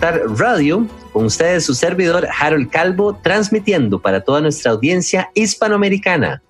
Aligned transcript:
Radio, 0.00 0.86
con 1.12 1.24
ustedes 1.24 1.64
su 1.64 1.74
servidor 1.74 2.28
Harold 2.38 2.70
Calvo, 2.70 3.18
transmitiendo 3.22 4.00
para 4.00 4.22
toda 4.22 4.40
nuestra 4.40 4.70
audiencia 4.70 5.30
hispanoamericana, 5.34 6.42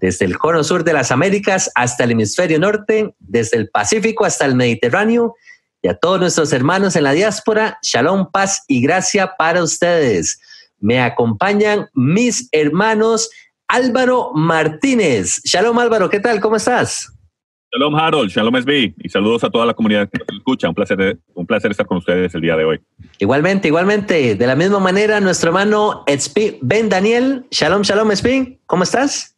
desde 0.00 0.24
el 0.24 0.36
cono 0.36 0.64
sur 0.64 0.82
de 0.82 0.92
las 0.92 1.12
Américas 1.12 1.70
hasta 1.74 2.04
el 2.04 2.12
hemisferio 2.12 2.58
norte, 2.58 3.14
desde 3.20 3.56
el 3.56 3.68
Pacífico 3.68 4.24
hasta 4.24 4.46
el 4.46 4.56
Mediterráneo, 4.56 5.36
y 5.80 5.88
a 5.88 5.96
todos 5.96 6.18
nuestros 6.18 6.52
hermanos 6.52 6.96
en 6.96 7.04
la 7.04 7.12
diáspora, 7.12 7.78
shalom, 7.82 8.32
paz 8.32 8.64
y 8.66 8.82
gracia 8.82 9.34
para 9.38 9.62
ustedes. 9.62 10.40
Me 10.80 11.00
acompañan 11.00 11.88
mis 11.94 12.48
hermanos 12.50 13.30
Álvaro 13.68 14.32
Martínez. 14.34 15.40
Shalom 15.44 15.78
Álvaro, 15.78 16.10
¿qué 16.10 16.18
tal? 16.18 16.40
¿Cómo 16.40 16.56
estás? 16.56 17.12
Shalom 17.70 17.94
Harold, 17.96 18.30
Shalom 18.30 18.56
SB 18.56 18.94
y 18.96 19.08
saludos 19.10 19.44
a 19.44 19.50
toda 19.50 19.66
la 19.66 19.74
comunidad 19.74 20.08
que 20.08 20.18
nos 20.18 20.38
escucha. 20.38 20.68
Un 20.68 20.74
placer, 20.74 21.18
un 21.34 21.46
placer 21.46 21.70
estar 21.70 21.86
con 21.86 21.98
ustedes 21.98 22.34
el 22.34 22.40
día 22.40 22.56
de 22.56 22.64
hoy. 22.64 22.80
Igualmente, 23.18 23.68
igualmente. 23.68 24.34
De 24.34 24.46
la 24.46 24.56
misma 24.56 24.78
manera, 24.78 25.20
nuestro 25.20 25.48
hermano 25.48 26.02
SB 26.06 26.58
Ben 26.62 26.88
Daniel. 26.88 27.44
Shalom, 27.50 27.82
Shalom 27.82 28.10
SB. 28.10 28.60
¿Cómo 28.64 28.84
estás? 28.84 29.36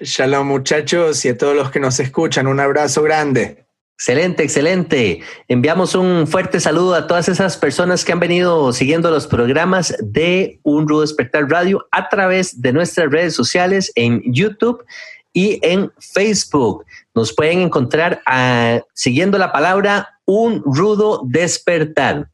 Shalom 0.00 0.46
muchachos 0.46 1.24
y 1.24 1.30
a 1.30 1.36
todos 1.36 1.56
los 1.56 1.70
que 1.70 1.80
nos 1.80 1.98
escuchan. 1.98 2.46
Un 2.46 2.60
abrazo 2.60 3.02
grande. 3.02 3.66
Excelente, 3.94 4.44
excelente. 4.44 5.20
Enviamos 5.48 5.94
un 5.94 6.26
fuerte 6.28 6.60
saludo 6.60 6.94
a 6.94 7.06
todas 7.08 7.28
esas 7.28 7.56
personas 7.56 8.04
que 8.04 8.12
han 8.12 8.20
venido 8.20 8.72
siguiendo 8.72 9.10
los 9.10 9.26
programas 9.26 9.94
de 10.00 10.60
Un 10.62 10.88
Rudo 10.88 11.02
Despertar 11.02 11.48
Radio 11.48 11.86
a 11.90 12.08
través 12.08 12.60
de 12.60 12.72
nuestras 12.72 13.10
redes 13.10 13.34
sociales 13.34 13.92
en 13.96 14.22
YouTube 14.32 14.84
y 15.32 15.58
en 15.62 15.90
Facebook. 15.98 16.84
Nos 17.14 17.32
pueden 17.32 17.60
encontrar 17.60 18.22
ah, 18.26 18.80
siguiendo 18.94 19.38
la 19.38 19.52
palabra 19.52 20.18
un 20.24 20.62
rudo 20.64 21.22
despertar. 21.24 22.28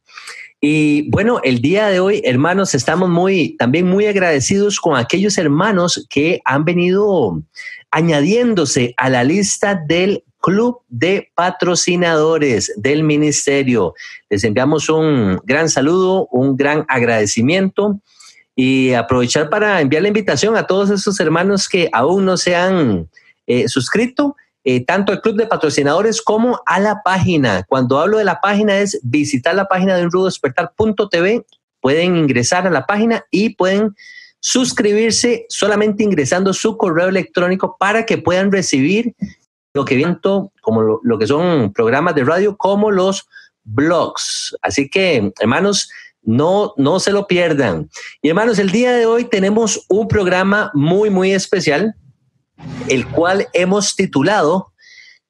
Y 0.61 1.09
bueno, 1.09 1.39
el 1.43 1.61
día 1.61 1.87
de 1.87 2.01
hoy, 2.01 2.21
hermanos, 2.25 2.75
estamos 2.75 3.09
muy, 3.09 3.55
también 3.57 3.87
muy 3.87 4.07
agradecidos 4.07 4.79
con 4.79 4.97
aquellos 4.97 5.37
hermanos 5.37 6.05
que 6.09 6.41
han 6.43 6.65
venido 6.65 7.41
añadiéndose 7.91 8.93
a 8.97 9.09
la 9.09 9.23
lista 9.23 9.75
del 9.87 10.23
club 10.41 10.81
de 10.89 11.31
patrocinadores 11.33 12.73
del 12.75 13.03
ministerio. 13.03 13.93
Les 14.29 14.43
enviamos 14.43 14.89
un 14.89 15.39
gran 15.45 15.69
saludo, 15.69 16.27
un 16.31 16.57
gran 16.57 16.85
agradecimiento 16.89 18.01
y 18.61 18.93
aprovechar 18.93 19.49
para 19.49 19.79
enviar 19.79 20.01
la 20.01 20.09
invitación 20.09 20.57
a 20.57 20.67
todos 20.67 20.89
esos 20.89 21.17
hermanos 21.21 21.69
que 21.69 21.89
aún 21.93 22.25
no 22.25 22.35
se 22.35 22.57
han 22.57 23.07
eh, 23.47 23.69
suscrito, 23.69 24.35
eh, 24.65 24.83
tanto 24.83 25.13
al 25.13 25.21
club 25.21 25.37
de 25.37 25.47
patrocinadores 25.47 26.21
como 26.21 26.61
a 26.65 26.77
la 26.81 27.01
página. 27.01 27.63
Cuando 27.63 27.97
hablo 27.97 28.17
de 28.17 28.25
la 28.25 28.41
página 28.41 28.79
es 28.79 28.99
visitar 29.01 29.55
la 29.55 29.69
página 29.69 29.95
de 29.95 30.03
unrudospertar.tv. 30.03 31.45
Pueden 31.79 32.17
ingresar 32.17 32.67
a 32.67 32.69
la 32.69 32.85
página 32.85 33.23
y 33.31 33.55
pueden 33.55 33.95
suscribirse 34.41 35.45
solamente 35.47 36.03
ingresando 36.03 36.53
su 36.53 36.75
correo 36.75 37.07
electrónico 37.07 37.77
para 37.79 38.05
que 38.05 38.17
puedan 38.17 38.51
recibir 38.51 39.15
lo 39.73 39.85
que 39.85 39.95
viento, 39.95 40.51
como 40.59 40.99
lo 41.01 41.17
que 41.17 41.27
son 41.27 41.71
programas 41.71 42.13
de 42.13 42.25
radio, 42.25 42.57
como 42.57 42.91
los 42.91 43.25
blogs. 43.63 44.53
Así 44.61 44.89
que, 44.89 45.31
hermanos, 45.39 45.89
no, 46.21 46.73
no 46.77 46.99
se 46.99 47.11
lo 47.11 47.27
pierdan. 47.27 47.89
Y 48.21 48.29
hermanos, 48.29 48.59
el 48.59 48.71
día 48.71 48.93
de 48.93 49.05
hoy 49.05 49.25
tenemos 49.25 49.85
un 49.89 50.07
programa 50.07 50.71
muy, 50.73 51.09
muy 51.09 51.31
especial, 51.31 51.95
el 52.87 53.07
cual 53.07 53.47
hemos 53.53 53.95
titulado 53.95 54.73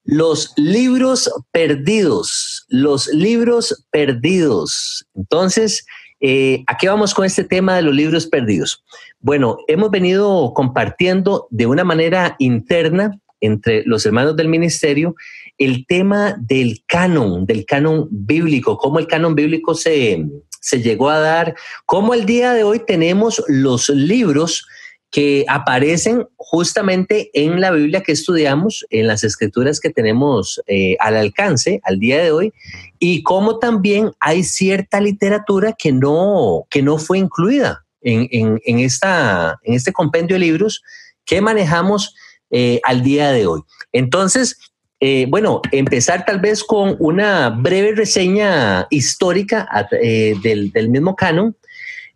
Los 0.03 0.53
libros 0.57 1.31
perdidos, 1.51 2.65
los 2.69 3.07
libros 3.07 3.85
perdidos. 3.91 5.05
Entonces, 5.15 5.85
eh, 6.21 6.63
¿a 6.67 6.77
qué 6.77 6.89
vamos 6.89 7.13
con 7.13 7.25
este 7.25 7.43
tema 7.43 7.75
de 7.75 7.83
los 7.83 7.93
libros 7.93 8.25
perdidos? 8.25 8.83
Bueno, 9.19 9.57
hemos 9.67 9.91
venido 9.91 10.53
compartiendo 10.55 11.47
de 11.51 11.65
una 11.65 11.83
manera 11.83 12.35
interna 12.39 13.19
entre 13.41 13.83
los 13.85 14.05
hermanos 14.05 14.35
del 14.35 14.47
ministerio 14.47 15.15
el 15.57 15.85
tema 15.85 16.35
del 16.39 16.83
canon, 16.87 17.45
del 17.45 17.65
canon 17.65 18.07
bíblico, 18.09 18.77
cómo 18.77 18.97
el 18.97 19.07
canon 19.07 19.35
bíblico 19.35 19.75
se, 19.75 20.25
se 20.59 20.81
llegó 20.81 21.09
a 21.09 21.19
dar, 21.19 21.55
cómo 21.85 22.13
el 22.13 22.25
día 22.25 22.53
de 22.53 22.63
hoy 22.63 22.79
tenemos 22.79 23.43
los 23.47 23.89
libros 23.89 24.65
que 25.11 25.43
aparecen 25.47 26.27
justamente 26.37 27.31
en 27.33 27.61
la 27.61 27.71
Biblia 27.71 28.01
que 28.01 28.11
estudiamos, 28.11 28.85
en 28.91 29.07
las 29.07 29.23
escrituras 29.23 29.79
que 29.79 29.89
tenemos 29.89 30.61
eh, 30.67 30.97
al 30.99 31.15
alcance 31.15 31.81
al 31.83 31.99
día 31.99 32.21
de 32.21 32.31
hoy, 32.31 32.53
y 32.99 33.23
cómo 33.23 33.57
también 33.57 34.11
hay 34.19 34.43
cierta 34.43 35.01
literatura 35.01 35.73
que 35.77 35.91
no, 35.91 36.65
que 36.69 36.83
no 36.83 36.99
fue 36.99 37.17
incluida 37.17 37.85
en, 38.01 38.59
esta, 38.79 39.59
en 39.63 39.73
este 39.73 39.91
compendio 39.91 40.35
de 40.35 40.41
libros 40.41 40.83
que 41.25 41.41
manejamos 41.41 42.15
eh, 42.51 42.79
al 42.83 43.03
día 43.03 43.31
de 43.31 43.47
hoy. 43.47 43.61
Entonces, 43.91 44.57
eh, 45.01 45.27
bueno, 45.29 45.61
empezar 45.71 46.25
tal 46.25 46.39
vez 46.39 46.61
con 46.63 46.97
una 46.99 47.49
breve 47.49 47.95
reseña 47.95 48.85
histórica 48.89 49.67
eh, 49.91 50.35
del, 50.43 50.89
mismo 50.89 51.15
canon. 51.15 51.55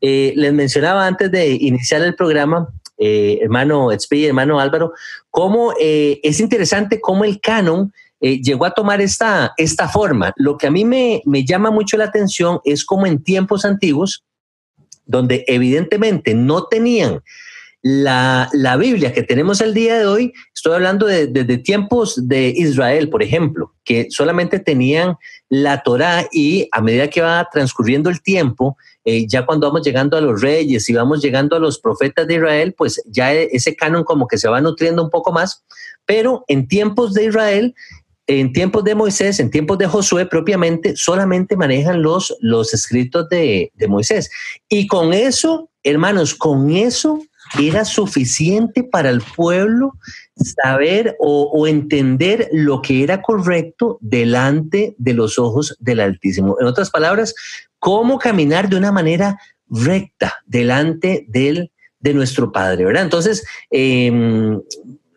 Eh, 0.02 0.34
les 0.36 0.52
mencionaba 0.52 1.08
antes 1.08 1.32
de 1.32 1.52
iniciar 1.52 2.02
el 2.02 2.16
programa, 2.16 2.68
hermano 2.98 3.90
y 3.92 4.26
hermano 4.26 4.60
Álvaro, 4.60 4.94
cómo 5.30 5.74
es 5.78 6.40
interesante 6.40 7.02
cómo 7.02 7.26
el 7.26 7.42
canon 7.42 7.92
llegó 8.22 8.64
a 8.66 8.72
tomar 8.72 9.02
esta, 9.02 9.54
esta 9.58 9.90
forma. 9.90 10.32
Lo 10.38 10.58
que 10.58 10.68
a 10.68 10.72
mí 10.72 10.86
me, 10.86 11.22
me 11.26 11.44
llama 11.44 11.70
mucho 11.70 11.98
la 11.98 12.06
atención 12.06 12.62
es 12.64 12.86
cómo 12.86 13.06
en 13.06 13.22
tiempos 13.22 13.66
antiguos, 13.66 14.24
donde 15.06 15.44
evidentemente 15.48 16.34
no 16.34 16.66
tenían 16.66 17.22
la, 17.84 18.78
Biblia 18.80 19.14
que 19.14 19.24
tenemos 19.24 19.60
el 19.60 19.74
día 19.74 20.00
de 20.00 20.06
hoy, 20.06 20.34
estoy 20.56 20.74
hablando 20.74 21.06
desde 21.06 21.44
de, 21.44 21.58
tiempos 21.58 22.28
de 22.28 22.54
Israel, 22.56 23.10
por 23.10 23.22
ejemplo, 23.22 23.74
que 23.84 24.08
solamente 24.10 24.60
tenían 24.60 25.18
la 25.50 25.84
Torá 25.84 26.26
y 26.32 26.70
a 26.72 26.82
medida 26.82 27.10
que 27.10 27.22
va 27.22 27.48
transcurriendo 27.52 28.10
el 28.10 28.22
tiempo, 28.22 28.78
eh, 29.04 29.28
ya 29.28 29.46
cuando 29.46 29.68
vamos 29.68 29.86
llegando 29.86 30.16
a 30.16 30.22
los 30.22 30.42
reyes 30.42 30.90
y 30.90 30.94
vamos 30.94 31.22
llegando 31.22 31.58
a 31.58 31.60
los 31.60 31.78
profetas 31.78 32.26
de 32.26 32.36
Israel, 32.36 32.74
pues 32.78 33.02
ya 33.06 33.34
ese 33.34 33.76
canon 33.76 34.06
como 34.06 34.28
que 34.28 34.38
se 34.38 34.48
va 34.48 34.62
nutriendo 34.62 35.04
un 35.04 35.10
poco 35.10 35.34
más, 35.34 35.66
pero 36.06 36.46
en 36.48 36.68
tiempos 36.68 37.14
de 37.14 37.26
Israel 37.26 37.76
en 38.26 38.54
tiempos 38.54 38.86
de 38.86 38.96
Moisés, 38.96 39.42
en 39.42 39.52
tiempos 39.52 39.78
de 39.78 39.86
Josué 39.86 40.26
propiamente, 40.26 40.96
solamente 40.96 41.58
manejan 41.58 42.02
los, 42.02 42.34
los 42.40 42.74
escritos 42.74 43.28
de, 43.28 43.70
de, 43.76 43.88
Moisés. 43.90 44.30
Y 44.70 44.88
con 44.88 45.12
eso, 45.12 45.70
hermanos, 45.84 46.34
con 46.34 46.70
eso 46.70 47.20
era 47.60 47.86
suficiente 47.86 48.84
para 48.84 49.10
el 49.10 49.22
pueblo 49.22 49.94
saber 50.36 51.16
o, 51.20 51.68
entender 51.68 52.50
lo 52.52 52.82
que 52.82 53.04
era 53.04 53.22
correcto 53.22 53.98
delante 54.02 54.96
de 54.98 55.14
los 55.14 55.38
ojos 55.38 55.76
del 55.80 56.00
Altísimo. 56.00 56.58
En 56.60 56.68
otras 56.68 56.90
palabras, 56.90 57.36
cómo 57.80 58.18
caminar 58.18 58.70
de 58.70 58.78
una 58.78 58.92
manera 58.92 59.40
recta 59.70 60.36
delante 60.46 61.26
del, 61.30 61.72
de 62.00 62.14
nuestro 62.14 62.52
Padre, 62.52 62.86
¿verdad? 62.86 63.04
Entonces, 63.04 63.46
em, 63.70 64.60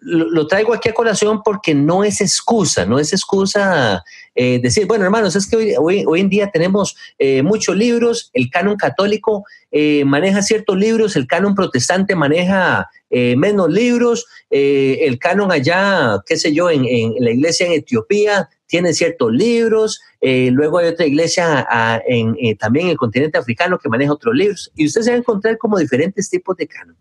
lo, 0.07 0.47
traigo 0.47 0.73
aquí 0.73 0.89
a 0.89 0.95
colación 0.95 1.43
porque 1.43 1.75
no 1.75 2.05
es 2.05 2.21
excusa, 2.21 2.87
no 2.87 3.01
es 3.01 3.13
excusa 3.13 4.05
eh, 4.37 4.61
decir, 4.63 4.87
bueno, 4.87 5.05
hermanos, 5.05 5.35
es 5.35 5.49
que 5.49 5.77
hoy, 5.77 6.05
hoy, 6.07 6.21
en 6.21 6.29
día 6.29 6.51
tenemos 6.51 6.97
eh, 7.19 7.43
muchos 7.43 7.77
libros, 7.77 8.31
el 8.33 8.49
canon 8.49 8.77
católico 8.77 9.45
eh, 9.73 10.05
maneja 10.05 10.43
ciertos 10.43 10.77
libros, 10.77 11.17
el 11.17 11.27
canon 11.27 11.55
protestante 11.55 12.15
maneja 12.15 12.89
menos 13.09 13.71
libros, 13.71 14.27
el 14.51 15.19
canon 15.21 15.53
allá, 15.53 16.19
qué 16.27 16.37
sé 16.37 16.53
yo, 16.53 16.69
en, 16.69 16.83
la 17.21 17.31
iglesia 17.31 17.67
en 17.67 17.73
Etiopía 17.73 18.49
tiene 18.67 18.93
ciertos 18.93 19.33
libros, 19.33 20.01
luego 20.21 20.79
hay 20.79 20.89
otra 20.89 21.07
iglesia 21.07 21.67
en, 22.07 22.35
también 22.59 22.87
en 22.87 22.93
el 22.93 22.99
continente 22.99 23.39
africano 23.39 23.79
que 23.79 23.89
maneja 23.89 24.13
otros 24.13 24.35
libros, 24.35 24.73
y 24.75 24.87
usted 24.87 25.03
se 25.03 25.11
va 25.11 25.17
a 25.17 25.21
encontrar 25.21 25.57
como 25.57 25.79
diferentes 25.79 26.29
tipos 26.29 26.57
de 26.57 26.67
canon. 26.67 26.97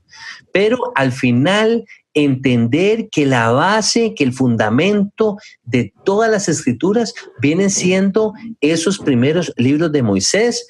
Pero 0.54 0.92
al 0.96 1.12
final 1.12 1.86
entender 2.16 3.10
que 3.12 3.26
la 3.26 3.52
base, 3.52 4.16
que 4.16 4.24
el 4.24 4.34
fundamento 4.34 5.38
de 5.64 5.94
todas 6.04 6.32
las 6.32 6.50
escrituras 6.50 7.14
vienen 7.40 7.70
siendo 7.70 8.34
esos 8.62 8.98
primeros 8.98 9.54
libros 9.58 9.92
de 9.92 10.02
Moisés. 10.02 10.68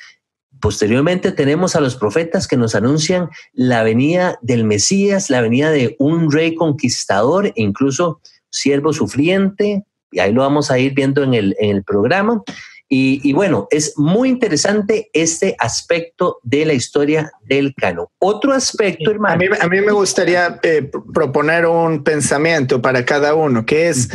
Posteriormente 0.59 1.31
tenemos 1.31 1.75
a 1.75 1.81
los 1.81 1.95
profetas 1.95 2.47
que 2.47 2.57
nos 2.57 2.75
anuncian 2.75 3.29
la 3.53 3.83
venida 3.83 4.37
del 4.41 4.63
Mesías, 4.63 5.29
la 5.29 5.41
venida 5.41 5.69
de 5.69 5.95
un 5.99 6.31
rey 6.31 6.55
conquistador 6.55 7.53
incluso 7.55 8.19
siervo 8.49 8.91
sufriente, 8.91 9.83
y 10.11 10.19
ahí 10.19 10.31
lo 10.31 10.41
vamos 10.41 10.71
a 10.71 10.79
ir 10.79 10.93
viendo 10.93 11.23
en 11.23 11.33
el, 11.33 11.55
en 11.59 11.75
el 11.75 11.83
programa. 11.83 12.41
Y, 12.87 13.33
bueno, 13.33 13.67
es 13.71 13.97
muy 13.97 14.29
interesante 14.29 15.09
este 15.11 15.55
aspecto 15.57 16.37
de 16.43 16.65
la 16.65 16.73
historia 16.73 17.31
del 17.43 17.73
canon. 17.73 18.05
Otro 18.19 18.53
aspecto, 18.53 19.09
hermano. 19.09 19.33
A 19.33 19.37
mí, 19.37 19.47
a 19.59 19.67
mí 19.67 19.81
me 19.81 19.91
gustaría 19.91 20.59
eh, 20.61 20.89
proponer 21.13 21.65
un 21.65 22.03
pensamiento 22.03 22.81
para 22.81 23.03
cada 23.03 23.33
uno, 23.33 23.65
que 23.65 23.89
es, 23.89 24.09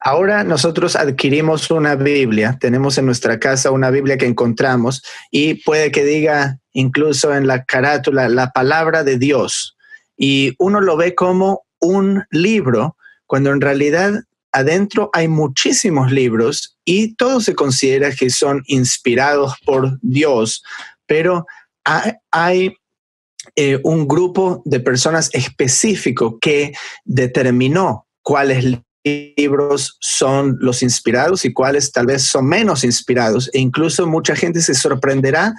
ahora 0.00 0.42
nosotros 0.42 0.96
adquirimos 0.96 1.70
una 1.70 1.96
Biblia, 1.96 2.56
tenemos 2.58 2.96
en 2.96 3.06
nuestra 3.06 3.38
casa 3.38 3.70
una 3.70 3.90
Biblia 3.90 4.16
que 4.16 4.26
encontramos 4.26 5.02
y 5.30 5.62
puede 5.62 5.90
que 5.90 6.04
diga 6.04 6.58
incluso 6.72 7.34
en 7.34 7.46
la 7.46 7.64
carátula 7.64 8.28
la 8.30 8.50
palabra 8.50 9.04
de 9.04 9.18
Dios. 9.18 9.76
Y 10.16 10.54
uno 10.58 10.80
lo 10.80 10.96
ve 10.96 11.14
como 11.14 11.64
un 11.78 12.24
libro, 12.30 12.96
cuando 13.26 13.50
en 13.50 13.60
realidad 13.60 14.24
adentro 14.54 15.10
hay 15.12 15.28
muchísimos 15.28 16.12
libros 16.12 16.78
y 16.84 17.14
todo 17.16 17.40
se 17.40 17.54
considera 17.54 18.12
que 18.12 18.30
son 18.30 18.62
inspirados 18.66 19.54
por 19.66 19.98
Dios, 20.00 20.62
pero 21.06 21.44
hay, 22.30 22.72
eh, 23.56 23.78
un 23.82 24.08
grupo 24.08 24.62
de 24.64 24.80
personas 24.80 25.28
específico 25.34 26.38
que 26.40 26.72
determinó 27.04 28.06
cuáles 28.22 28.78
libros 29.04 29.98
son 30.00 30.56
los 30.60 30.82
inspirados 30.82 31.44
y 31.44 31.52
cuáles 31.52 31.92
tal 31.92 32.06
vez 32.06 32.22
son 32.22 32.46
menos 32.46 32.84
inspirados. 32.84 33.50
E 33.52 33.58
incluso 33.58 34.06
mucha 34.06 34.34
gente 34.34 34.62
se 34.62 34.74
sorprenderá 34.74 35.52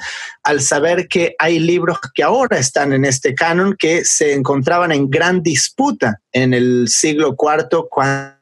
al 0.43 0.61
saber 0.61 1.07
que 1.07 1.35
hay 1.37 1.59
libros 1.59 1.99
que 2.15 2.23
ahora 2.23 2.57
están 2.57 2.91
en 2.91 3.05
este 3.05 3.35
canon 3.35 3.75
que 3.77 4.03
se 4.03 4.33
encontraban 4.33 4.91
en 4.91 5.09
gran 5.09 5.43
disputa 5.43 6.21
en 6.31 6.55
el 6.55 6.87
siglo 6.87 7.35
IV 7.37 7.87
cuando 7.89 8.34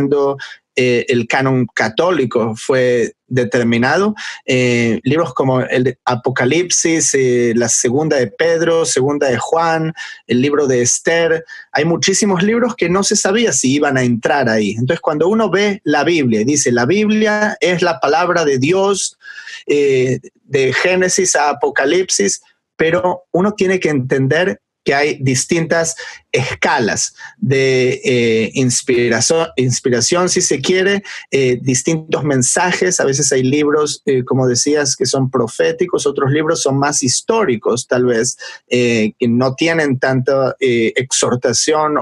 cuando 0.00 0.38
eh, 0.76 1.04
el 1.08 1.26
canon 1.26 1.66
católico 1.74 2.54
fue 2.56 3.14
determinado. 3.26 4.14
Eh, 4.46 5.00
libros 5.02 5.34
como 5.34 5.60
el 5.60 5.98
Apocalipsis, 6.04 7.14
eh, 7.14 7.52
la 7.54 7.68
segunda 7.68 8.16
de 8.16 8.28
Pedro, 8.28 8.86
segunda 8.86 9.28
de 9.28 9.36
Juan, 9.36 9.92
el 10.26 10.40
libro 10.40 10.66
de 10.66 10.80
Esther. 10.80 11.44
Hay 11.72 11.84
muchísimos 11.84 12.42
libros 12.42 12.74
que 12.76 12.88
no 12.88 13.02
se 13.02 13.16
sabía 13.16 13.52
si 13.52 13.74
iban 13.74 13.98
a 13.98 14.02
entrar 14.02 14.48
ahí. 14.48 14.70
Entonces, 14.70 15.00
cuando 15.00 15.28
uno 15.28 15.50
ve 15.50 15.80
la 15.84 16.04
Biblia, 16.04 16.44
dice, 16.44 16.72
la 16.72 16.86
Biblia 16.86 17.56
es 17.60 17.82
la 17.82 18.00
palabra 18.00 18.44
de 18.44 18.58
Dios 18.58 19.18
de 19.66 20.72
Génesis 20.82 21.36
a 21.36 21.50
Apocalipsis, 21.50 22.42
pero 22.74 23.24
uno 23.30 23.52
tiene 23.52 23.78
que 23.78 23.90
entender 23.90 24.60
que 24.84 24.94
hay 24.94 25.18
distintas 25.20 25.94
escalas 26.32 27.14
de 27.38 28.00
eh, 28.04 28.50
inspiración, 28.54 29.48
inspiración, 29.56 30.28
si 30.28 30.40
se 30.40 30.60
quiere, 30.60 31.02
eh, 31.30 31.58
distintos 31.60 32.24
mensajes. 32.24 33.00
A 33.00 33.04
veces 33.04 33.30
hay 33.32 33.42
libros, 33.42 34.02
eh, 34.06 34.24
como 34.24 34.46
decías, 34.46 34.96
que 34.96 35.06
son 35.06 35.30
proféticos, 35.30 36.06
otros 36.06 36.30
libros 36.30 36.62
son 36.62 36.78
más 36.78 37.02
históricos, 37.02 37.86
tal 37.86 38.06
vez, 38.06 38.36
que 38.68 39.14
no 39.28 39.54
tienen 39.54 39.98
tanta 39.98 40.54
exhortación 40.60 41.98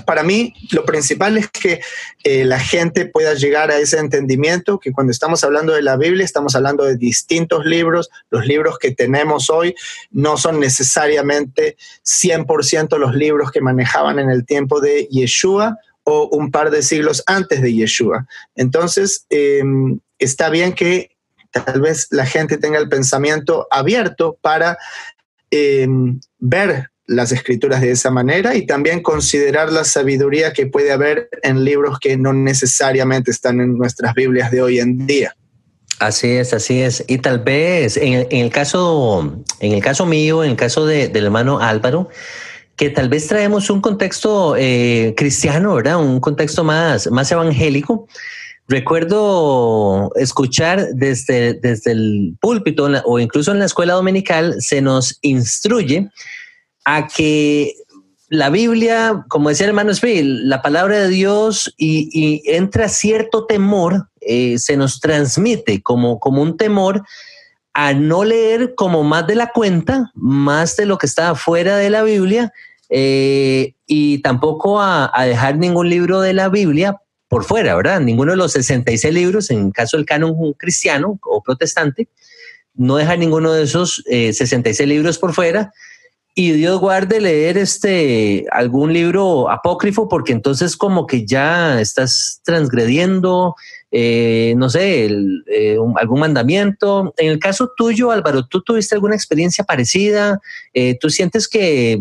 para 0.00 0.22
mí, 0.22 0.54
lo 0.70 0.86
principal 0.86 1.36
es 1.36 1.50
que 1.50 1.82
eh, 2.24 2.46
la 2.46 2.58
gente 2.58 3.04
pueda 3.04 3.34
llegar 3.34 3.70
a 3.70 3.76
ese 3.76 3.98
entendimiento 3.98 4.78
que 4.78 4.90
cuando 4.90 5.10
estamos 5.10 5.44
hablando 5.44 5.74
de 5.74 5.82
la 5.82 5.98
Biblia, 5.98 6.24
estamos 6.24 6.54
hablando 6.54 6.84
de 6.84 6.96
distintos 6.96 7.66
libros. 7.66 8.08
Los 8.30 8.46
libros 8.46 8.78
que 8.78 8.92
tenemos 8.92 9.50
hoy 9.50 9.74
no 10.10 10.38
son 10.38 10.60
necesariamente 10.60 11.76
100% 12.04 12.96
los 12.96 13.14
libros 13.14 13.50
que 13.50 13.60
manejaban 13.60 14.18
en 14.18 14.30
el 14.30 14.46
tiempo 14.46 14.80
de 14.80 15.08
Yeshua 15.10 15.76
o 16.04 16.28
un 16.32 16.50
par 16.50 16.70
de 16.70 16.82
siglos 16.82 17.22
antes 17.26 17.60
de 17.60 17.74
Yeshua. 17.74 18.26
Entonces, 18.56 19.26
em, 19.28 20.00
está 20.18 20.48
bien 20.48 20.72
que 20.72 21.16
tal 21.50 21.82
vez 21.82 22.08
la 22.10 22.24
gente 22.24 22.56
tenga 22.56 22.78
el 22.78 22.88
pensamiento 22.88 23.66
abierto 23.70 24.38
para 24.40 24.78
em, 25.50 26.18
ver 26.38 26.91
las 27.06 27.32
escrituras 27.32 27.80
de 27.80 27.90
esa 27.90 28.10
manera 28.10 28.54
y 28.54 28.66
también 28.66 29.02
considerar 29.02 29.72
la 29.72 29.84
sabiduría 29.84 30.52
que 30.52 30.66
puede 30.66 30.92
haber 30.92 31.28
en 31.42 31.64
libros 31.64 31.98
que 31.98 32.16
no 32.16 32.32
necesariamente 32.32 33.30
están 33.30 33.60
en 33.60 33.76
nuestras 33.76 34.14
Biblias 34.14 34.50
de 34.50 34.62
hoy 34.62 34.78
en 34.78 35.06
día. 35.06 35.34
Así 35.98 36.30
es, 36.30 36.52
así 36.52 36.80
es. 36.80 37.04
Y 37.06 37.18
tal 37.18 37.40
vez 37.40 37.96
en 37.96 38.26
el, 38.30 38.50
caso, 38.50 39.36
en 39.60 39.72
el 39.72 39.82
caso 39.82 40.04
mío, 40.04 40.42
en 40.42 40.50
el 40.50 40.56
caso 40.56 40.84
del 40.84 41.24
hermano 41.24 41.60
Álvaro, 41.60 42.08
que 42.76 42.90
tal 42.90 43.08
vez 43.08 43.28
traemos 43.28 43.70
un 43.70 43.80
contexto 43.80 44.56
eh, 44.56 45.14
cristiano, 45.16 45.74
¿verdad? 45.74 46.00
Un 46.00 46.18
contexto 46.18 46.64
más, 46.64 47.08
más 47.10 47.30
evangélico. 47.30 48.08
Recuerdo 48.66 50.10
escuchar 50.16 50.88
desde, 50.94 51.54
desde 51.54 51.92
el 51.92 52.36
púlpito 52.40 52.88
o 53.04 53.18
incluso 53.20 53.52
en 53.52 53.58
la 53.58 53.66
escuela 53.66 53.92
dominical 53.92 54.56
se 54.60 54.80
nos 54.80 55.18
instruye 55.20 56.08
a 56.84 57.06
que 57.06 57.74
la 58.28 58.48
Biblia, 58.48 59.24
como 59.28 59.50
decía 59.50 59.66
el 59.66 59.70
hermano 59.70 59.92
Smith, 59.92 60.22
la 60.24 60.62
palabra 60.62 61.00
de 61.00 61.08
Dios 61.08 61.72
y, 61.76 62.42
entra 62.46 62.88
cierto 62.88 63.44
temor, 63.44 64.08
eh, 64.22 64.58
se 64.58 64.76
nos 64.76 65.00
transmite 65.00 65.82
como, 65.82 66.18
como 66.18 66.40
un 66.40 66.56
temor 66.56 67.02
a 67.74 67.92
no 67.92 68.24
leer 68.24 68.74
como 68.74 69.02
más 69.02 69.26
de 69.26 69.34
la 69.34 69.50
cuenta, 69.52 70.10
más 70.14 70.76
de 70.76 70.86
lo 70.86 70.98
que 70.98 71.06
está 71.06 71.34
fuera 71.34 71.76
de 71.76 71.90
la 71.90 72.02
Biblia, 72.02 72.52
eh, 72.88 73.74
y 73.86 74.18
tampoco 74.18 74.80
a, 74.80 75.10
dejar 75.26 75.56
ningún 75.56 75.88
libro 75.88 76.20
de 76.20 76.34
la 76.34 76.48
Biblia 76.48 76.96
por 77.28 77.44
fuera, 77.44 77.74
¿verdad? 77.74 78.00
Ninguno 78.00 78.32
de 78.32 78.36
los 78.36 78.52
66 78.52 79.12
libros, 79.12 79.50
en 79.50 79.70
caso 79.70 79.96
del 79.96 80.06
canon 80.06 80.34
cristiano 80.54 81.18
o 81.22 81.42
protestante, 81.42 82.08
no 82.74 82.96
dejar 82.96 83.18
ninguno 83.18 83.52
de 83.52 83.64
esos 83.64 84.02
66 84.06 84.80
eh, 84.80 84.86
libros 84.86 85.18
por 85.18 85.32
fuera, 85.32 85.72
y 86.34 86.52
Dios 86.52 86.80
guarde 86.80 87.20
leer 87.20 87.58
este 87.58 88.46
algún 88.50 88.92
libro 88.92 89.50
apócrifo 89.50 90.08
porque 90.08 90.32
entonces 90.32 90.78
como 90.78 91.06
que 91.06 91.26
ya 91.26 91.78
estás 91.78 92.40
transgrediendo, 92.42 93.54
eh, 93.90 94.54
no 94.56 94.70
sé, 94.70 95.10
eh, 95.46 95.76
algún 95.96 96.20
mandamiento. 96.20 97.12
En 97.18 97.30
el 97.30 97.38
caso 97.38 97.72
tuyo, 97.76 98.10
Álvaro, 98.10 98.46
¿tú 98.46 98.62
tuviste 98.62 98.94
alguna 98.94 99.14
experiencia 99.14 99.64
parecida? 99.64 100.40
Eh, 100.72 100.96
¿Tú 100.98 101.10
sientes 101.10 101.46
que 101.46 102.00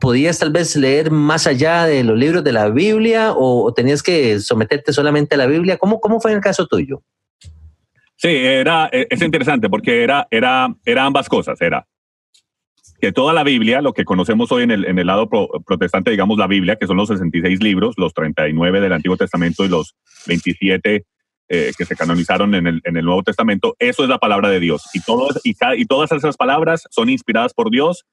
podías 0.00 0.38
tal 0.38 0.52
vez 0.52 0.74
leer 0.76 1.10
más 1.10 1.46
allá 1.46 1.84
de 1.84 2.02
los 2.02 2.16
libros 2.16 2.42
de 2.42 2.52
la 2.52 2.70
Biblia 2.70 3.34
o, 3.36 3.74
tenías 3.74 4.02
que 4.02 4.40
someterte 4.40 4.94
solamente 4.94 5.34
a 5.34 5.38
la 5.38 5.46
Biblia? 5.46 5.76
¿Cómo, 5.76 6.00
cómo 6.00 6.18
fue 6.18 6.30
en 6.30 6.38
el 6.38 6.42
caso 6.42 6.66
tuyo? 6.66 7.02
Sí, 8.16 8.28
era, 8.28 8.88
es 8.92 9.20
interesante 9.20 9.68
porque 9.68 10.02
era, 10.02 10.26
era, 10.30 10.74
era 10.86 11.04
ambas 11.04 11.28
cosas. 11.28 11.60
Era 11.60 11.86
que 13.00 13.12
toda 13.12 13.32
la 13.32 13.44
Biblia, 13.44 13.80
lo 13.80 13.92
que 13.92 14.04
conocemos 14.04 14.52
hoy 14.52 14.62
en 14.62 14.70
el, 14.70 14.84
en 14.84 14.98
el 14.98 15.06
lado 15.06 15.28
protestante, 15.28 16.10
digamos 16.10 16.38
la 16.38 16.46
Biblia, 16.46 16.76
que 16.76 16.86
son 16.86 16.96
los 16.96 17.08
66 17.08 17.62
libros, 17.62 17.94
los 17.96 18.12
39 18.14 18.80
del 18.80 18.92
Antiguo 18.92 19.16
Testamento 19.16 19.64
y 19.64 19.68
los 19.68 19.96
27 20.26 21.04
eh, 21.52 21.72
que 21.76 21.84
se 21.84 21.96
canonizaron 21.96 22.54
en 22.54 22.68
el, 22.68 22.80
en 22.84 22.96
el, 22.96 23.04
Nuevo 23.04 23.24
Testamento, 23.24 23.74
eso 23.80 24.04
es 24.04 24.08
la 24.08 24.18
palabra 24.18 24.50
de 24.50 24.60
Dios. 24.60 24.84
Y, 24.94 25.00
todo, 25.00 25.28
y, 25.42 25.56
y, 25.76 25.84
todas 25.84 26.12
esas 26.12 26.36
palabras 26.36 26.84
son 26.90 27.08
inspiradas 27.08 27.54
por 27.54 27.70
Dios 27.72 28.06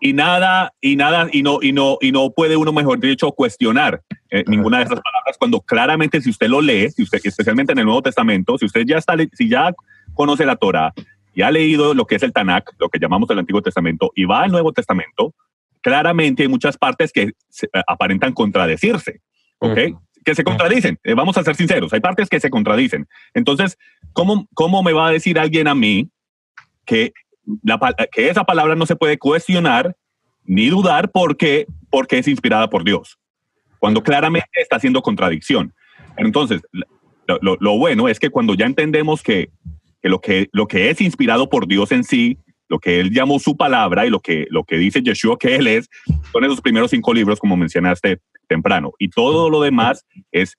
y 0.00 0.12
nada, 0.12 0.74
y 0.80 0.96
nada, 0.96 1.28
y 1.32 1.42
no, 1.42 1.60
y 1.62 1.72
no, 1.72 1.96
y 2.00 2.12
no 2.12 2.30
puede 2.30 2.56
uno, 2.56 2.72
mejor 2.72 3.00
dicho, 3.00 3.32
cuestionar 3.32 4.02
eh, 4.30 4.44
ninguna 4.46 4.78
de 4.78 4.84
esas 4.84 5.00
palabras 5.00 5.36
cuando 5.38 5.60
claramente 5.60 6.20
si 6.20 6.28
usted 6.30 6.48
lo 6.48 6.60
lee, 6.60 6.90
si 6.90 7.04
usted, 7.04 7.20
especialmente 7.24 7.72
en 7.72 7.78
el 7.78 7.86
Nuevo 7.86 8.02
Testamento, 8.02 8.58
si 8.58 8.66
usted 8.66 8.82
ya 8.86 8.98
está, 8.98 9.16
si 9.32 9.48
ya 9.48 9.72
conoce 10.14 10.44
la 10.44 10.56
Torah, 10.56 10.92
y 11.38 11.42
ha 11.42 11.52
leído 11.52 11.94
lo 11.94 12.04
que 12.04 12.16
es 12.16 12.24
el 12.24 12.32
Tanakh, 12.32 12.72
lo 12.80 12.88
que 12.88 12.98
llamamos 12.98 13.30
el 13.30 13.38
Antiguo 13.38 13.62
Testamento, 13.62 14.10
y 14.16 14.24
va 14.24 14.42
al 14.42 14.50
Nuevo 14.50 14.72
Testamento, 14.72 15.36
claramente 15.80 16.42
hay 16.42 16.48
muchas 16.48 16.76
partes 16.76 17.12
que 17.12 17.22
eh, 17.22 17.32
aparentan 17.86 18.32
contradecirse, 18.32 19.20
¿ok? 19.60 19.78
Que 20.24 20.34
se 20.34 20.42
contradicen, 20.42 20.98
eh, 21.04 21.14
vamos 21.14 21.38
a 21.38 21.44
ser 21.44 21.54
sinceros, 21.54 21.92
hay 21.92 22.00
partes 22.00 22.28
que 22.28 22.40
se 22.40 22.50
contradicen. 22.50 23.06
Entonces, 23.34 23.78
¿cómo, 24.12 24.48
cómo 24.52 24.82
me 24.82 24.92
va 24.92 25.06
a 25.06 25.12
decir 25.12 25.38
alguien 25.38 25.68
a 25.68 25.76
mí 25.76 26.10
que, 26.84 27.12
la, 27.62 27.78
que 28.10 28.28
esa 28.28 28.42
palabra 28.42 28.74
no 28.74 28.84
se 28.84 28.96
puede 28.96 29.16
cuestionar 29.16 29.94
ni 30.42 30.66
dudar 30.70 31.12
porque, 31.12 31.68
porque 31.88 32.18
es 32.18 32.26
inspirada 32.26 32.68
por 32.68 32.82
Dios? 32.82 33.16
Cuando 33.78 34.02
claramente 34.02 34.48
está 34.54 34.74
haciendo 34.74 35.02
contradicción. 35.02 35.72
Entonces, 36.16 36.62
lo, 37.28 37.56
lo 37.60 37.78
bueno 37.78 38.08
es 38.08 38.18
que 38.18 38.30
cuando 38.30 38.54
ya 38.54 38.66
entendemos 38.66 39.22
que 39.22 39.52
que 40.02 40.08
lo 40.08 40.20
que, 40.20 40.48
lo 40.52 40.66
que 40.66 40.90
es 40.90 41.00
inspirado 41.00 41.48
por 41.48 41.66
Dios 41.66 41.92
en 41.92 42.04
sí, 42.04 42.38
lo 42.68 42.78
que 42.78 43.00
él 43.00 43.10
llamó 43.10 43.38
su 43.38 43.56
palabra 43.56 44.06
y 44.06 44.10
lo 44.10 44.20
que, 44.20 44.46
lo 44.50 44.64
que 44.64 44.76
dice 44.76 45.02
Yeshua 45.02 45.38
que 45.38 45.56
él 45.56 45.66
es, 45.66 45.88
son 46.32 46.44
esos 46.44 46.60
primeros 46.60 46.90
cinco 46.90 47.14
libros, 47.14 47.38
como 47.38 47.56
mencionaste 47.56 48.20
temprano. 48.46 48.92
Y 48.98 49.08
todo 49.08 49.50
lo 49.50 49.60
demás 49.60 50.04
es 50.32 50.54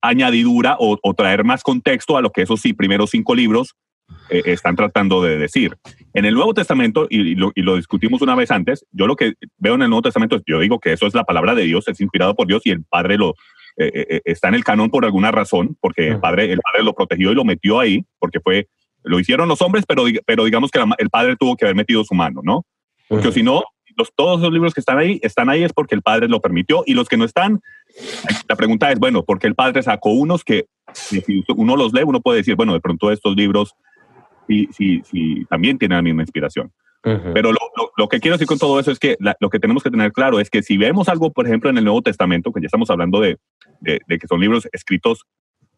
añadidura 0.00 0.76
o, 0.78 0.98
traer 1.14 1.44
más 1.44 1.62
contexto 1.62 2.16
a 2.16 2.22
lo 2.22 2.30
que 2.30 2.42
esos 2.42 2.60
sí, 2.60 2.72
primeros 2.72 3.10
cinco 3.10 3.34
libros 3.34 3.74
eh, 4.30 4.42
están 4.46 4.76
tratando 4.76 5.22
de 5.22 5.36
decir. 5.36 5.76
En 6.14 6.24
el 6.24 6.34
Nuevo 6.34 6.54
Testamento, 6.54 7.06
y, 7.10 7.34
lo, 7.34 7.50
y, 7.54 7.62
lo, 7.62 7.76
discutimos 7.76 8.22
una 8.22 8.34
vez 8.34 8.50
antes, 8.50 8.86
yo 8.92 9.06
lo 9.06 9.16
que 9.16 9.34
veo 9.58 9.74
en 9.74 9.82
el 9.82 9.90
Nuevo 9.90 10.02
Testamento, 10.02 10.40
yo 10.46 10.60
digo 10.60 10.78
que 10.78 10.92
eso 10.92 11.06
es 11.06 11.14
la 11.14 11.24
palabra 11.24 11.54
de 11.54 11.64
Dios, 11.64 11.88
es 11.88 12.00
inspirado 12.00 12.34
por 12.34 12.46
Dios 12.46 12.62
y 12.64 12.70
el 12.70 12.84
Padre 12.84 13.16
lo, 13.16 13.34
está 13.76 14.48
en 14.48 14.54
el 14.54 14.64
canon 14.64 14.90
por 14.90 15.04
alguna 15.04 15.30
razón, 15.30 15.76
porque 15.80 16.08
el, 16.08 16.20
padre, 16.20 16.50
el 16.52 16.60
padre 16.60 16.84
lo 16.84 16.94
protegió 16.94 17.32
y 17.32 17.34
lo 17.34 17.44
metió 17.44 17.78
ahí, 17.78 18.04
porque 18.18 18.40
fue, 18.40 18.68
lo 19.02 19.20
hicieron 19.20 19.48
los 19.48 19.62
hombres, 19.62 19.84
pero, 19.86 20.04
pero 20.24 20.44
digamos 20.44 20.70
que 20.70 20.82
el 20.98 21.10
padre 21.10 21.36
tuvo 21.36 21.56
que 21.56 21.64
haber 21.64 21.76
metido 21.76 22.04
su 22.04 22.14
mano, 22.14 22.40
¿no? 22.42 22.64
Porque 23.08 23.32
si 23.32 23.42
no, 23.42 23.62
los, 23.96 24.12
todos 24.14 24.40
los 24.40 24.52
libros 24.52 24.74
que 24.74 24.80
están 24.80 24.98
ahí, 24.98 25.18
están 25.22 25.48
ahí 25.48 25.62
es 25.62 25.72
porque 25.72 25.94
el 25.94 26.02
padre 26.02 26.28
lo 26.28 26.40
permitió 26.40 26.82
y 26.86 26.94
los 26.94 27.08
que 27.08 27.16
no 27.16 27.24
están, 27.24 27.60
la 28.48 28.56
pregunta 28.56 28.90
es, 28.90 28.98
bueno, 28.98 29.24
¿por 29.24 29.38
qué 29.38 29.46
el 29.46 29.54
padre 29.54 29.82
sacó 29.82 30.10
unos 30.10 30.44
que 30.44 30.66
si 30.92 31.22
uno 31.56 31.76
los 31.76 31.92
lee, 31.92 32.02
uno 32.04 32.20
puede 32.20 32.38
decir, 32.38 32.56
bueno, 32.56 32.72
de 32.72 32.80
pronto 32.80 33.10
estos 33.10 33.36
libros 33.36 33.74
sí, 34.46 34.68
sí, 34.72 35.02
sí, 35.04 35.44
también 35.48 35.78
tienen 35.78 35.96
la 35.96 36.02
misma 36.02 36.22
inspiración. 36.22 36.72
Pero 37.02 37.52
lo, 37.52 37.58
lo, 37.96 38.08
que 38.08 38.18
quiero 38.18 38.34
decir 38.34 38.48
con 38.48 38.58
todo 38.58 38.80
eso 38.80 38.90
es 38.90 38.98
que 38.98 39.16
lo 39.38 39.48
que 39.48 39.60
tenemos 39.60 39.84
que 39.84 39.92
tener 39.92 40.10
claro 40.10 40.40
es 40.40 40.50
que 40.50 40.64
si 40.64 40.76
vemos 40.76 41.08
algo, 41.08 41.30
por 41.30 41.46
ejemplo, 41.46 41.70
en 41.70 41.78
el 41.78 41.84
Nuevo 41.84 42.02
Testamento, 42.02 42.52
que 42.52 42.60
ya 42.60 42.66
estamos 42.66 42.90
hablando 42.90 43.20
de, 43.20 43.38
de, 43.80 44.00
de 44.06 44.18
que 44.18 44.26
son 44.26 44.40
libros 44.40 44.68
escritos 44.72 45.24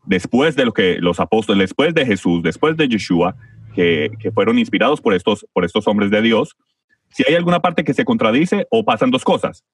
después 0.04 0.56
de 0.56 0.64
lo 0.64 0.72
que 0.72 0.98
los 1.00 1.20
apóstoles, 1.20 1.68
después 1.68 1.94
de 1.94 2.06
Jesús, 2.06 2.42
después 2.42 2.76
de 2.76 2.88
Yeshua, 2.88 3.36
que, 3.74 4.10
que, 4.18 4.32
fueron 4.32 4.58
inspirados 4.58 5.00
por 5.00 5.14
estos, 5.14 5.46
por 5.52 5.64
estos 5.64 5.86
hombres 5.86 6.10
de 6.10 6.22
Dios, 6.22 6.56
si 7.10 7.24
hay 7.28 7.34
alguna 7.34 7.60
parte 7.60 7.84
que 7.84 7.94
se 7.94 8.04
contradice 8.04 8.66
o 8.70 8.84
pasan 8.84 9.10
dos 9.10 9.24
cosas, 9.24 9.64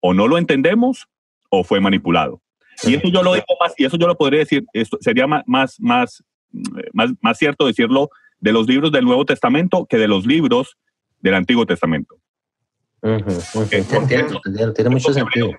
o 0.00 0.14
no 0.14 0.28
lo 0.28 0.38
entendemos 0.38 1.06
o 1.50 1.64
fue 1.64 1.80
manipulado. 1.80 2.40
Y 2.82 2.94
eso 2.94 3.08
yo 3.08 3.22
lo 3.22 3.34
digo 3.34 3.46
más, 3.60 3.72
y 3.76 3.84
eso 3.84 3.96
yo 3.96 4.06
lo 4.06 4.16
podría 4.16 4.40
decir, 4.40 4.64
esto 4.72 4.98
sería 5.00 5.26
más, 5.26 5.44
más, 5.46 5.76
más, 5.78 7.12
más, 7.20 7.38
cierto 7.38 7.66
decirlo 7.66 8.10
de 8.40 8.52
los 8.52 8.66
libros 8.66 8.90
del 8.90 9.04
Nuevo 9.04 9.24
Testamento 9.24 9.86
que 9.86 9.96
de 9.96 10.08
los 10.08 10.26
libros 10.26 10.76
del 11.20 11.34
Antiguo 11.34 11.66
Testamento. 11.66 12.16
Tiene 14.74 14.90
mucho 14.90 15.12
sentido. 15.12 15.50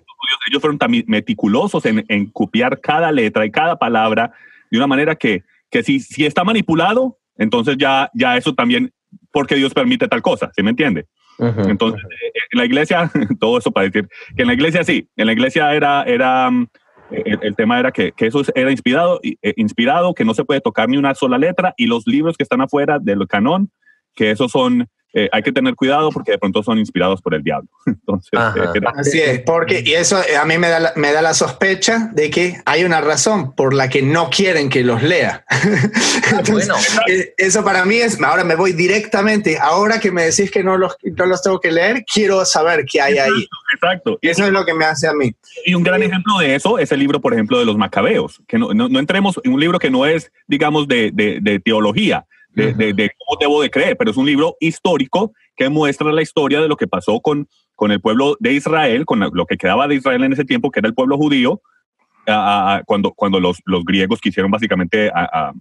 Ellos, 0.47 0.61
fueron 0.61 0.77
también 0.77 1.05
meticulosos 1.07 1.85
en, 1.85 2.03
en, 2.07 2.25
copiar 2.31 2.79
cada 2.81 3.11
letra 3.11 3.45
y 3.45 3.51
cada 3.51 3.77
palabra 3.77 4.31
de 4.71 4.77
una 4.77 4.87
manera 4.87 5.15
que, 5.15 5.43
que 5.69 5.83
si, 5.83 5.99
si 5.99 6.25
está 6.25 6.43
manipulado, 6.43 7.19
entonces 7.37 7.77
ya, 7.77 8.09
ya 8.13 8.37
eso 8.37 8.53
también, 8.53 8.91
porque 9.31 9.55
Dios 9.55 9.73
permite 9.73 10.07
tal 10.07 10.21
cosa, 10.21 10.51
¿sí 10.55 10.63
me 10.63 10.71
entiende? 10.71 11.05
Entonces, 11.37 12.01
eh, 12.03 12.39
en 12.51 12.59
la 12.59 12.65
iglesia, 12.65 13.11
todo 13.39 13.57
eso 13.57 13.71
para 13.71 13.87
decir 13.87 14.07
que 14.35 14.43
en 14.43 14.47
la 14.47 14.53
iglesia 14.53 14.83
sí, 14.83 15.09
en 15.15 15.25
la 15.25 15.33
iglesia 15.33 15.73
era, 15.73 16.03
era 16.03 16.49
mm, 16.49 16.67
el, 17.11 17.55
tema 17.55 17.79
era 17.79 17.91
que, 17.91 18.11
que, 18.13 18.27
eso 18.27 18.41
era 18.55 18.71
inspirado, 18.71 19.19
eh, 19.23 19.53
inspirado, 19.57 20.13
que 20.13 20.25
no 20.25 20.33
se 20.33 20.45
puede 20.45 20.61
tocar 20.61 20.89
ni 20.89 20.97
una 20.97 21.13
sola 21.13 21.37
letra 21.37 21.73
y 21.77 21.87
los 21.87 22.07
libros 22.07 22.37
que 22.37 22.43
están 22.43 22.61
afuera 22.61 22.99
del 22.99 23.27
canón, 23.27 23.69
que 24.15 24.31
esos 24.31 24.51
son 24.51 24.87
eh, 25.17 25.29
hay 25.31 25.41
que 25.43 25.53
tener 25.53 25.75
cuidado 25.75 26.09
porque 26.11 26.31
de 26.31 26.37
pronto 26.37 26.61
son 26.61 26.77
inspirados 26.77 27.21
por 27.21 27.33
el 27.33 27.41
diablo. 27.41 27.69
Entonces, 27.85 28.31
eh, 28.33 28.81
Así 28.97 29.21
es, 29.21 29.39
porque 29.39 29.81
y 29.83 29.93
eso 29.93 30.21
eh, 30.21 30.35
a 30.35 30.43
mí 30.43 30.57
me 30.57 30.67
da, 30.67 30.79
la, 30.81 30.93
me 30.97 31.13
da 31.13 31.21
la 31.21 31.33
sospecha 31.33 32.09
de 32.11 32.29
que 32.29 32.61
hay 32.65 32.83
una 32.83 32.99
razón 32.99 33.55
por 33.55 33.73
la 33.73 33.87
que 33.87 34.01
no 34.01 34.29
quieren 34.29 34.69
que 34.69 34.83
los 34.83 35.01
lea. 35.01 35.45
Ah, 36.33 36.41
bueno. 36.49 36.73
Eso 37.37 37.63
para 37.63 37.85
mí 37.85 37.97
es, 37.97 38.19
ahora 38.21 38.43
me 38.43 38.55
voy 38.55 38.73
directamente, 38.73 39.59
ahora 39.59 39.99
que 39.99 40.11
me 40.11 40.23
decís 40.23 40.49
que 40.49 40.63
no 40.63 40.75
los, 40.75 40.97
no 41.03 41.25
los 41.27 41.41
tengo 41.43 41.59
que 41.59 41.71
leer, 41.71 42.03
quiero 42.11 42.43
saber 42.45 42.83
qué 42.85 42.99
hay 42.99 43.19
ahí. 43.19 43.47
Exacto. 43.73 44.17
Y 44.21 44.29
eso 44.29 44.43
es 44.43 44.51
lo 44.51 44.65
que 44.65 44.73
me 44.73 44.85
hace 44.85 45.07
a 45.07 45.13
mí. 45.13 45.35
Y 45.65 45.75
un 45.75 45.83
gran 45.83 46.01
ejemplo 46.01 46.39
de 46.39 46.55
eso 46.55 46.79
es 46.79 46.91
el 46.91 46.99
libro, 46.99 47.21
por 47.21 47.33
ejemplo, 47.33 47.59
de 47.59 47.65
los 47.65 47.77
macabeos, 47.77 48.41
que 48.47 48.57
no, 48.57 48.73
no, 48.73 48.99
entremos 48.99 49.39
en 49.43 49.53
un 49.53 49.59
libro 49.59 49.77
que 49.77 49.91
no 49.91 50.05
es, 50.05 50.31
digamos, 50.47 50.87
de, 50.87 51.11
de, 51.13 51.39
de 51.41 51.59
teología, 51.59 52.25
de, 52.55 53.11
cómo 53.17 53.39
debo 53.39 53.61
de 53.61 53.69
creer, 53.69 53.97
pero 53.97 54.11
es 54.11 54.17
un 54.17 54.25
libro 54.25 54.55
histórico 54.59 55.33
que 55.55 55.69
muestra 55.69 56.11
la 56.11 56.21
historia 56.21 56.61
de 56.61 56.67
lo 56.67 56.77
que 56.77 56.87
pasó 56.87 57.19
con, 57.19 57.47
con 57.75 57.91
el 57.91 58.01
pueblo 58.01 58.37
de 58.39 58.53
Israel, 58.53 59.05
con 59.05 59.19
lo 59.19 59.45
que 59.45 59.57
quedaba 59.57 59.87
de 59.87 59.95
Israel 59.95 60.23
en 60.23 60.33
ese 60.33 60.45
tiempo, 60.45 60.71
que 60.71 60.79
era 60.79 60.87
el 60.87 60.95
pueblo 60.95 61.17
judío, 61.17 61.61
cuando, 62.85 63.11
cuando 63.13 63.39
los, 63.39 63.61
los, 63.65 63.83
griegos 63.83 64.19
quisieron 64.19 64.51
básicamente 64.51 65.11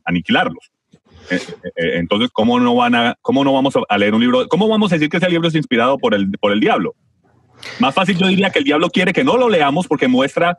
aniquilarlos. 0.04 0.70
Eh, 1.30 1.36
eh, 1.36 1.68
eh, 1.76 1.90
entonces, 1.94 2.30
¿cómo 2.32 2.60
no, 2.60 2.74
van 2.74 2.94
a, 2.94 3.18
¿cómo 3.22 3.44
no 3.44 3.52
vamos 3.52 3.74
a 3.88 3.98
leer 3.98 4.14
un 4.14 4.20
libro? 4.20 4.46
¿Cómo 4.48 4.68
vamos 4.68 4.92
a 4.92 4.96
decir 4.96 5.08
que 5.08 5.16
ese 5.16 5.28
libro 5.28 5.48
es 5.48 5.54
inspirado 5.54 5.98
por 5.98 6.14
el, 6.14 6.30
por 6.38 6.52
el 6.52 6.60
diablo? 6.60 6.94
Más 7.80 7.94
fácil 7.94 8.16
yo 8.18 8.26
diría 8.26 8.50
que 8.50 8.58
el 8.58 8.64
diablo 8.64 8.90
quiere 8.90 9.12
que 9.12 9.24
no 9.24 9.36
lo 9.36 9.48
leamos 9.48 9.86
porque 9.86 10.08
muestra 10.08 10.58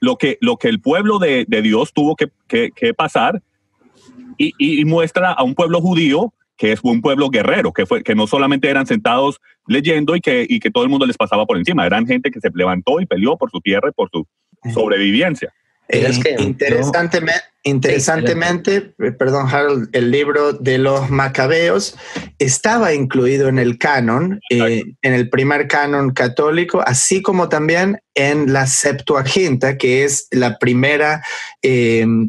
lo 0.00 0.16
que, 0.16 0.38
lo 0.40 0.56
que 0.56 0.68
el 0.68 0.80
pueblo 0.80 1.18
de, 1.18 1.44
de 1.46 1.62
Dios 1.62 1.92
tuvo 1.92 2.16
que, 2.16 2.28
que, 2.48 2.70
que 2.74 2.94
pasar 2.94 3.42
y, 4.38 4.84
muestra 4.84 5.32
a 5.32 5.42
un 5.42 5.54
pueblo 5.54 5.80
judío 5.80 6.32
que 6.56 6.72
es 6.72 6.80
un 6.82 7.02
pueblo 7.02 7.28
guerrero, 7.28 7.72
que, 7.72 7.84
fue, 7.84 8.02
que 8.02 8.14
no 8.14 8.26
solamente 8.26 8.70
eran 8.70 8.86
sentados 8.86 9.40
leyendo 9.66 10.16
y 10.16 10.20
que, 10.20 10.46
y 10.48 10.58
que 10.58 10.70
todo 10.70 10.84
el 10.84 10.90
mundo 10.90 11.04
les 11.04 11.18
pasaba 11.18 11.44
por 11.44 11.58
encima, 11.58 11.84
eran 11.84 12.06
gente 12.06 12.30
que 12.30 12.40
se 12.40 12.50
levantó 12.54 13.00
y 13.00 13.06
peleó 13.06 13.36
por 13.36 13.50
su 13.50 13.60
tierra 13.60 13.90
y 13.90 13.92
por 13.92 14.08
su 14.10 14.26
sobrevivencia. 14.72 15.52
Eh, 15.88 16.10
interesantemente, 16.40 17.44
interesantemente 17.62 18.92
eh, 18.98 19.12
perdón 19.12 19.46
Harold, 19.48 19.88
el 19.92 20.10
libro 20.10 20.52
de 20.52 20.78
los 20.78 21.10
macabeos 21.10 21.96
estaba 22.40 22.92
incluido 22.92 23.46
en 23.46 23.60
el 23.60 23.78
canon, 23.78 24.40
eh, 24.50 24.82
en 25.02 25.12
el 25.12 25.30
primer 25.30 25.68
canon 25.68 26.10
católico, 26.10 26.82
así 26.84 27.22
como 27.22 27.48
también 27.48 28.00
en 28.16 28.52
la 28.52 28.66
Septuaginta, 28.66 29.78
que 29.78 30.02
es 30.02 30.26
la 30.32 30.58
primera 30.58 31.22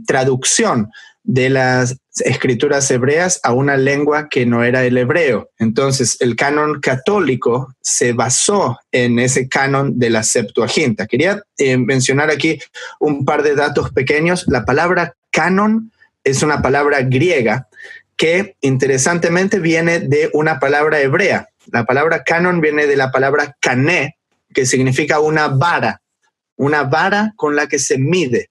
traducción 0.06 0.92
de 1.28 1.50
las 1.50 1.98
escrituras 2.24 2.90
hebreas 2.90 3.42
a 3.44 3.52
una 3.52 3.76
lengua 3.76 4.30
que 4.30 4.46
no 4.46 4.64
era 4.64 4.86
el 4.86 4.98
hebreo. 4.98 5.50
Entonces, 5.60 6.16
el 6.22 6.38
canon 6.38 6.80
católico 6.80 7.76
se 7.82 8.14
basó 8.14 8.80
en 8.94 9.20
ese 9.20 9.50
canon 9.50 10.00
de 10.00 10.10
la 10.10 10.24
Septuaginta. 10.24 11.06
Quería 11.06 11.44
eh, 11.58 11.78
mencionar 11.78 12.32
aquí 12.32 12.60
un 13.02 13.26
par 13.26 13.44
de 13.44 13.56
datos 13.56 13.92
pequeños. 13.92 14.46
La 14.48 14.64
palabra 14.64 15.16
canon 15.30 15.92
es 16.24 16.44
una 16.44 16.62
palabra 16.62 17.02
griega 17.02 17.68
que 18.16 18.56
interesantemente 18.62 19.60
viene 19.60 20.00
de 20.00 20.30
una 20.32 20.60
palabra 20.60 21.02
hebrea. 21.02 21.50
La 21.74 21.84
palabra 21.84 22.24
canon 22.24 22.62
viene 22.62 22.88
de 22.88 22.96
la 22.96 23.12
palabra 23.12 23.58
cané, 23.60 24.18
que 24.54 24.66
significa 24.66 25.20
una 25.20 25.50
vara, 25.50 26.02
una 26.56 26.84
vara 26.84 27.34
con 27.36 27.58
la 27.58 27.68
que 27.68 27.80
se 27.80 27.98
mide. 27.98 28.50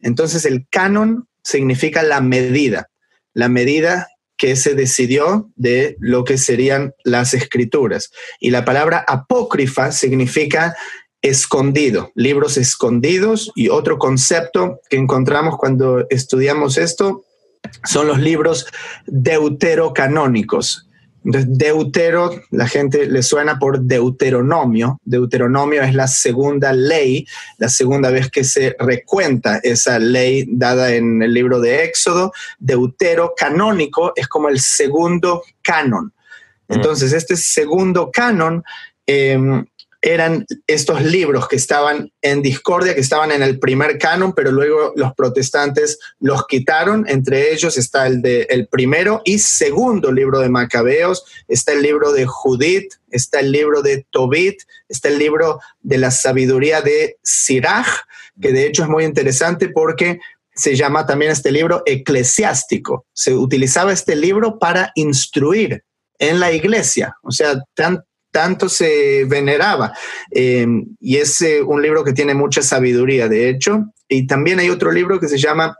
Entonces 0.00 0.46
el 0.46 0.66
canon 0.70 1.28
significa 1.44 2.02
la 2.02 2.20
medida, 2.20 2.90
la 3.32 3.48
medida 3.48 4.08
que 4.36 4.56
se 4.56 4.74
decidió 4.74 5.50
de 5.54 5.96
lo 6.00 6.24
que 6.24 6.38
serían 6.38 6.94
las 7.04 7.34
escrituras. 7.34 8.10
Y 8.40 8.50
la 8.50 8.64
palabra 8.64 9.04
apócrifa 9.06 9.92
significa 9.92 10.74
escondido, 11.22 12.10
libros 12.14 12.56
escondidos 12.56 13.50
y 13.54 13.68
otro 13.68 13.98
concepto 13.98 14.80
que 14.90 14.96
encontramos 14.96 15.56
cuando 15.56 16.06
estudiamos 16.10 16.76
esto 16.76 17.24
son 17.84 18.08
los 18.08 18.18
libros 18.18 18.66
deuterocanónicos. 19.06 20.88
Entonces, 21.24 21.56
Deutero, 21.56 22.30
la 22.50 22.68
gente 22.68 23.06
le 23.06 23.22
suena 23.22 23.58
por 23.58 23.80
Deuteronomio. 23.80 25.00
Deuteronomio 25.04 25.82
es 25.82 25.94
la 25.94 26.06
segunda 26.06 26.72
ley, 26.72 27.26
la 27.56 27.68
segunda 27.68 28.10
vez 28.10 28.30
que 28.30 28.44
se 28.44 28.76
recuenta 28.78 29.58
esa 29.62 29.98
ley 29.98 30.44
dada 30.46 30.94
en 30.94 31.22
el 31.22 31.32
libro 31.32 31.60
de 31.60 31.84
Éxodo. 31.84 32.32
Deutero 32.58 33.32
canónico 33.36 34.12
es 34.14 34.28
como 34.28 34.50
el 34.50 34.60
segundo 34.60 35.42
canon. 35.62 36.12
Mm. 36.68 36.74
Entonces, 36.74 37.12
este 37.14 37.36
segundo 37.36 38.10
canon 38.12 38.62
em, 39.06 39.64
eran 40.06 40.44
estos 40.66 41.02
libros 41.02 41.48
que 41.48 41.56
estaban 41.56 42.12
en 42.20 42.42
discordia, 42.42 42.94
que 42.94 43.00
estaban 43.00 43.32
en 43.32 43.42
el 43.42 43.58
primer 43.58 43.96
canon, 43.96 44.34
pero 44.34 44.52
luego 44.52 44.92
los 44.96 45.14
protestantes 45.14 45.98
los 46.20 46.46
quitaron. 46.46 47.06
Entre 47.08 47.54
ellos 47.54 47.78
está 47.78 48.06
el 48.06 48.20
de 48.20 48.42
el 48.50 48.68
primero 48.68 49.22
y 49.24 49.38
segundo 49.38 50.12
libro 50.12 50.40
de 50.40 50.50
Macabeos, 50.50 51.24
está 51.48 51.72
el 51.72 51.80
libro 51.80 52.12
de 52.12 52.26
Judith, 52.26 52.92
está 53.10 53.40
el 53.40 53.50
libro 53.50 53.80
de 53.80 54.06
Tobit, 54.10 54.60
está 54.90 55.08
el 55.08 55.18
libro 55.18 55.58
de 55.80 55.96
la 55.96 56.10
sabiduría 56.10 56.82
de 56.82 57.16
Sirach, 57.22 57.88
que 58.38 58.52
de 58.52 58.66
hecho 58.66 58.82
es 58.82 58.90
muy 58.90 59.04
interesante 59.04 59.70
porque 59.70 60.20
se 60.54 60.76
llama 60.76 61.06
también 61.06 61.30
este 61.30 61.50
libro 61.50 61.82
eclesiástico. 61.86 63.06
Se 63.14 63.34
utilizaba 63.34 63.90
este 63.90 64.16
libro 64.16 64.58
para 64.58 64.92
instruir 64.96 65.82
en 66.18 66.40
la 66.40 66.52
iglesia, 66.52 67.16
o 67.22 67.30
sea, 67.30 67.58
tan, 67.72 68.04
tanto 68.34 68.68
se 68.68 69.24
veneraba. 69.26 69.92
Eh, 70.32 70.66
y 71.00 71.16
es 71.18 71.40
eh, 71.40 71.62
un 71.62 71.80
libro 71.80 72.02
que 72.02 72.12
tiene 72.12 72.34
mucha 72.34 72.62
sabiduría, 72.62 73.28
de 73.28 73.48
hecho. 73.48 73.84
Y 74.08 74.26
también 74.26 74.58
hay 74.58 74.70
otro 74.70 74.90
libro 74.90 75.20
que 75.20 75.28
se 75.28 75.38
llama 75.38 75.76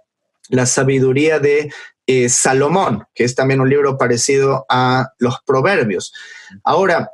La 0.51 0.65
sabiduría 0.65 1.41
de 1.41 1.73
eh, 2.07 2.29
Salomón, 2.29 3.03
que 3.13 3.25
es 3.25 3.35
también 3.35 3.61
un 3.61 3.69
libro 3.69 3.99
parecido 3.99 4.67
a 4.69 5.09
los 5.19 5.39
proverbios. 5.45 6.15
Ahora, 6.63 7.11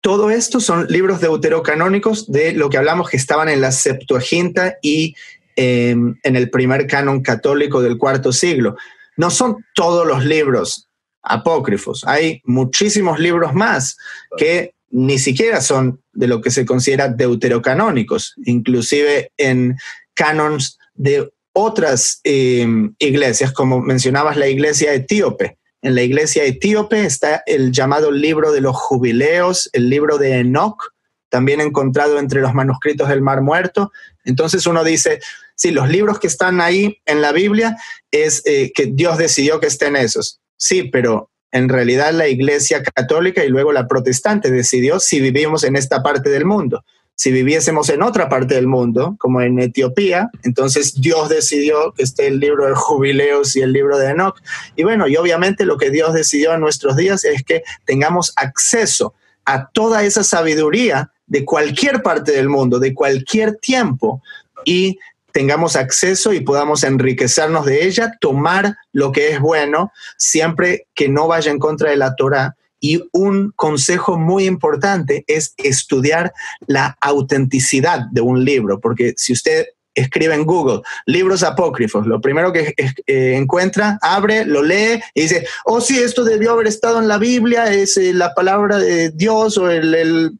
todo 0.00 0.30
esto 0.30 0.58
son 0.58 0.88
libros 0.88 1.20
deuterocanónicos 1.20 2.30
de 2.30 2.54
lo 2.54 2.68
que 2.68 2.78
hablamos 2.78 3.08
que 3.08 3.16
estaban 3.16 3.48
en 3.48 3.60
la 3.60 3.70
Septuaginta 3.70 4.74
y 4.82 5.14
en 5.56 6.18
el 6.24 6.50
primer 6.50 6.88
canon 6.88 7.22
católico 7.22 7.80
del 7.80 7.96
cuarto 7.96 8.32
siglo. 8.32 8.74
No 9.16 9.30
son 9.30 9.64
todos 9.76 10.04
los 10.04 10.24
libros 10.24 10.83
apócrifos. 11.24 12.04
Hay 12.06 12.40
muchísimos 12.44 13.18
libros 13.18 13.54
más 13.54 13.96
que 14.36 14.74
ni 14.90 15.18
siquiera 15.18 15.60
son 15.60 16.00
de 16.12 16.28
lo 16.28 16.40
que 16.40 16.50
se 16.50 16.64
considera 16.64 17.08
deuterocanónicos, 17.08 18.34
inclusive 18.44 19.32
en 19.36 19.76
canons 20.14 20.78
de 20.94 21.32
otras 21.52 22.20
eh, 22.22 22.66
iglesias, 22.98 23.52
como 23.52 23.80
mencionabas 23.80 24.36
la 24.36 24.48
iglesia 24.48 24.92
etíope. 24.92 25.58
En 25.82 25.94
la 25.94 26.02
iglesia 26.02 26.44
etíope 26.44 27.04
está 27.04 27.42
el 27.46 27.72
llamado 27.72 28.10
libro 28.10 28.52
de 28.52 28.60
los 28.60 28.76
jubileos, 28.76 29.68
el 29.72 29.90
libro 29.90 30.18
de 30.18 30.38
Enoch, 30.38 30.94
también 31.28 31.60
encontrado 31.60 32.18
entre 32.18 32.40
los 32.40 32.54
manuscritos 32.54 33.08
del 33.08 33.20
Mar 33.20 33.42
Muerto. 33.42 33.90
Entonces 34.24 34.66
uno 34.66 34.84
dice, 34.84 35.20
sí, 35.56 35.72
los 35.72 35.88
libros 35.88 36.20
que 36.20 36.28
están 36.28 36.60
ahí 36.60 36.98
en 37.04 37.20
la 37.20 37.32
Biblia 37.32 37.76
es 38.10 38.42
eh, 38.46 38.70
que 38.74 38.86
Dios 38.86 39.18
decidió 39.18 39.58
que 39.58 39.66
estén 39.66 39.96
esos. 39.96 40.40
Sí, 40.64 40.84
pero 40.84 41.28
en 41.52 41.68
realidad 41.68 42.14
la 42.14 42.26
iglesia 42.26 42.82
católica 42.82 43.44
y 43.44 43.50
luego 43.50 43.70
la 43.70 43.86
protestante 43.86 44.50
decidió 44.50 44.98
si 44.98 45.20
vivimos 45.20 45.62
en 45.62 45.76
esta 45.76 46.02
parte 46.02 46.30
del 46.30 46.46
mundo. 46.46 46.82
Si 47.14 47.30
viviésemos 47.30 47.90
en 47.90 48.02
otra 48.02 48.30
parte 48.30 48.54
del 48.54 48.66
mundo, 48.66 49.14
como 49.18 49.42
en 49.42 49.58
Etiopía, 49.58 50.30
entonces 50.42 50.98
Dios 50.98 51.28
decidió 51.28 51.92
que 51.92 52.02
esté 52.02 52.28
el 52.28 52.40
libro 52.40 52.66
de 52.66 52.74
jubileos 52.74 53.54
y 53.56 53.60
el 53.60 53.74
libro 53.74 53.98
de 53.98 54.08
Enoch. 54.08 54.40
Y 54.74 54.84
bueno, 54.84 55.06
y 55.06 55.18
obviamente 55.18 55.66
lo 55.66 55.76
que 55.76 55.90
Dios 55.90 56.14
decidió 56.14 56.54
en 56.54 56.60
nuestros 56.60 56.96
días 56.96 57.24
es 57.24 57.42
que 57.42 57.62
tengamos 57.84 58.32
acceso 58.36 59.12
a 59.44 59.68
toda 59.68 60.02
esa 60.02 60.24
sabiduría 60.24 61.12
de 61.26 61.44
cualquier 61.44 62.02
parte 62.02 62.32
del 62.32 62.48
mundo, 62.48 62.78
de 62.78 62.94
cualquier 62.94 63.56
tiempo, 63.56 64.22
y 64.64 64.98
tengamos 65.34 65.74
acceso 65.74 66.32
y 66.32 66.40
podamos 66.40 66.84
enriquecernos 66.84 67.66
de 67.66 67.84
ella, 67.84 68.16
tomar 68.20 68.76
lo 68.92 69.10
que 69.10 69.30
es 69.30 69.40
bueno, 69.40 69.92
siempre 70.16 70.86
que 70.94 71.08
no 71.08 71.26
vaya 71.26 71.50
en 71.50 71.58
contra 71.58 71.90
de 71.90 71.96
la 71.96 72.14
Torah. 72.14 72.56
Y 72.80 73.08
un 73.12 73.52
consejo 73.56 74.16
muy 74.16 74.46
importante 74.46 75.24
es 75.26 75.54
estudiar 75.56 76.32
la 76.68 76.96
autenticidad 77.00 78.06
de 78.12 78.20
un 78.20 78.44
libro, 78.44 78.78
porque 78.78 79.14
si 79.16 79.32
usted 79.32 79.66
escribe 79.96 80.34
en 80.34 80.44
Google 80.44 80.82
libros 81.06 81.42
apócrifos, 81.42 82.06
lo 82.06 82.20
primero 82.20 82.52
que 82.52 82.72
eh, 82.78 83.34
encuentra, 83.36 83.98
abre, 84.02 84.44
lo 84.44 84.62
lee 84.62 85.00
y 85.14 85.22
dice, 85.22 85.48
oh 85.64 85.80
sí, 85.80 85.98
esto 85.98 86.22
debió 86.22 86.52
haber 86.52 86.68
estado 86.68 87.00
en 87.00 87.08
la 87.08 87.18
Biblia, 87.18 87.72
es 87.72 87.96
eh, 87.96 88.12
la 88.12 88.34
palabra 88.34 88.78
de 88.78 89.10
Dios 89.10 89.58
o 89.58 89.68
el, 89.68 89.94
el, 89.94 90.38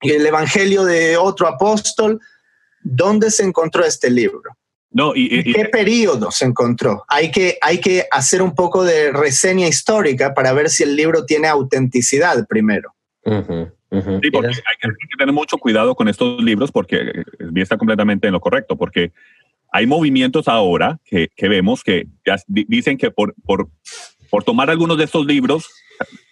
el 0.00 0.26
Evangelio 0.26 0.84
de 0.84 1.16
otro 1.16 1.46
apóstol. 1.46 2.20
¿Dónde 2.82 3.30
se 3.30 3.44
encontró 3.44 3.84
este 3.84 4.10
libro? 4.10 4.42
No, 4.90 5.14
y, 5.14 5.38
¿En 5.38 5.52
qué 5.54 5.64
periodo 5.66 6.30
se 6.30 6.44
encontró? 6.44 7.04
Hay 7.08 7.30
que, 7.30 7.58
hay 7.62 7.80
que 7.80 8.06
hacer 8.10 8.42
un 8.42 8.54
poco 8.54 8.84
de 8.84 9.10
reseña 9.10 9.66
histórica 9.66 10.34
para 10.34 10.52
ver 10.52 10.68
si 10.68 10.82
el 10.82 10.96
libro 10.96 11.24
tiene 11.24 11.48
autenticidad 11.48 12.46
primero. 12.46 12.94
Sí, 13.24 14.30
porque 14.30 14.48
hay 14.48 14.76
que, 14.80 14.88
tener 15.18 15.34
mucho 15.34 15.58
cuidado 15.58 15.94
con 15.94 16.08
estos 16.08 16.42
libros 16.42 16.70
porque 16.70 17.24
está 17.54 17.76
completamente 17.76 18.26
en 18.26 18.32
lo 18.32 18.40
correcto, 18.40 18.76
porque 18.76 19.12
hay 19.70 19.86
movimientos 19.86 20.48
ahora 20.48 20.98
que, 21.04 21.28
que 21.34 21.48
vemos 21.48 21.82
que 21.82 22.06
ya 22.26 22.36
dicen 22.46 22.98
que 22.98 23.10
por, 23.10 23.34
por, 23.44 23.68
por 24.30 24.44
tomar 24.44 24.70
algunos 24.70 24.98
de 24.98 25.04
estos 25.04 25.26
libros, 25.26 25.70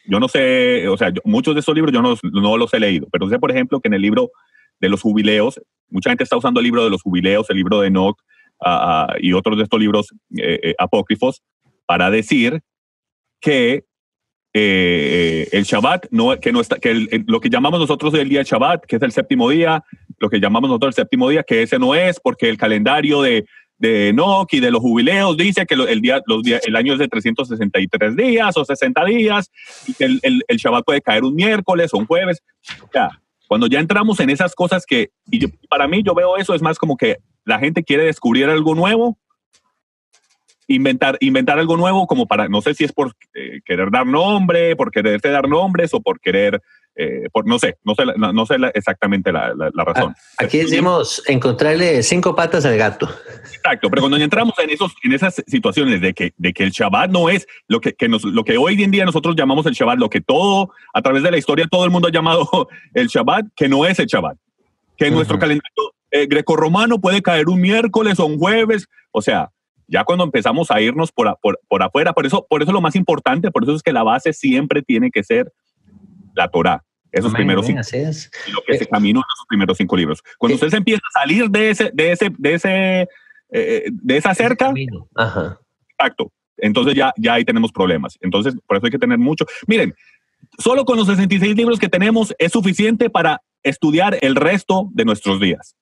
yo 0.07 0.21
no 0.21 0.29
sé, 0.29 0.89
o 0.89 0.97
sea, 0.97 1.13
muchos 1.25 1.55
de 1.55 1.61
estos 1.61 1.75
libros 1.75 1.93
yo 1.93 2.03
no, 2.03 2.17
no 2.23 2.57
los 2.59 2.73
he 2.75 2.81
leído, 2.81 3.09
pero 3.11 3.29
sé, 3.29 3.39
por 3.39 3.51
ejemplo, 3.51 3.81
que 3.81 3.89
en 3.89 3.95
el 3.95 4.03
libro 4.03 4.31
de 4.81 4.89
los 4.89 5.03
jubileos. 5.03 5.61
Mucha 5.89 6.11
gente 6.11 6.25
está 6.25 6.37
usando 6.37 6.61
el 6.61 6.65
libro 6.65 6.85
de 6.85 6.91
los 6.91 7.03
jubileos, 7.03 7.49
el 7.51 7.57
libro 7.57 7.81
de 7.81 7.89
Enoch 7.89 8.19
ah, 8.61 9.09
ah, 9.11 9.17
y 9.21 9.33
otros 9.33 9.57
de 9.57 9.65
estos 9.65 9.81
libros 9.81 10.09
eh, 10.37 10.61
eh, 10.63 10.75
apócrifos 10.79 11.43
para 11.87 12.11
decir 12.11 12.61
que 13.41 13.85
eh, 14.53 15.49
el 15.53 15.65
Shabbat, 15.65 16.07
no, 16.11 16.39
que, 16.41 16.53
no 16.53 16.61
está, 16.61 16.77
que 16.77 17.25
lo 17.27 17.41
que 17.41 17.51
llamamos 17.51 17.79
nosotros 17.79 18.15
el 18.15 18.29
día 18.29 18.43
Shabbat, 18.43 18.85
que 18.85 18.97
es 18.97 19.03
el 19.03 19.13
séptimo 19.13 19.49
día, 19.49 19.85
lo 20.19 20.29
que 20.29 20.41
llamamos 20.41 20.69
nosotros 20.69 20.97
el 20.97 21.03
séptimo 21.03 21.29
día, 21.29 21.43
que 21.43 21.63
ese 21.63 21.79
no 21.79 21.95
es, 21.95 22.19
porque 22.21 22.49
el 22.49 22.59
calendario 22.59 23.23
de, 23.23 23.47
de 23.79 24.09
Enoch 24.09 24.53
y 24.53 24.61
de 24.61 24.71
los 24.71 24.81
jubileos 24.81 25.37
dice 25.37 25.67
que 25.67 25.75
el, 25.75 26.01
día, 26.01 26.21
el 26.65 26.77
año 26.77 26.93
es 26.95 26.99
de 26.99 27.09
363 27.09 28.17
días 28.17 28.57
o 28.57 28.65
60 28.65 29.05
días, 29.05 29.51
y 29.87 29.95
que 29.95 30.05
el, 30.05 30.21
el, 30.23 30.57
Shabbat 30.59 30.85
puede 30.85 31.01
caer 31.01 31.25
un 31.25 31.35
miércoles 31.35 31.95
o 31.95 31.99
un 31.99 32.07
jueves. 32.07 32.43
O 32.83 32.89
cuando 33.51 33.67
ya 33.67 33.81
entramos 33.81 34.21
en 34.21 34.31
esas 34.31 34.55
cosas 34.55 34.87
que, 34.87 35.11
y 35.29 35.45
para 35.69 35.89
mí 35.89 36.05
yo 36.05 36.15
veo 36.15 36.37
eso, 36.37 36.55
es 36.55 36.63
más 36.63 36.79
como 36.79 36.97
que 36.97 37.17
la 37.45 37.59
gente 37.59 37.83
quiere 37.83 38.05
descubrir 38.05 38.49
algo 38.49 38.77
nuevo, 38.77 39.19
inventar, 40.69 41.17
inventar 41.19 41.59
algo 41.59 41.77
nuevo 41.77 42.07
como 42.07 42.29
para, 42.29 42.49
no 42.49 42.61
sé 42.61 42.75
si 42.75 42.85
es 42.85 42.93
por 42.93 43.13
eh, 43.35 43.61
querer 43.65 43.91
dar 43.91 44.07
nombre, 44.07 44.77
por 44.77 44.93
quererte 44.93 45.31
dar 45.31 45.49
nombres 45.49 45.93
o 45.93 46.01
por 46.01 46.21
querer 46.21 46.63
eh, 46.97 47.29
por, 47.33 47.47
no 47.47 47.59
sé, 47.59 47.77
no 47.85 47.95
sé, 47.95 48.03
no, 48.17 48.47
sé 48.47 48.57
exactamente 48.75 49.33
la, 49.33 49.55
razón. 49.75 50.15
Ah, 50.17 50.45
aquí 50.45 50.59
decimos 50.59 51.23
encontrarle 51.27 52.03
cinco 52.03 52.35
patas 52.35 52.65
al 52.65 52.77
gato. 52.77 53.09
Exacto, 53.55 53.89
pero 53.89 54.03
cuando 54.03 54.19
entramos 54.19 54.59
en, 54.59 54.71
esos, 54.71 54.93
en 55.03 55.13
esas 55.13 55.43
situaciones 55.47 56.01
de 56.01 56.13
que, 56.13 56.35
de 56.37 56.53
que 56.53 56.65
el 56.65 56.71
Shabbat 56.71 57.11
no 57.11 57.29
es 57.29 57.47
lo 57.69 57.81
que, 57.81 57.95
que 57.95 58.09
nos, 58.09 58.25
lo 58.25 58.45
que 58.45 58.59
hoy 58.59 58.83
en 58.83 58.91
día 58.91 59.05
nosotros 59.05 59.37
llamamos 59.37 59.67
el 59.67 59.75
Shabbat, 59.75 59.99
lo 59.99 60.11
que 60.11 60.21
todo, 60.21 60.73
a 60.93 61.01
través 61.01 61.23
de 61.23 61.31
la 61.31 61.39
historia, 61.39 61.67
todo 61.71 61.85
el 61.85 61.91
mundo 61.91 62.09
ha 62.09 62.13
llamado 62.13 62.69
el 62.95 63.07
Shabbat, 63.07 63.47
que 63.55 63.69
no 63.69 63.87
es 63.87 63.99
el 63.99 64.07
Shabbat. 64.07 64.37
Que 64.97 65.07
en 65.07 65.15
nuestro 65.15 65.39
calendario 65.39 65.95
eh, 66.11 66.27
grecorromano 66.27 67.01
puede 67.01 67.23
caer 67.23 67.49
un 67.49 67.61
miércoles 67.61 68.21
o 68.21 68.27
un 68.27 68.39
jueves. 68.39 68.87
O 69.13 69.23
sea, 69.23 69.51
ya 69.87 70.05
cuando 70.05 70.25
empezamos 70.25 70.71
a 70.71 70.81
irnos 70.81 71.13
por, 71.13 71.39
por, 71.41 71.59
por 71.69 71.83
afuera, 71.83 72.13
por 72.13 72.27
eso, 72.27 72.47
por 72.49 72.63
eso 72.63 72.73
lo 72.73 72.81
más 72.81 72.95
importante, 72.95 73.51
por 73.51 73.63
eso 73.63 73.75
es 73.75 73.83
que 73.83 73.93
la 73.93 74.03
base 74.03 74.33
siempre 74.33 74.83
tiene 74.83 75.11
que 75.11 75.25
ser 75.25 75.53
la 76.35 76.49
Torah. 76.49 76.83
Esos 77.13 77.33
primeros 77.33 77.67
cinco. 77.67 77.81
Lo 78.53 78.63
que 78.67 78.79
se 78.79 78.87
caminó 78.87 79.19
en 79.19 79.25
esos 79.35 79.47
primeros 79.49 79.77
cinco 79.77 79.97
libros. 79.97 80.23
Cuando 80.39 80.55
usted 80.55 80.69
se 80.69 80.77
empieza 80.77 81.03
a 81.09 81.21
salir 81.21 81.51
de 81.51 81.71
ese, 81.71 81.91
de 81.93 82.13
ese, 82.13 82.31
de 82.39 82.55
ese, 82.55 83.09
eh, 83.51 83.91
de 83.91 84.17
esa 84.17 84.35
cerca, 84.35 84.73
exacto. 85.99 86.33
Entonces 86.57 86.95
ya, 86.95 87.13
ya 87.17 87.35
ahí 87.35 87.45
tenemos 87.45 87.73
problemas. 87.73 88.17
Entonces, 88.21 88.55
por 88.67 88.77
eso 88.77 88.87
hay 88.87 88.93
que 88.93 88.99
tener 88.99 89.19
mucho. 89.19 89.45
Miren, 89.67 89.95
solo 90.59 90.85
con 90.85 90.97
los 90.97 91.09
66 91.09 91.57
libros 91.57 91.79
que 91.79 91.89
tenemos 91.89 92.35
es 92.39 92.53
suficiente 92.53 93.11
para 93.11 93.43
estudiar 93.63 94.19
el 94.21 94.37
resto 94.37 94.89
de 94.93 95.05
nuestros 95.05 95.41
días. 95.41 95.75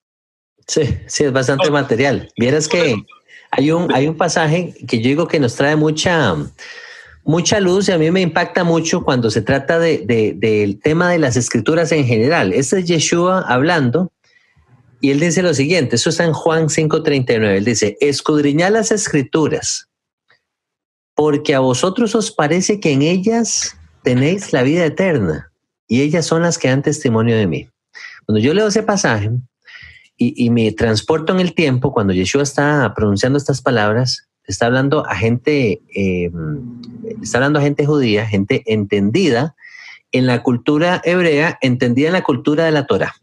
Sí, 0.66 0.82
sí, 1.06 1.24
es 1.24 1.32
bastante 1.32 1.70
material. 1.70 2.30
Vieras 2.36 2.68
que 2.68 2.96
hay 3.50 3.70
un, 3.70 3.92
hay 3.94 4.06
un 4.06 4.16
pasaje 4.16 4.74
que 4.86 4.98
yo 4.98 5.08
digo 5.08 5.28
que 5.28 5.40
nos 5.40 5.56
trae 5.56 5.76
mucha 5.76 6.36
mucha 7.28 7.60
luz 7.60 7.86
y 7.88 7.92
a 7.92 7.98
mí 7.98 8.10
me 8.10 8.22
impacta 8.22 8.64
mucho 8.64 9.04
cuando 9.04 9.30
se 9.30 9.42
trata 9.42 9.78
de, 9.78 10.34
del 10.34 10.80
tema 10.80 11.10
de 11.10 11.18
las 11.18 11.36
escrituras 11.36 11.92
en 11.92 12.06
general. 12.06 12.54
Este 12.54 12.78
es 12.78 12.86
Yeshua 12.86 13.42
hablando 13.46 14.10
y 15.02 15.10
él 15.10 15.20
dice 15.20 15.42
lo 15.42 15.52
siguiente, 15.52 15.96
eso 15.96 16.08
está 16.08 16.24
en 16.24 16.32
Juan 16.32 16.70
5:39, 16.70 17.58
él 17.58 17.66
dice, 17.66 17.98
escudriñad 18.00 18.72
las 18.72 18.92
escrituras, 18.92 19.90
porque 21.14 21.54
a 21.54 21.60
vosotros 21.60 22.14
os 22.14 22.32
parece 22.32 22.80
que 22.80 22.92
en 22.92 23.02
ellas 23.02 23.76
tenéis 24.02 24.54
la 24.54 24.62
vida 24.62 24.86
eterna 24.86 25.52
y 25.86 26.00
ellas 26.00 26.24
son 26.24 26.40
las 26.40 26.56
que 26.56 26.68
dan 26.68 26.82
testimonio 26.82 27.36
de 27.36 27.46
mí. 27.46 27.68
Cuando 28.24 28.40
yo 28.40 28.54
leo 28.54 28.68
ese 28.68 28.82
pasaje 28.82 29.30
y, 30.16 30.46
y 30.46 30.48
me 30.48 30.72
transporto 30.72 31.34
en 31.34 31.40
el 31.40 31.54
tiempo, 31.54 31.92
cuando 31.92 32.14
Yeshua 32.14 32.42
está 32.42 32.90
pronunciando 32.96 33.36
estas 33.36 33.60
palabras, 33.60 34.27
está 34.48 34.66
hablando 34.66 35.06
a 35.06 35.14
gente, 35.14 35.82
eh, 35.94 36.30
está 37.22 37.38
hablando 37.38 37.58
a 37.58 37.62
gente 37.62 37.86
judía, 37.86 38.26
gente 38.26 38.62
entendida 38.66 39.54
en 40.10 40.26
la 40.26 40.42
cultura 40.42 41.02
hebrea, 41.04 41.58
entendida 41.60 42.08
en 42.08 42.14
la 42.14 42.22
cultura 42.22 42.64
de 42.64 42.70
la 42.72 42.86
Torah. 42.86 43.14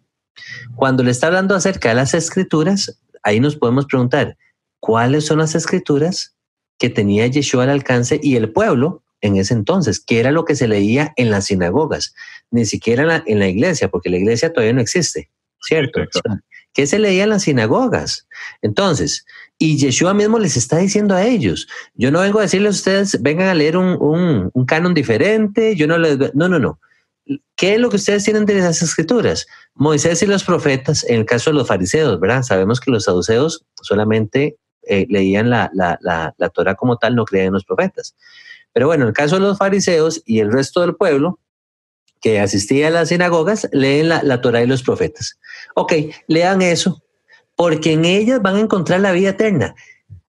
Cuando 0.75 1.03
le 1.03 1.11
está 1.11 1.27
hablando 1.27 1.55
acerca 1.55 1.89
de 1.89 1.95
las 1.95 2.13
escrituras, 2.13 3.01
ahí 3.23 3.39
nos 3.39 3.55
podemos 3.55 3.85
preguntar, 3.85 4.37
¿cuáles 4.79 5.25
son 5.25 5.39
las 5.39 5.55
escrituras 5.55 6.35
que 6.77 6.89
tenía 6.89 7.25
Yeshua 7.27 7.63
al 7.63 7.69
alcance 7.69 8.19
y 8.21 8.35
el 8.35 8.51
pueblo 8.51 9.03
en 9.21 9.37
ese 9.37 9.55
entonces? 9.55 9.99
¿Qué 9.99 10.19
era 10.19 10.31
lo 10.31 10.45
que 10.45 10.55
se 10.55 10.67
leía 10.67 11.13
en 11.15 11.31
las 11.31 11.45
sinagogas? 11.45 12.13
Ni 12.51 12.65
siquiera 12.65 13.01
en 13.01 13.07
la, 13.07 13.23
en 13.25 13.39
la 13.39 13.47
iglesia, 13.47 13.89
porque 13.89 14.09
la 14.09 14.17
iglesia 14.17 14.53
todavía 14.53 14.73
no 14.73 14.81
existe, 14.81 15.31
¿cierto? 15.61 16.01
¿Qué 16.75 16.85
se 16.85 16.99
leía 16.99 17.23
en 17.23 17.29
las 17.29 17.43
sinagogas? 17.43 18.27
Entonces, 18.61 19.25
y 19.57 19.77
Yeshua 19.77 20.13
mismo 20.13 20.37
les 20.37 20.57
está 20.57 20.77
diciendo 20.77 21.15
a 21.15 21.25
ellos, 21.25 21.67
yo 21.93 22.11
no 22.11 22.19
vengo 22.19 22.39
a 22.39 22.41
decirles 22.43 22.75
a 22.75 22.77
ustedes, 22.77 23.21
vengan 23.23 23.47
a 23.47 23.53
leer 23.53 23.77
un, 23.77 24.51
canon 24.67 24.93
diferente, 24.93 25.75
yo 25.77 25.87
no 25.87 25.97
les... 25.97 26.17
No, 26.35 26.49
no, 26.49 26.59
no. 26.59 26.79
¿Qué 27.55 27.75
es 27.75 27.79
lo 27.79 27.89
que 27.89 27.95
ustedes 27.95 28.25
tienen 28.25 28.45
de 28.45 28.55
las 28.55 28.81
escrituras? 28.81 29.47
Moisés 29.73 30.21
y 30.21 30.25
los 30.25 30.43
profetas, 30.43 31.05
en 31.05 31.21
el 31.21 31.25
caso 31.25 31.49
de 31.49 31.55
los 31.55 31.67
fariseos, 31.67 32.19
¿verdad? 32.19 32.43
Sabemos 32.43 32.81
que 32.81 32.91
los 32.91 33.05
saduceos 33.05 33.65
solamente 33.81 34.57
eh, 34.83 35.07
leían 35.09 35.49
la, 35.49 35.71
la, 35.73 35.97
la, 36.01 36.49
Torah 36.49 36.75
como 36.75 36.97
tal, 36.97 37.15
no 37.15 37.23
creían 37.23 37.47
en 37.47 37.53
los 37.53 37.63
profetas. 37.63 38.15
Pero 38.73 38.87
bueno, 38.87 39.05
en 39.05 39.07
el 39.07 39.13
caso 39.13 39.35
de 39.35 39.41
los 39.41 39.57
fariseos 39.57 40.21
y 40.25 40.41
el 40.41 40.51
resto 40.51 40.81
del 40.81 40.95
pueblo 40.95 41.39
que 42.25 42.39
asistía 42.39 42.87
a 42.87 42.89
las 42.89 43.09
sinagogas, 43.09 43.69
leen 43.71 44.09
la, 44.09 44.23
la 44.23 44.41
Torah 44.41 44.63
y 44.63 44.65
los 44.65 44.81
profetas. 44.81 45.37
Ok, 45.75 45.93
lean 46.27 46.63
eso, 46.63 47.03
porque 47.55 47.91
en 47.91 48.03
ellas 48.03 48.41
van 48.41 48.55
a 48.55 48.61
encontrar 48.61 49.01
la 49.01 49.11
vida 49.11 49.29
eterna. 49.29 49.75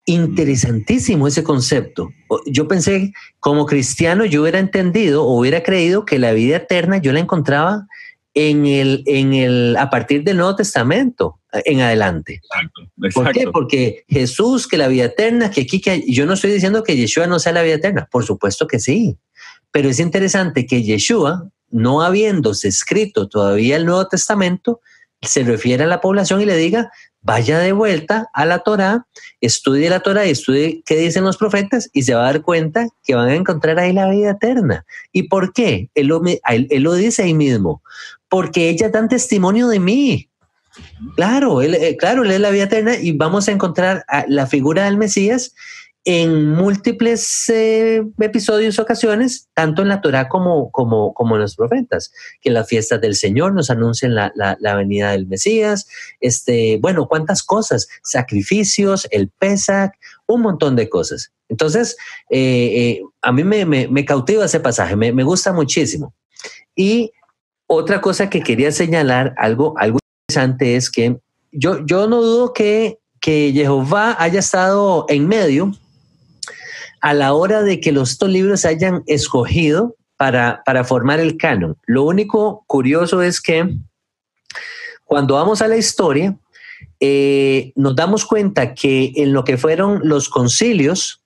Interesantísimo 0.05 1.27
ese 1.27 1.43
concepto. 1.43 2.11
Yo 2.45 2.69
pensé, 2.69 3.15
como 3.41 3.65
cristiano, 3.65 4.27
yo 4.27 4.43
hubiera 4.43 4.59
entendido 4.59 5.25
o 5.25 5.41
hubiera 5.41 5.63
creído 5.63 6.05
que 6.05 6.19
la 6.19 6.33
vida 6.33 6.59
eterna 6.59 6.99
yo 6.99 7.15
la 7.15 7.21
encontraba 7.21 7.87
en 8.35 8.67
el, 8.67 9.03
en 9.07 9.33
el, 9.33 9.75
a 9.79 9.89
partir 9.89 10.23
del 10.23 10.37
Nuevo 10.37 10.55
Testamento 10.55 11.41
en 11.65 11.81
adelante. 11.81 12.43
Exacto, 12.43 12.83
¿Por 13.15 13.33
qué? 13.33 13.49
Porque 13.51 14.05
Jesús, 14.07 14.69
que 14.69 14.77
la 14.77 14.89
vida 14.89 15.07
eterna, 15.07 15.51
que 15.51 15.63
aquí, 15.63 15.81
que 15.81 16.05
yo 16.07 16.27
no 16.27 16.35
estoy 16.35 16.53
diciendo 16.53 16.83
que 16.83 16.95
Yeshua 16.95 17.27
no 17.27 17.39
sea 17.39 17.55
la 17.55 17.63
vida 17.63 17.77
eterna, 17.77 18.07
por 18.11 18.23
supuesto 18.23 18.67
que 18.67 18.81
sí, 18.81 19.17
pero 19.71 19.89
es 19.89 19.99
interesante 19.99 20.67
que 20.67 20.83
Yeshua, 20.83 21.49
no 21.71 22.03
habiéndose 22.03 22.69
escrito 22.69 23.29
todavía 23.29 23.77
el 23.77 23.87
Nuevo 23.87 24.07
Testamento, 24.07 24.81
se 25.23 25.45
refiere 25.45 25.85
a 25.85 25.89
la 25.89 26.01
población 26.01 26.41
y 26.41 26.47
le 26.47 26.57
diga, 26.57 26.91
vaya 27.23 27.59
de 27.59 27.73
vuelta 27.73 28.29
a 28.33 28.45
la 28.45 28.61
Torá, 28.61 29.07
estudie 29.41 29.91
la 29.91 30.01
Torá 30.01 30.27
y 30.27 30.31
estudie 30.31 30.83
qué 30.87 30.97
dicen 30.97 31.25
los 31.25 31.37
profetas 31.37 31.91
y 31.93 32.03
se 32.03 32.15
va 32.15 32.23
a 32.23 32.33
dar 32.33 32.43
cuenta 32.43 32.89
que 33.05 33.15
van 33.15 33.29
a 33.29 33.35
encontrar 33.35 33.79
ahí 33.79 33.93
la 33.93 34.09
vida 34.09 34.31
eterna. 34.31 34.87
¿Y 35.13 35.25
por 35.25 35.53
qué? 35.53 35.91
Él 35.95 36.07
lo, 36.07 36.95
dice 36.95 37.25
ahí 37.25 37.35
mismo, 37.35 37.83
porque 38.29 38.69
ellas 38.69 38.93
dan 38.93 39.09
testimonio 39.09 39.69
de 39.69 39.81
mí. 39.81 40.29
Claro, 41.17 41.63
él, 41.63 41.75
eh, 41.75 41.97
claro, 41.97 42.23
es 42.25 42.39
la 42.39 42.51
vida 42.51 42.65
eterna 42.65 42.97
y 42.97 43.13
vamos 43.13 43.49
a 43.49 43.53
encontrar 43.53 44.05
a 44.09 44.25
la 44.29 44.47
figura 44.47 44.85
del 44.85 44.99
Mesías 44.99 45.55
en 46.09 46.53
múltiples 46.53 47.49
eh, 47.49 48.01
episodios, 48.21 48.79
ocasiones, 48.79 49.49
tanto 49.55 49.83
en 49.83 49.89
la 49.89 50.01
Torah 50.01 50.29
como, 50.29 50.71
como, 50.71 51.13
en 51.35 51.41
los 51.41 51.57
profetas, 51.57 52.13
que 52.41 52.51
las 52.51 52.69
fiestas 52.69 53.01
del 53.01 53.17
Señor 53.17 53.53
nos 53.55 53.71
anuncian 53.71 54.15
la, 54.15 54.33
la, 54.37 54.77
venida 54.77 55.11
del 55.11 55.27
Mesías, 55.27 55.89
este, 56.21 56.79
bueno, 56.81 57.09
cuántas 57.09 57.43
cosas, 57.43 57.89
sacrificios, 58.05 59.09
el 59.11 59.31
Pesach, 59.31 59.95
un 60.29 60.43
montón 60.43 60.77
de 60.77 60.89
cosas. 60.89 61.33
Entonces, 61.49 61.97
eh, 62.31 63.01
a 63.21 63.33
mí 63.33 63.43
me, 63.43 63.67
me, 63.67 63.89
me, 63.89 64.05
cautiva 64.05 64.45
ese 64.45 64.61
pasaje, 64.61 64.95
me, 64.95 65.13
me 65.13 65.25
gusta 65.25 65.53
muchísimo. 65.53 66.15
Y 66.77 67.11
otra 67.67 68.01
cosa 68.01 68.31
que 68.31 68.43
quería 68.43 68.71
señalar, 68.71 69.35
algo, 69.39 69.75
algo 69.77 69.99
interesante, 70.29 70.77
es 70.77 70.89
que 70.89 71.19
yo, 71.51 71.85
yo 71.85 72.07
no 72.07 72.23
dudo 72.23 72.53
que, 72.53 73.01
que 73.21 73.51
Jehová 73.53 74.15
haya 74.21 74.39
estado 74.39 75.07
en 75.09 75.27
medio 75.27 75.73
a 77.07 77.15
la 77.15 77.35
hora 77.35 77.63
de 77.63 77.79
que 77.81 77.93
los 77.93 78.11
estos 78.11 78.29
libros 78.29 78.63
se 78.63 78.69
hayan 78.69 79.05
escogido 79.07 79.95
para, 80.17 80.65
para 80.67 80.83
formar 80.83 81.21
el 81.21 81.37
canon. 81.37 81.77
Lo 81.87 82.03
único 82.03 82.65
curioso 82.67 83.23
es 83.23 83.41
que 83.41 83.77
cuando 85.05 85.35
vamos 85.35 85.63
a 85.63 85.69
la 85.69 85.77
historia, 85.77 86.37
eh, 86.99 87.73
nos 87.77 87.95
damos 87.95 88.25
cuenta 88.25 88.75
que 88.75 89.13
en 89.15 89.33
lo 89.33 89.45
que 89.45 89.57
fueron 89.57 90.01
los 90.03 90.29
concilios, 90.29 91.23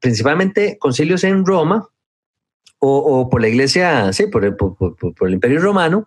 principalmente 0.00 0.78
concilios 0.78 1.24
en 1.24 1.44
Roma, 1.44 1.88
o, 2.78 3.28
por 3.28 3.40
la 3.40 3.48
iglesia, 3.48 4.12
sí, 4.12 4.28
por 4.28 4.44
el, 4.44 4.54
por 4.54 5.26
el 5.26 5.34
imperio 5.34 5.58
romano, 5.58 6.06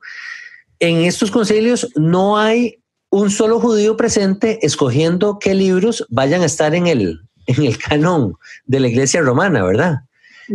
en 0.79 0.99
estos 0.99 1.29
concilios 1.29 1.91
no 1.97 2.37
hay 2.37 2.81
un 3.09 3.31
solo 3.31 3.59
judío 3.59 3.97
presente 3.97 4.65
escogiendo 4.65 5.39
qué 5.39 5.55
libros 5.55 6.05
vayan 6.09 6.41
a 6.41 6.45
estar 6.45 6.73
en 6.73 6.87
el, 6.87 7.28
en 7.49 7.65
el 7.65 7.77
canon 7.77 8.35
de 8.65 8.79
la 8.79 8.87
iglesia 8.87 9.21
romana, 9.21 9.63
¿verdad? 9.63 10.01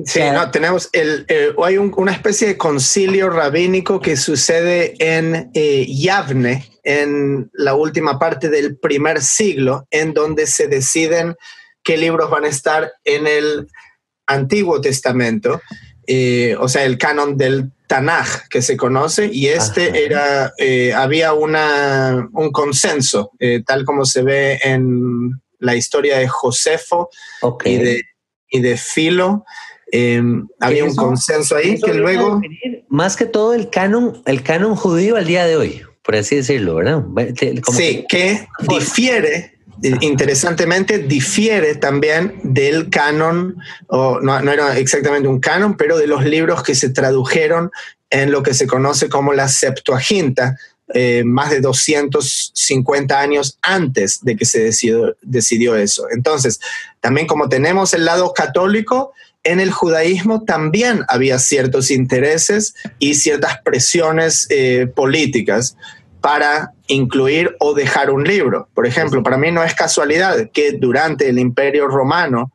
Sí, 0.05 0.21
no, 0.33 0.51
tenemos 0.51 0.89
el, 0.93 1.25
hay 1.63 1.79
una 1.79 2.13
especie 2.13 2.49
de 2.49 2.57
concilio 2.59 3.31
rabínico 3.31 4.01
que 4.01 4.17
sucede 4.17 4.95
en 4.99 5.51
eh, 5.55 5.87
Yavne, 5.89 6.69
en 6.83 7.49
la 7.53 7.75
última 7.75 8.19
parte 8.19 8.49
del 8.49 8.77
primer 8.77 9.23
siglo, 9.23 9.87
en 9.91 10.13
donde 10.13 10.49
se 10.49 10.67
deciden 10.67 11.37
qué 11.85 11.97
libros 11.97 12.29
van 12.29 12.45
a 12.45 12.49
estar 12.49 12.93
en 13.05 13.27
el 13.29 13.69
Antiguo 14.27 14.81
Testamento, 14.81 15.61
eh, 16.07 16.57
o 16.59 16.69
sea, 16.69 16.85
el 16.85 16.99
canon 16.99 17.37
del 17.37 17.71
Tanaj 17.87 18.49
que 18.51 18.63
se 18.63 18.77
conoce, 18.77 19.31
y 19.33 19.47
este 19.47 20.05
era, 20.05 20.53
eh, 20.59 20.93
había 20.93 21.35
una, 21.35 22.29
un 22.33 22.51
consenso, 22.51 23.31
tal 23.65 23.85
como 23.85 24.05
se 24.05 24.23
ve 24.23 24.59
en 24.65 25.41
la 25.59 25.77
historia 25.77 26.19
de 26.19 26.29
Josefo 26.29 27.11
y, 27.65 27.77
de, 27.77 28.03
y 28.51 28.61
de 28.61 28.77
Filo. 28.77 29.45
Em, 29.93 30.47
había 30.61 30.85
un 30.85 30.95
consenso 30.95 31.57
ahí 31.57 31.81
que 31.81 31.95
luego... 31.95 32.41
Más 32.89 33.17
que 33.17 33.27
todo 33.27 33.55
el 33.55 33.71
canon, 33.71 34.23
el 34.27 34.43
canon 34.43 34.77
judío 34.77 35.17
al 35.17 35.27
día 35.27 35.47
de 35.47 35.57
hoy, 35.57 35.83
por 36.03 36.17
así 36.17 36.37
decirlo, 36.37 36.77
¿verdad? 36.77 37.05
sí, 37.73 38.05
que, 38.09 38.47
difiere, 38.69 39.59
interesantemente, 40.01 40.99
difiere 40.99 41.75
también 41.75 42.41
del 42.45 42.91
canon, 42.91 43.57
o 43.89 44.21
no, 44.21 44.41
no 44.41 44.53
era 44.53 44.79
exactamente 44.79 45.29
un 45.29 45.41
canon, 45.41 45.77
pero 45.77 45.99
de 45.99 46.07
los 46.07 46.25
libros 46.25 46.63
que 46.63 46.75
se 46.75 46.91
tradujeron 46.91 47.71
en 48.11 48.31
lo 48.31 48.43
que 48.43 48.55
se 48.55 48.67
conoce 48.67 49.09
como 49.09 49.33
la 49.33 49.49
Septuaginta, 49.49 50.57
eh, 50.93 51.23
más 51.25 51.51
de 51.51 51.61
250 51.61 53.19
años 53.19 53.59
antes 53.63 54.23
de 54.23 54.37
que 54.37 54.45
se 54.45 54.61
decidió, 54.63 55.77
eso. 55.77 56.05
Entonces, 56.11 56.61
también 57.01 57.27
como 57.27 57.49
tenemos 57.49 57.95
el 57.95 58.05
lado 58.05 58.35
católico, 58.35 59.13
en 59.45 59.61
el 59.61 59.71
judaísmo 59.71 60.45
también 60.45 61.03
había 61.09 61.39
ciertos 61.39 61.91
intereses 61.91 62.75
y 62.99 63.15
ciertas 63.15 63.61
presiones 63.63 64.47
eh, 64.51 64.87
políticas 64.95 65.77
para 66.21 66.73
incluir 66.87 67.57
o 67.61 67.73
dejar 67.73 68.11
un 68.11 68.25
libro. 68.25 68.69
Por 68.75 68.87
ejemplo, 68.87 69.23
para 69.23 69.39
mí 69.39 69.51
no 69.53 69.65
es 69.65 69.75
casualidad 69.75 70.51
que 70.53 70.73
durante 70.73 71.29
el 71.29 71.39
imperio 71.39 71.89
romano 71.89 72.53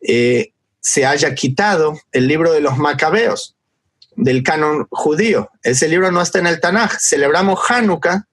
eh, 0.00 0.52
se 0.80 1.04
haya 1.04 1.34
quitado 1.34 1.98
el 2.12 2.28
libro 2.28 2.52
de 2.52 2.60
los 2.60 2.78
macabeos 2.78 3.55
del 4.16 4.42
canon 4.42 4.86
judío. 4.90 5.50
Ese 5.62 5.88
libro 5.88 6.10
no 6.10 6.22
está 6.22 6.38
en 6.38 6.46
el 6.46 6.60
Tanaj. 6.60 6.98
Celebramos 6.98 7.60
Hanukkah, 7.68 8.26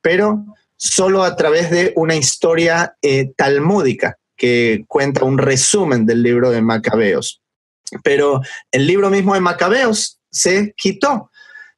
pero 0.00 0.44
solo 0.76 1.22
a 1.22 1.36
través 1.36 1.70
de 1.70 1.92
una 1.96 2.14
historia 2.14 2.96
eh, 3.02 3.32
talmúdica 3.36 4.18
que 4.36 4.84
cuenta 4.88 5.24
un 5.24 5.38
resumen 5.38 6.06
del 6.06 6.22
libro 6.22 6.50
de 6.50 6.62
Macabeos. 6.62 7.40
Pero 8.02 8.40
el 8.70 8.86
libro 8.86 9.10
mismo 9.10 9.34
de 9.34 9.40
Macabeos 9.40 10.18
se 10.30 10.74
quitó. 10.76 11.30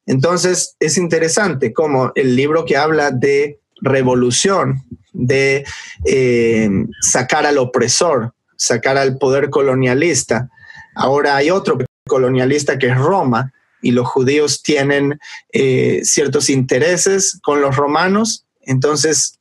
Entonces 0.05 0.75
es 0.79 0.97
interesante 0.97 1.73
como 1.73 2.11
el 2.15 2.35
libro 2.35 2.65
que 2.65 2.77
habla 2.77 3.11
de 3.11 3.59
revolución, 3.81 4.83
de 5.11 5.65
eh, 6.05 6.69
sacar 7.01 7.45
al 7.45 7.57
opresor, 7.57 8.33
sacar 8.55 8.97
al 8.97 9.17
poder 9.17 9.49
colonialista. 9.49 10.49
Ahora 10.95 11.35
hay 11.35 11.51
otro 11.51 11.77
colonialista 12.07 12.77
que 12.77 12.87
es 12.87 12.97
Roma, 12.97 13.53
y 13.81 13.91
los 13.91 14.07
judíos 14.07 14.63
tienen 14.63 15.19
eh, 15.53 16.01
ciertos 16.03 16.49
intereses 16.49 17.39
con 17.43 17.61
los 17.61 17.75
romanos, 17.75 18.45
entonces 18.61 19.39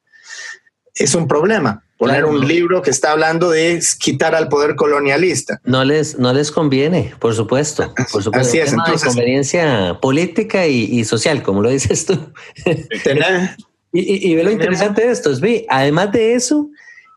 es 0.95 1.15
un 1.15 1.27
problema 1.27 1.83
poner 1.99 2.25
un 2.25 2.47
libro 2.47 2.83
que 2.83 2.91
está 2.91 3.13
hablando 3.13 3.51
de 3.51 3.83
quitar 3.99 4.35
al 4.35 4.49
poder 4.49 4.77
colonialista. 4.77 5.61
No 5.65 5.85
les, 5.85 6.19
no 6.19 6.33
les 6.33 6.51
conviene, 6.51 7.15
por 7.19 7.35
supuesto. 7.35 7.95
Por 8.13 8.23
supuesto. 8.23 8.49
Así 8.49 8.59
es. 8.59 8.73
Entonces, 8.73 9.09
conveniencia 9.09 9.99
política 10.01 10.67
y, 10.67 11.05
social, 11.05 11.43
como 11.43 11.63
lo 11.63 11.71
dices 11.71 12.07
tú. 12.07 12.33
y, 13.93 14.35
ve 14.35 14.45
lo 14.45 14.51
interesante 14.51 15.07
de 15.07 15.13
esto, 15.13 15.31
es, 15.33 15.41
además 15.69 16.13
de 16.13 16.35
eso, 16.35 16.69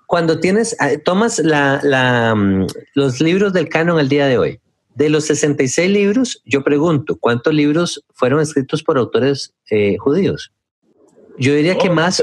cuando 0.07 0.39
tienes, 0.39 0.75
ah, 0.79 0.91
tomas 1.03 1.39
la, 1.39 2.33
mm, 2.35 2.67
los 2.95 3.19
libros 3.19 3.53
del 3.53 3.69
canon 3.69 3.99
al 3.99 4.09
día 4.09 4.27
de 4.27 4.38
hoy, 4.38 4.59
de 4.95 5.10
los 5.10 5.25
66 5.25 5.89
libros, 5.89 6.41
yo 6.45 6.63
pregunto, 6.63 7.17
¿cuántos 7.17 7.54
libros 7.54 8.04
fueron 8.13 8.41
escritos 8.41 8.84
por 8.84 8.97
autores 8.97 9.54
eh, 9.69 9.97
judíos? 9.97 10.52
Yo 11.38 11.54
diría 11.56 11.78
que 11.78 11.89
oh, 11.89 11.93
más, 11.93 12.21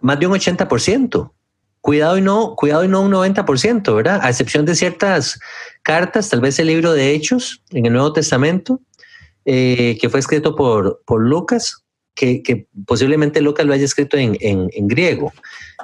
más, 0.00 0.20
de 0.20 0.26
un 0.26 0.34
80%. 0.34 1.32
Cuidado 1.80 2.18
y 2.18 2.20
no, 2.20 2.54
cuidado 2.54 2.84
y 2.84 2.88
no 2.88 3.00
un 3.00 3.12
90%, 3.12 3.94
¿verdad? 3.94 4.20
A 4.22 4.28
excepción 4.28 4.66
de 4.66 4.74
ciertas 4.74 5.38
cartas, 5.82 6.28
tal 6.28 6.40
vez 6.40 6.58
el 6.58 6.66
libro 6.66 6.92
de 6.92 7.14
Hechos 7.14 7.62
en 7.70 7.86
el 7.86 7.92
Nuevo 7.92 8.12
Testamento, 8.12 8.80
eh, 9.46 9.96
que 9.98 10.10
fue 10.10 10.20
escrito 10.20 10.54
por, 10.54 11.00
por 11.06 11.22
Lucas, 11.22 11.82
que, 12.14 12.66
posiblemente 12.84 13.40
Lucas 13.40 13.64
lo 13.64 13.72
haya 13.72 13.84
escrito 13.84 14.16
en, 14.18 14.68
griego. 14.88 15.32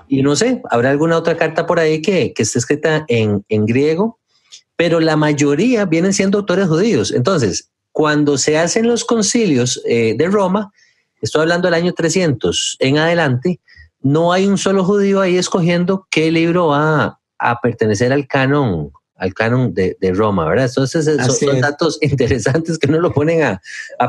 Y 0.09 0.23
no 0.23 0.37
sé, 0.37 0.61
habrá 0.69 0.91
alguna 0.91 1.17
otra 1.17 1.37
carta 1.37 1.65
por 1.65 1.79
ahí 1.79 2.03
que, 2.03 2.35
que 2.35 2.43
esté 2.43 2.59
escrita 2.59 3.05
en, 3.09 3.45
en 3.49 3.65
griego 3.65 4.19
pero 4.77 5.01
la 5.01 5.17
mayoría 5.17 5.85
vienen 5.85 6.13
siendo 6.13 6.39
autores 6.39 6.69
judíos. 6.69 7.13
Entonces, 7.13 7.71
cuando 7.93 8.39
se 8.39 8.59
hacen 8.59 8.87
los 8.89 9.05
concilios 9.05 9.81
eh, 9.87 10.15
de 10.17 10.27
Roma, 10.29 10.73
estoy 11.21 11.43
hablando 11.43 11.69
del 11.69 11.75
año 11.75 11.93
300 11.93 12.77
en 12.81 12.99
adelante, 12.99 13.61
no 14.01 14.33
hay 14.33 14.47
un 14.47 14.59
solo 14.59 14.85
judío 14.85 15.21
ahí 15.21 15.37
escogiendo 15.37 16.07
qué 16.11 16.31
libro 16.31 16.69
va 16.69 17.19
a 17.39 17.61
pertenecer 17.61 18.13
al 18.13 18.27
canon 18.27 18.91
al 19.17 19.33
canon 19.33 19.73
de, 19.73 19.97
Roma, 20.13 20.47
¿verdad? 20.49 20.67
Entonces 20.67 21.05
son, 21.39 21.61
datos 21.61 21.99
interesantes 22.03 22.79
que 22.79 22.89
no 22.89 23.01
lo 23.01 23.13
ponen 23.13 23.43
a, 23.43 23.61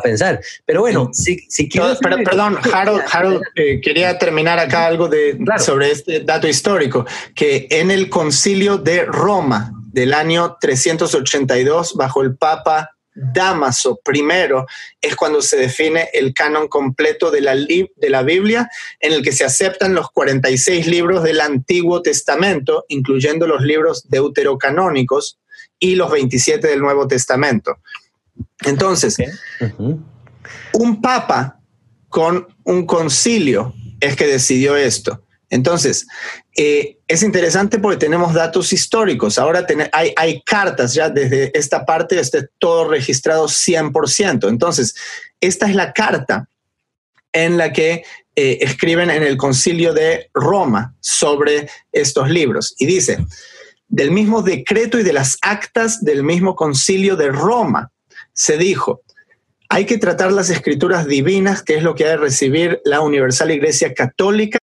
pensar. 0.02 0.42
Pero 0.66 0.82
bueno, 0.82 1.10
si, 1.14 1.38
si 1.48 1.70
perdón, 2.02 2.58
Harold, 3.12 3.42
eh, 3.56 3.80
quería 3.82 4.18
terminar 4.18 4.60
acá 4.60 4.88
algo 4.88 5.08
de, 5.08 5.38
sobre 5.60 5.92
este 5.92 6.22
dato 6.22 6.48
histórico, 6.48 7.06
que 7.34 7.68
en 7.70 7.92
el 7.92 8.10
concilio 8.10 8.78
de 8.78 9.06
Roma 9.06 9.75
del 9.96 10.14
año 10.14 10.58
382, 10.60 11.94
bajo 11.96 12.22
el 12.22 12.36
Papa 12.36 12.90
Damaso 13.14 13.98
primero 14.04 14.66
es 15.00 15.16
cuando 15.16 15.42
se 15.42 15.56
define 15.56 16.10
el 16.12 16.34
canon 16.34 16.68
completo 16.68 17.32
de 17.32 17.40
la, 17.40 17.56
de 17.56 18.10
la 18.10 18.24
Biblia, 18.24 18.70
en 19.00 19.14
el 19.14 19.24
que 19.24 19.32
se 19.32 19.46
aceptan 19.46 19.96
los 19.96 20.12
46 20.12 20.88
libros 20.88 21.24
del 21.24 21.40
Antiguo 21.40 22.02
Testamento, 22.02 22.84
incluyendo 22.90 23.48
los 23.48 23.62
libros 23.62 24.10
deuterocanónicos 24.10 25.40
y 25.80 25.96
los 25.96 26.12
27 26.12 26.68
del 26.68 26.82
Nuevo 26.82 27.08
Testamento. 27.08 27.78
Entonces, 28.66 29.16
un 30.74 31.02
papa 31.02 31.62
con 32.10 32.50
un 32.66 32.86
concilio 32.86 33.74
es 34.02 34.18
que 34.18 34.28
decidió 34.28 34.76
esto. 34.76 35.24
Entonces, 35.50 36.06
eh, 36.58 37.00
es 37.08 37.22
interesante 37.22 37.80
porque 37.80 37.98
tenemos 37.98 38.34
datos 38.34 38.72
históricos. 38.72 39.38
Ahora 39.38 39.66
hay, 39.92 40.42
cartas 40.44 40.94
ya 40.94 41.10
desde 41.10 41.58
esta 41.58 41.86
parte, 41.86 42.20
está 42.20 42.48
todo 42.60 42.88
registrado 42.88 43.48
100%. 43.48 44.48
Entonces, 44.48 44.96
esta 45.42 45.68
es 45.68 45.76
la 45.76 45.92
carta 45.92 46.48
en 47.34 47.58
la 47.58 47.74
que 47.74 48.06
eh, 48.36 48.60
escriben 48.62 49.10
en 49.10 49.24
el 49.24 49.36
concilio 49.36 49.94
de 49.94 50.30
Roma 50.34 50.96
sobre 51.02 51.70
estos 51.92 52.30
libros. 52.30 52.74
Y 52.78 52.86
dice, 52.86 53.26
del 53.90 54.12
mismo 54.12 54.42
decreto 54.42 54.98
y 54.98 55.04
de 55.04 55.14
las 55.14 55.38
actas 55.42 56.04
del 56.04 56.24
mismo 56.24 56.56
concilio 56.56 57.18
de 57.18 57.30
Roma, 57.30 57.92
se 58.32 58.58
dijo, 58.58 59.02
hay 59.68 59.86
que 59.86 59.98
tratar 59.98 60.32
las 60.32 60.50
escrituras 60.50 61.06
divinas, 61.06 61.62
que 61.62 61.76
es 61.76 61.84
lo 61.84 61.96
que 61.96 62.06
ha 62.06 62.10
de 62.12 62.18
recibir 62.18 62.82
la 62.86 63.02
Universal 63.02 63.52
Iglesia 63.52 63.94
Católica. 63.94 64.58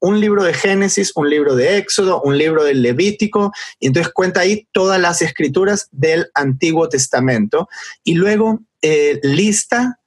Un 0.00 0.20
libro 0.20 0.44
de 0.44 0.54
Génesis, 0.54 1.12
un 1.14 1.30
libro 1.30 1.54
de 1.54 1.78
Éxodo, 1.78 2.20
un 2.22 2.36
libro 2.36 2.64
del 2.64 2.82
Levítico, 2.82 3.52
y 3.78 3.86
entonces 3.86 4.12
cuenta 4.12 4.40
ahí 4.40 4.68
todas 4.72 5.00
las 5.00 5.22
escrituras 5.22 5.88
del 5.90 6.30
Antiguo 6.34 6.88
Testamento. 6.88 7.68
Y 8.04 8.14
luego 8.14 8.60
eh, 8.82 9.20
lista 9.22 10.00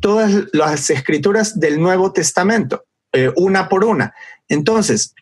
todas 0.00 0.32
las 0.52 0.90
escrituras 0.90 1.60
del 1.60 1.80
Nuevo 1.80 2.12
Testamento, 2.12 2.84
eh, 3.12 3.30
una 3.36 3.68
por 3.68 3.84
una. 3.84 4.14
Entonces, 4.48 5.14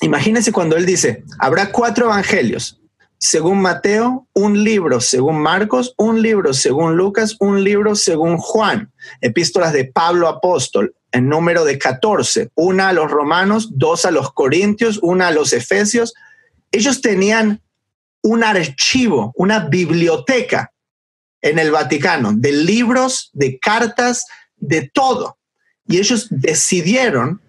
imagínense 0.00 0.52
cuando 0.52 0.76
él 0.76 0.86
dice, 0.86 1.24
habrá 1.38 1.72
cuatro 1.72 2.06
evangelios, 2.06 2.78
según 3.18 3.62
Mateo, 3.62 4.26
un 4.34 4.64
libro 4.64 5.00
según 5.00 5.40
Marcos, 5.40 5.94
un 5.96 6.20
libro 6.20 6.52
según 6.52 6.96
Lucas, 6.96 7.36
un 7.38 7.62
libro 7.62 7.94
según 7.94 8.36
Juan, 8.36 8.92
epístolas 9.20 9.72
de 9.72 9.84
Pablo 9.84 10.26
apóstol, 10.26 10.94
en 11.12 11.28
número 11.28 11.64
de 11.64 11.78
14, 11.78 12.50
una 12.54 12.88
a 12.88 12.92
los 12.92 13.10
romanos, 13.10 13.70
dos 13.72 14.04
a 14.04 14.10
los 14.10 14.32
corintios, 14.32 14.98
una 15.02 15.28
a 15.28 15.30
los 15.30 15.52
efesios. 15.52 16.14
Ellos 16.70 17.00
tenían 17.00 17.60
un 18.22 18.42
archivo, 18.42 19.32
una 19.36 19.60
biblioteca 19.60 20.72
en 21.42 21.58
el 21.58 21.70
Vaticano 21.70 22.32
de 22.34 22.52
libros, 22.52 23.30
de 23.32 23.58
cartas, 23.58 24.26
de 24.56 24.90
todo. 24.92 25.38
Y 25.86 25.98
ellos 25.98 26.28
decidieron, 26.30 27.40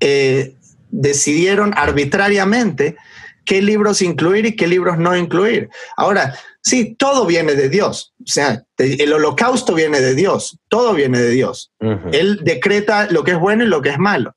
eh, 0.00 0.54
decidieron 0.90 1.72
arbitrariamente 1.76 2.96
qué 3.44 3.62
libros 3.62 4.02
incluir 4.02 4.46
y 4.46 4.56
qué 4.56 4.66
libros 4.66 4.98
no 4.98 5.16
incluir. 5.16 5.68
Ahora, 5.96 6.34
sí, 6.62 6.94
todo 6.94 7.26
viene 7.26 7.54
de 7.54 7.68
Dios. 7.68 8.14
O 8.20 8.26
sea, 8.26 8.64
el 8.78 9.12
holocausto 9.12 9.74
viene 9.74 10.00
de 10.00 10.14
Dios, 10.14 10.58
todo 10.68 10.94
viene 10.94 11.18
de 11.20 11.30
Dios. 11.30 11.72
Él 12.12 12.40
decreta 12.42 13.08
lo 13.10 13.24
que 13.24 13.32
es 13.32 13.38
bueno 13.38 13.64
y 13.64 13.68
lo 13.68 13.82
que 13.82 13.90
es 13.90 13.98
malo. 13.98 14.34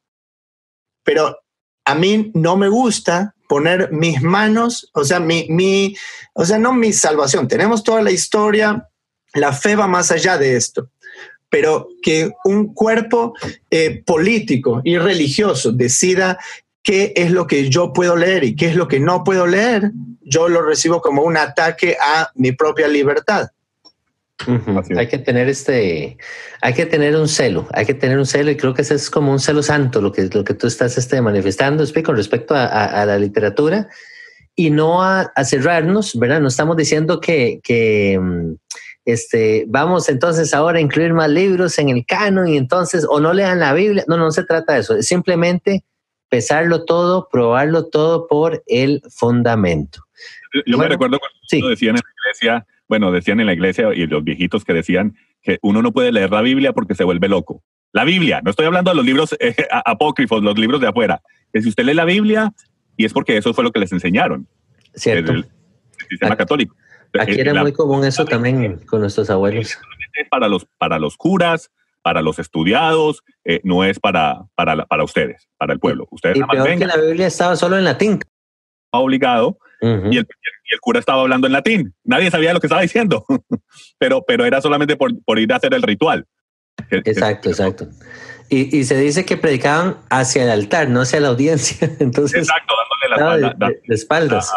Pero 1.03 1.37
a 1.85 1.95
mí 1.95 2.31
no 2.33 2.57
me 2.57 2.67
gusta 2.67 3.35
poner 3.47 3.91
mis 3.91 4.21
manos, 4.23 4.89
o 4.93 5.03
sea, 5.03 5.19
mi, 5.19 5.45
mi, 5.49 5.95
o 6.33 6.45
sea, 6.45 6.57
no 6.57 6.73
mi 6.73 6.93
salvación. 6.93 7.47
Tenemos 7.47 7.83
toda 7.83 8.01
la 8.01 8.11
historia, 8.11 8.89
la 9.33 9.53
fe 9.53 9.75
va 9.75 9.87
más 9.87 10.11
allá 10.11 10.37
de 10.37 10.55
esto 10.55 10.89
pero 11.55 11.87
que 12.01 12.31
un 12.43 12.73
cuerpo 12.73 13.33
eh, 13.69 14.03
político 14.05 14.81
y 14.83 14.97
religioso 14.97 15.71
decida 15.71 16.37
qué 16.85 17.13
es 17.15 17.31
lo 17.31 17.47
que 17.47 17.67
yo 17.69 17.91
puedo 17.91 18.15
leer 18.15 18.43
y 18.43 18.55
qué 18.55 18.67
es 18.67 18.75
lo 18.75 18.87
que 18.87 18.99
no 18.99 19.23
puedo 19.23 19.47
leer, 19.47 19.91
yo 20.21 20.47
lo 20.47 20.61
recibo 20.61 21.01
como 21.01 21.23
un 21.23 21.35
ataque 21.35 21.97
a 21.99 22.29
mi 22.35 22.51
propia 22.51 22.87
libertad. 22.87 23.49
Hay 24.95 25.07
que 25.07 25.17
tener 25.17 25.49
este, 25.49 26.17
hay 26.61 26.73
que 26.73 26.85
tener 26.85 27.15
un 27.15 27.27
celo, 27.27 27.67
hay 27.71 27.85
que 27.85 27.95
tener 27.95 28.19
un 28.19 28.25
celo 28.27 28.51
y 28.51 28.57
creo 28.57 28.75
que 28.75 28.83
ese 28.83 28.93
es 28.93 29.09
como 29.09 29.31
un 29.31 29.39
celo 29.39 29.63
santo 29.63 29.99
lo 29.99 30.11
que, 30.11 30.29
lo 30.31 30.43
que 30.43 30.53
tú 30.53 30.67
estás 30.67 30.97
este, 30.97 31.21
manifestando 31.21 31.83
con 32.03 32.17
respecto 32.17 32.53
a, 32.55 33.05
la 33.05 33.17
literatura. 33.17 33.89
Y 34.55 34.69
no 34.69 35.03
a, 35.03 35.31
cerrarnos, 35.43 36.17
¿verdad? 36.17 36.39
No 36.39 36.49
estamos 36.49 36.77
diciendo 36.77 37.19
que, 37.19 37.59
que 37.63 38.19
mm, 38.21 38.53
este, 39.05 39.65
vamos 39.67 40.07
entonces 40.07 40.53
ahora 40.53 40.77
a 40.77 40.81
incluir 40.81 41.13
más 41.13 41.29
libros 41.29 41.79
en 41.79 41.89
el 41.89 42.05
canon 42.05 42.47
y 42.47 42.57
entonces 42.57 43.05
o 43.09 43.19
no 43.19 43.33
lean 43.33 43.59
la 43.59 43.73
Biblia, 43.73 44.03
no, 44.07 44.17
no 44.17 44.31
se 44.31 44.43
trata 44.43 44.73
de 44.73 44.81
eso, 44.81 44.95
es 44.95 45.07
simplemente 45.07 45.83
pesarlo 46.29 46.85
todo, 46.85 47.27
probarlo 47.31 47.85
todo 47.85 48.27
por 48.27 48.63
el 48.67 49.01
fundamento. 49.09 50.01
Yo 50.65 50.77
me 50.77 50.87
recuerdo 50.87 51.19
cuando 51.19 51.69
decían 51.69 51.95
en 51.95 52.01
la 52.03 52.11
iglesia, 52.23 52.67
bueno, 52.87 53.11
decían 53.11 53.39
en 53.39 53.45
la 53.45 53.53
iglesia 53.53 53.93
y 53.93 54.07
los 54.07 54.23
viejitos 54.23 54.63
que 54.63 54.73
decían 54.73 55.15
que 55.41 55.59
uno 55.61 55.81
no 55.81 55.91
puede 55.91 56.11
leer 56.11 56.31
la 56.31 56.41
Biblia 56.41 56.73
porque 56.73 56.95
se 56.95 57.03
vuelve 57.03 57.27
loco. 57.27 57.63
La 57.91 58.03
Biblia, 58.03 58.41
no 58.43 58.49
estoy 58.49 58.65
hablando 58.65 58.91
de 58.91 58.95
los 58.95 59.05
libros 59.05 59.35
eh, 59.39 59.55
apócrifos, 59.85 60.43
los 60.43 60.57
libros 60.57 60.81
de 60.81 60.87
afuera. 60.87 61.21
Que 61.53 61.61
si 61.61 61.69
usted 61.69 61.85
lee 61.85 61.93
la 61.93 62.05
Biblia, 62.05 62.51
y 62.97 63.05
es 63.05 63.13
porque 63.13 63.37
eso 63.37 63.53
fue 63.53 63.63
lo 63.63 63.71
que 63.71 63.79
les 63.79 63.91
enseñaron. 63.91 64.47
Cierto. 64.93 65.31
El, 65.31 65.45
sistema 66.09 66.35
católico. 66.35 66.75
Aquí 67.19 67.33
eh, 67.33 67.41
era 67.41 67.61
muy 67.61 67.71
común 67.71 68.03
eso 68.03 68.25
también 68.25 68.79
con 68.85 69.01
nuestros 69.01 69.29
abuelos. 69.29 69.77
Para 70.29 70.47
los, 70.47 70.65
para 70.77 70.99
los 70.99 71.17
curas, 71.17 71.71
para 72.05 72.21
los 72.21 72.37
estudiados, 72.37 73.23
eh, 73.45 73.61
no 73.63 73.83
es 73.83 73.99
para, 73.99 74.45
para, 74.53 74.85
para 74.85 75.03
ustedes, 75.03 75.49
para 75.57 75.73
el 75.73 75.79
pueblo. 75.79 76.07
Ustedes 76.11 76.37
y 76.37 76.43
peor 76.43 76.77
que 76.77 76.85
la 76.85 76.97
Biblia 76.97 77.25
estaba 77.25 77.55
solo 77.55 77.79
en 77.79 77.83
latín. 77.83 78.19
Obligado. 78.91 79.57
y, 79.81 80.19
el, 80.19 80.27
cura 80.81 80.99
estaba 80.99 81.21
hablando 81.21 81.47
en 81.47 81.53
latín. 81.53 81.95
Nadie 82.03 82.29
sabía 82.29 82.53
lo 82.53 82.59
que 82.59 82.67
estaba 82.67 82.83
diciendo, 82.83 83.25
pero, 83.97 84.23
pero 84.23 84.45
era 84.45 84.61
solamente 84.61 84.95
por, 84.95 85.19
por 85.23 85.39
ir 85.39 85.51
a 85.51 85.55
hacer 85.55 85.73
el 85.73 85.81
ritual. 85.81 86.27
Exacto, 86.91 87.49
exacto. 87.49 87.87
Y, 88.49 88.77
y, 88.77 88.83
se 88.83 88.97
dice 88.99 89.25
que 89.25 89.35
predicaban 89.35 89.97
hacia 90.11 90.43
el 90.43 90.51
altar, 90.51 90.89
no 90.89 91.01
hacia 91.01 91.19
la 91.19 91.29
audiencia. 91.29 91.89
Entonces, 91.99 92.47
exacto, 92.47 92.75
dándole 93.09 93.41
la 93.41 93.47
espalda. 93.47 93.67
de, 93.67 93.95
espaldas. 93.95 94.53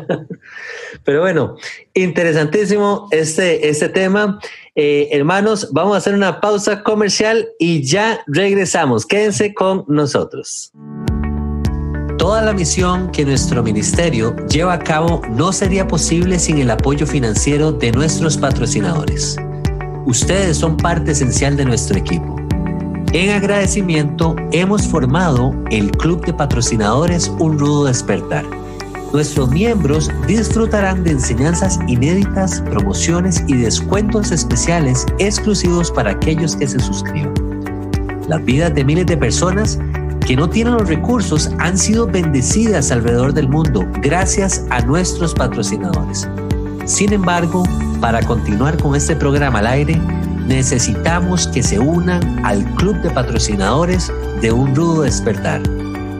Pero 1.04 1.20
bueno, 1.20 1.56
interesantísimo 1.94 3.08
este, 3.10 3.68
este 3.68 3.88
tema. 3.88 4.38
Eh, 4.74 5.08
hermanos, 5.12 5.68
vamos 5.72 5.94
a 5.94 5.98
hacer 5.98 6.14
una 6.14 6.40
pausa 6.40 6.82
comercial 6.82 7.48
y 7.58 7.82
ya 7.82 8.20
regresamos. 8.26 9.06
Quédense 9.06 9.54
con 9.54 9.84
nosotros. 9.88 10.72
Toda 12.18 12.42
la 12.42 12.52
misión 12.52 13.10
que 13.10 13.24
nuestro 13.24 13.62
ministerio 13.62 14.36
lleva 14.46 14.74
a 14.74 14.78
cabo 14.78 15.22
no 15.30 15.52
sería 15.52 15.88
posible 15.88 16.38
sin 16.38 16.58
el 16.58 16.70
apoyo 16.70 17.06
financiero 17.06 17.72
de 17.72 17.90
nuestros 17.90 18.36
patrocinadores. 18.36 19.36
Ustedes 20.06 20.56
son 20.56 20.76
parte 20.76 21.12
esencial 21.12 21.56
de 21.56 21.64
nuestro 21.64 21.98
equipo. 21.98 22.36
En 23.12 23.30
agradecimiento, 23.30 24.36
hemos 24.52 24.86
formado 24.86 25.52
el 25.70 25.90
Club 25.90 26.24
de 26.24 26.32
Patrocinadores 26.32 27.28
Un 27.40 27.58
Rudo 27.58 27.84
Despertar 27.86 28.61
Nuestros 29.12 29.50
miembros 29.50 30.10
disfrutarán 30.26 31.04
de 31.04 31.10
enseñanzas 31.10 31.78
inéditas, 31.86 32.62
promociones 32.62 33.44
y 33.46 33.54
descuentos 33.58 34.32
especiales 34.32 35.04
exclusivos 35.18 35.90
para 35.90 36.12
aquellos 36.12 36.56
que 36.56 36.66
se 36.66 36.80
suscriban. 36.80 37.34
Las 38.26 38.42
vidas 38.42 38.74
de 38.74 38.84
miles 38.84 39.04
de 39.04 39.18
personas 39.18 39.78
que 40.26 40.34
no 40.34 40.48
tienen 40.48 40.74
los 40.74 40.88
recursos 40.88 41.50
han 41.58 41.76
sido 41.76 42.06
bendecidas 42.06 42.90
alrededor 42.90 43.34
del 43.34 43.50
mundo 43.50 43.86
gracias 44.00 44.64
a 44.70 44.80
nuestros 44.80 45.34
patrocinadores. 45.34 46.26
Sin 46.86 47.12
embargo, 47.12 47.64
para 48.00 48.22
continuar 48.22 48.78
con 48.78 48.96
este 48.96 49.14
programa 49.14 49.58
al 49.58 49.66
aire, 49.66 50.00
necesitamos 50.46 51.48
que 51.48 51.62
se 51.62 51.78
unan 51.78 52.42
al 52.46 52.64
club 52.76 52.96
de 53.02 53.10
patrocinadores 53.10 54.10
de 54.40 54.52
Un 54.52 54.74
Rudo 54.74 55.02
Despertar 55.02 55.60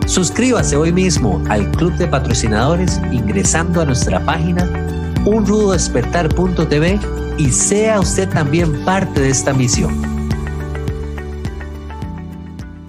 Suscríbase 0.06 0.76
hoy 0.76 0.92
mismo 0.92 1.42
al 1.48 1.70
Club 1.72 1.94
de 1.94 2.06
Patrocinadores 2.06 3.00
ingresando 3.12 3.80
a 3.80 3.84
nuestra 3.84 4.20
página 4.24 4.68
unrudodespertar.tv 5.24 6.98
y 7.38 7.48
sea 7.50 8.00
usted 8.00 8.28
también 8.28 8.84
parte 8.84 9.20
de 9.20 9.30
esta 9.30 9.52
misión. 9.52 10.12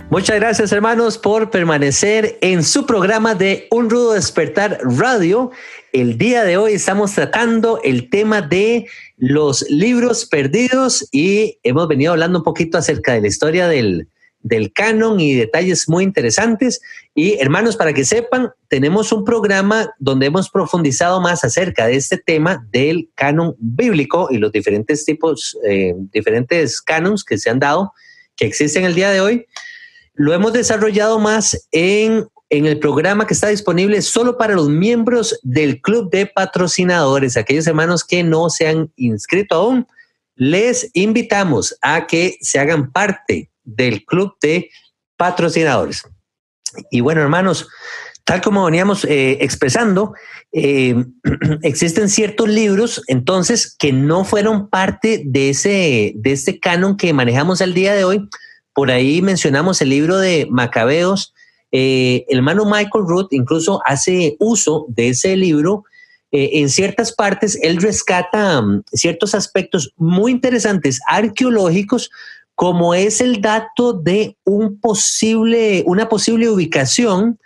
Muchas 0.09 0.35
gracias 0.35 0.71
hermanos 0.71 1.17
por 1.17 1.49
permanecer 1.49 2.37
en 2.41 2.63
su 2.63 2.85
programa 2.85 3.33
de 3.35 3.67
Un 3.71 3.89
Rudo 3.89 4.13
Despertar 4.13 4.79
Radio. 4.83 5.51
El 5.91 6.17
día 6.17 6.43
de 6.43 6.57
hoy 6.57 6.73
estamos 6.73 7.13
tratando 7.13 7.79
el 7.83 8.09
tema 8.09 8.41
de 8.41 8.85
los 9.17 9.67
libros 9.69 10.25
perdidos 10.25 11.07
y 11.11 11.57
hemos 11.63 11.87
venido 11.87 12.11
hablando 12.11 12.39
un 12.39 12.43
poquito 12.43 12.77
acerca 12.77 13.13
de 13.13 13.21
la 13.21 13.27
historia 13.27 13.67
del, 13.67 14.07
del 14.43 14.71
canon 14.73 15.19
y 15.19 15.33
detalles 15.33 15.89
muy 15.89 16.03
interesantes. 16.03 16.81
Y 17.15 17.39
hermanos, 17.39 17.75
para 17.75 17.93
que 17.93 18.05
sepan, 18.05 18.51
tenemos 18.67 19.11
un 19.11 19.23
programa 19.23 19.89
donde 19.97 20.27
hemos 20.27 20.49
profundizado 20.49 21.19
más 21.21 21.43
acerca 21.43 21.87
de 21.87 21.95
este 21.95 22.17
tema 22.17 22.67
del 22.71 23.09
canon 23.15 23.55
bíblico 23.57 24.27
y 24.29 24.37
los 24.37 24.51
diferentes 24.51 25.05
tipos, 25.05 25.57
eh, 25.65 25.93
diferentes 26.11 26.81
canons 26.81 27.23
que 27.23 27.37
se 27.37 27.49
han 27.49 27.59
dado, 27.59 27.93
que 28.35 28.45
existen 28.45 28.83
el 28.83 28.95
día 28.95 29.09
de 29.11 29.21
hoy. 29.21 29.47
Lo 30.13 30.33
hemos 30.33 30.53
desarrollado 30.53 31.17
más 31.19 31.67
en, 31.71 32.27
en 32.49 32.65
el 32.65 32.77
programa 32.79 33.25
que 33.25 33.33
está 33.33 33.47
disponible 33.47 34.01
solo 34.01 34.37
para 34.37 34.55
los 34.55 34.69
miembros 34.69 35.39
del 35.41 35.81
club 35.81 36.11
de 36.11 36.27
patrocinadores, 36.27 37.37
aquellos 37.37 37.65
hermanos 37.65 38.03
que 38.03 38.23
no 38.23 38.49
se 38.49 38.67
han 38.67 38.91
inscrito 38.97 39.55
aún. 39.55 39.87
Les 40.35 40.89
invitamos 40.93 41.77
a 41.81 42.07
que 42.07 42.37
se 42.41 42.59
hagan 42.59 42.91
parte 42.91 43.51
del 43.63 44.05
club 44.05 44.35
de 44.41 44.69
patrocinadores. 45.17 46.03
Y 46.91 47.01
bueno, 47.01 47.21
hermanos, 47.21 47.67
tal 48.23 48.41
como 48.41 48.65
veníamos 48.65 49.05
eh, 49.05 49.37
expresando, 49.41 50.13
eh, 50.51 50.95
existen 51.61 52.09
ciertos 52.09 52.47
libros 52.49 53.01
entonces 53.07 53.75
que 53.77 53.91
no 53.91 54.23
fueron 54.25 54.69
parte 54.69 55.23
de 55.25 55.49
ese 55.49 56.13
de 56.15 56.31
este 56.31 56.59
canon 56.59 56.97
que 56.97 57.13
manejamos 57.13 57.61
el 57.61 57.73
día 57.73 57.93
de 57.93 58.03
hoy. 58.03 58.27
Por 58.73 58.91
ahí 58.91 59.21
mencionamos 59.21 59.81
el 59.81 59.89
libro 59.89 60.17
de 60.17 60.47
Macabeos. 60.49 61.33
Eh, 61.71 62.25
el 62.27 62.37
hermano 62.37 62.65
Michael 62.65 63.05
Root 63.07 63.33
incluso 63.33 63.81
hace 63.85 64.35
uso 64.39 64.85
de 64.89 65.09
ese 65.09 65.35
libro. 65.35 65.83
en 66.35 66.69
ciertas 66.69 67.11
partes, 67.11 67.59
él 67.61 67.77
rescata 67.77 68.59
um, 68.59 68.81
ciertos 68.91 69.35
aspectos 69.35 69.93
muy 69.97 70.31
interesantes 70.31 70.99
arqueológicos 71.07 72.09
como 72.63 72.93
es 72.93 73.19
el 73.19 73.41
dato 73.41 73.91
de 73.91 74.37
un 74.45 74.79
posible, 74.79 75.83
una 75.85 76.07
posible 76.07 76.47
ubicación 76.47 77.37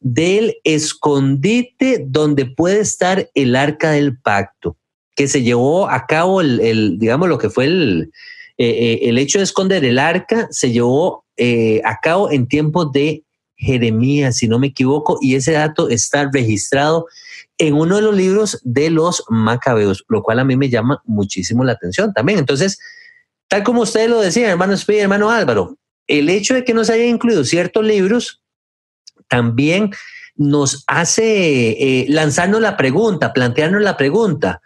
del 0.00 0.56
escondite 0.64 2.04
donde 2.06 2.44
puede 2.44 2.80
estar 2.80 3.26
el 3.32 3.56
arca 3.56 3.92
del 3.92 4.18
pacto, 4.18 4.76
que 5.14 5.28
se 5.28 5.40
llevó 5.40 5.88
a 5.88 6.04
cabo 6.04 6.42
el, 6.42 6.98
digamos, 6.98 7.26
lo 7.26 7.38
que 7.38 7.48
fue 7.48 7.64
el, 7.64 8.10
eh, 8.58 8.68
eh, 8.68 8.98
el 9.04 9.16
hecho 9.16 9.38
de 9.38 9.44
esconder 9.44 9.82
el 9.82 9.98
arca, 9.98 10.46
se 10.50 10.70
llevó 10.70 11.24
eh, 11.38 11.80
a 11.82 11.96
cabo 12.02 12.30
en 12.30 12.46
tiempos 12.46 12.92
de 12.92 13.24
Jeremías, 13.56 14.36
si 14.36 14.46
no 14.46 14.58
me 14.58 14.66
equivoco, 14.66 15.16
y 15.22 15.36
ese 15.36 15.52
dato 15.52 15.88
está 15.88 16.28
registrado 16.30 17.06
en 17.56 17.72
uno 17.72 17.96
de 17.96 18.02
los 18.02 18.14
libros 18.14 18.60
de 18.62 18.90
los 18.90 19.24
macabeos, 19.30 20.04
lo 20.08 20.22
cual 20.22 20.40
a 20.40 20.44
mí 20.44 20.54
me 20.54 20.68
llama 20.68 21.00
muchísimo 21.06 21.64
la 21.64 21.72
atención 21.72 22.12
también. 22.12 22.38
Entonces, 22.38 22.78
Tal 23.48 23.62
como 23.62 23.82
usted 23.82 24.08
lo 24.08 24.20
decía, 24.20 24.50
hermano 24.50 24.72
Speed, 24.74 25.00
hermano 25.00 25.30
Álvaro, 25.30 25.76
el 26.06 26.28
hecho 26.28 26.54
de 26.54 26.64
que 26.64 26.74
nos 26.74 26.90
haya 26.90 27.04
incluido 27.06 27.44
ciertos 27.44 27.84
libros 27.84 28.42
también 29.28 29.90
nos 30.36 30.84
hace 30.86 31.70
eh, 31.70 32.06
lanzarnos 32.08 32.60
la 32.60 32.76
pregunta, 32.76 33.32
plantearnos 33.32 33.82
la 33.82 33.96
pregunta, 33.96 34.60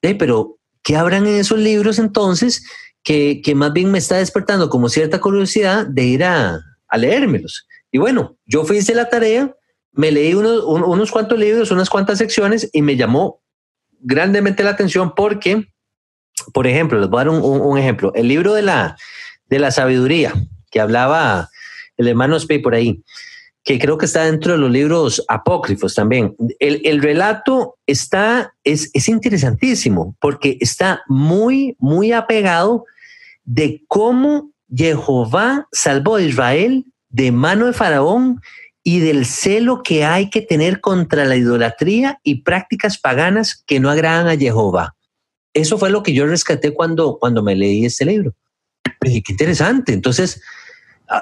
pero 0.00 0.58
¿qué 0.82 0.96
habrán 0.96 1.26
en 1.26 1.36
esos 1.36 1.58
libros 1.58 1.98
entonces 1.98 2.64
que, 3.04 3.40
más 3.54 3.72
bien 3.72 3.90
me 3.90 3.98
está 3.98 4.16
despertando 4.16 4.68
como 4.68 4.88
cierta 4.88 5.20
curiosidad 5.20 5.86
de 5.86 6.04
ir 6.04 6.24
a, 6.24 6.60
leérmelos? 6.96 7.66
Y 7.90 7.98
bueno, 7.98 8.36
yo 8.46 8.64
fui 8.64 8.78
hice 8.78 8.94
la 8.94 9.08
tarea, 9.08 9.54
me 9.92 10.10
leí 10.10 10.34
unos, 10.34 10.64
unos 10.64 11.10
cuantos 11.10 11.38
libros, 11.38 11.70
unas 11.70 11.88
cuantas 11.88 12.18
secciones 12.18 12.68
y 12.72 12.82
me 12.82 12.96
llamó 12.96 13.42
grandemente 14.00 14.64
la 14.64 14.70
atención 14.70 15.14
porque 15.14 15.71
por 16.52 16.66
ejemplo, 16.66 16.98
les 16.98 17.08
voy 17.08 17.20
a 17.20 17.24
dar 17.24 17.34
un, 17.34 17.78
ejemplo. 17.78 18.12
El 18.14 18.28
libro 18.28 18.54
de 18.54 18.62
la, 18.62 18.96
de 19.48 19.58
la 19.58 19.70
sabiduría 19.70 20.32
que 20.70 20.80
hablaba 20.80 21.48
el 21.96 22.08
hermano 22.08 22.38
Spey 22.38 22.58
por 22.58 22.74
ahí, 22.74 23.02
que 23.64 23.78
creo 23.78 23.98
que 23.98 24.06
está 24.06 24.24
dentro 24.24 24.52
de 24.52 24.58
los 24.58 24.70
libros 24.70 25.24
apócrifos 25.28 25.94
también. 25.94 26.34
El, 26.58 27.00
relato 27.00 27.76
está, 27.86 28.54
es, 28.64 28.90
es 28.92 29.08
interesantísimo 29.08 30.16
porque 30.20 30.56
está 30.60 31.02
muy, 31.06 31.76
muy 31.78 32.12
apegado 32.12 32.84
de 33.44 33.84
cómo 33.86 34.50
Jehová 34.74 35.68
salvó 35.70 36.16
a 36.16 36.22
Israel 36.22 36.86
de 37.10 37.30
mano 37.30 37.66
de 37.66 37.72
Faraón 37.72 38.40
y 38.82 38.98
del 38.98 39.26
celo 39.26 39.82
que 39.82 40.04
hay 40.04 40.28
que 40.28 40.40
tener 40.40 40.80
contra 40.80 41.24
la 41.24 41.36
idolatría 41.36 42.18
y 42.24 42.42
prácticas 42.42 42.98
paganas 42.98 43.62
que 43.66 43.78
no 43.78 43.90
agradan 43.90 44.26
a 44.26 44.36
Jehová. 44.36 44.96
Eso 45.54 45.78
fue 45.78 45.90
lo 45.90 46.02
que 46.02 46.12
yo 46.14 46.26
rescaté 46.26 46.72
cuando, 46.72 47.18
cuando 47.18 47.42
me 47.42 47.54
leí 47.54 47.84
este 47.84 48.04
libro. 48.04 48.34
dije, 49.00 49.22
qué 49.22 49.32
interesante. 49.32 49.92
Entonces, 49.92 50.40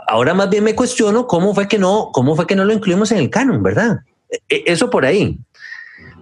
ahora 0.09 0.35
más 0.35 0.51
bien 0.51 0.65
me 0.65 0.75
cuestiono 0.75 1.27
cómo 1.27 1.55
fue 1.55 1.69
que 1.69 1.79
no, 1.79 2.11
cómo 2.13 2.37
fue 2.37 2.47
que 2.47 2.57
no 2.57 2.65
lo 2.65 2.73
incluimos 2.73 3.11
en 3.13 3.19
el 3.19 3.31
canon, 3.31 3.63
¿verdad? 3.63 4.01
E, 4.31 4.39
e, 4.49 4.65
eso 4.67 4.91
por 4.91 5.05
ahí. 5.05 5.39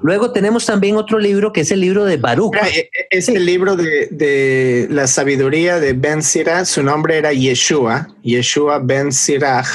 Luego 0.01 0.31
tenemos 0.33 0.64
también 0.64 0.97
otro 0.97 1.18
libro 1.18 1.53
que 1.53 1.62
es 1.62 1.71
el 1.71 1.81
libro 1.81 2.05
de 2.05 2.16
Baruch. 2.16 2.55
E, 2.55 2.88
es 3.11 3.29
el 3.29 3.44
libro 3.44 3.77
de, 3.77 4.87
la 4.90 5.07
sabiduría 5.07 5.81
de 5.81 5.92
Ben 5.92 6.23
Sirach. 6.23 6.66
Su 6.66 6.83
nombre 6.83 7.18
era 7.18 7.33
Yeshua, 7.33 8.09
Yeshua 8.23 8.79
Ben 8.79 9.12
Sirach. 9.12 9.66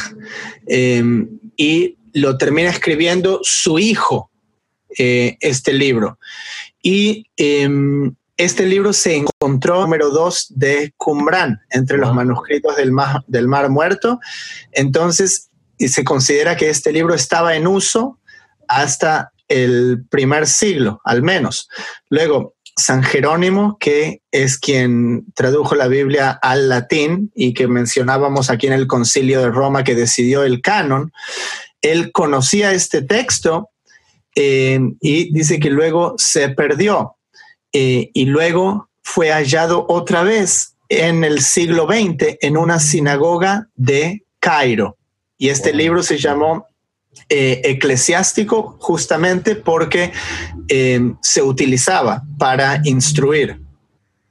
Em, 0.68 1.28
y 1.58 1.98
lo 2.14 2.38
termina 2.38 2.70
escribiendo 2.70 3.40
su 3.44 3.80
hijo, 3.80 4.30
eh, 4.98 5.38
este 5.42 5.74
libro. 5.74 6.18
Y 6.82 7.28
em, 7.38 8.16
este 8.38 8.66
libro 8.66 8.94
se 8.94 9.16
encontró 9.16 9.82
número 9.82 10.10
dos 10.10 10.48
de 10.50 10.94
Qumran, 10.98 11.60
entre 11.70 11.98
los 11.98 12.14
manuscritos 12.14 12.76
del 12.76 12.92
mar, 12.92 13.24
del 13.28 13.48
mar 13.48 13.70
Muerto. 13.70 14.20
Entonces, 14.72 15.50
y 15.78 15.90
se 15.90 16.04
considera 16.04 16.56
que 16.56 16.70
este 16.70 16.92
libro 16.92 17.14
estaba 17.14 17.56
en 17.56 17.68
uso 17.68 18.20
hasta 18.68 19.32
el 19.48 20.06
primer 20.10 20.48
siglo, 20.48 21.02
al 21.04 21.22
menos. 21.22 21.68
Luego, 22.10 22.56
San 22.76 23.04
Jerónimo, 23.04 23.78
que 23.80 24.22
es 24.32 24.58
quien 24.58 25.26
tradujo 25.36 25.76
la 25.76 25.88
Biblia 25.88 26.32
al 26.32 26.70
latín 26.70 27.32
y 27.36 27.54
que 27.54 27.68
mencionábamos 27.68 28.50
aquí 28.50 28.68
en 28.68 28.74
el 28.74 28.88
concilio 28.88 29.42
de 29.42 29.50
Roma 29.50 29.84
que 29.84 29.94
decidió 29.94 30.44
el 30.44 30.62
canon, 30.62 31.12
él 31.82 32.12
conocía 32.12 32.72
este 32.72 33.04
texto 33.04 33.70
eh, 34.36 34.80
y 35.02 35.32
dice 35.34 35.60
que 35.60 35.70
luego 35.70 36.16
se 36.18 36.50
perdió. 36.50 37.18
Eh, 37.74 38.12
y 38.14 38.26
luego 38.26 38.90
fue 39.02 39.32
hallado 39.32 39.86
otra 39.90 40.24
vez 40.24 40.76
en 40.90 41.24
el 41.24 41.42
siglo 41.42 41.88
XX 41.88 42.38
en 42.42 42.58
una 42.58 42.80
sinagoga 42.80 43.68
de 43.76 44.24
Cairo. 44.40 44.98
Y 45.38 45.50
este 45.50 45.74
libro 45.74 46.04
se 46.04 46.18
llamó 46.18 46.68
eh, 47.30 47.62
Eclesiástico 47.64 48.78
justamente 48.80 49.56
porque 49.56 50.12
eh, 50.68 51.14
se 51.22 51.42
utilizaba 51.42 52.24
para 52.38 52.82
instruir. 52.86 53.60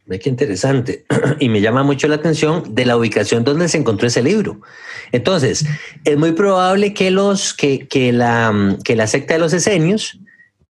Ve 0.07 0.19
qué 0.19 0.29
interesante. 0.29 1.05
Y 1.41 1.49
me 1.49 1.61
llama 1.61 1.83
mucho 1.83 2.07
la 2.09 2.17
atención 2.17 2.75
de 2.75 2.87
la 2.87 2.97
ubicación 2.97 3.45
donde 3.45 3.69
se 3.69 3.79
encontró 3.79 4.07
ese 4.07 4.23
libro. 4.23 4.61
Entonces, 5.11 5.65
es 6.05 6.17
muy 6.17 6.33
probable 6.33 6.95
que, 6.95 7.11
los, 7.11 7.53
que, 7.55 7.87
que, 7.89 8.13
la, 8.13 8.77
que 8.85 8.97
la 8.97 9.07
secta 9.07 9.35
de 9.35 9.41
los 9.41 9.53
esenios 9.53 10.19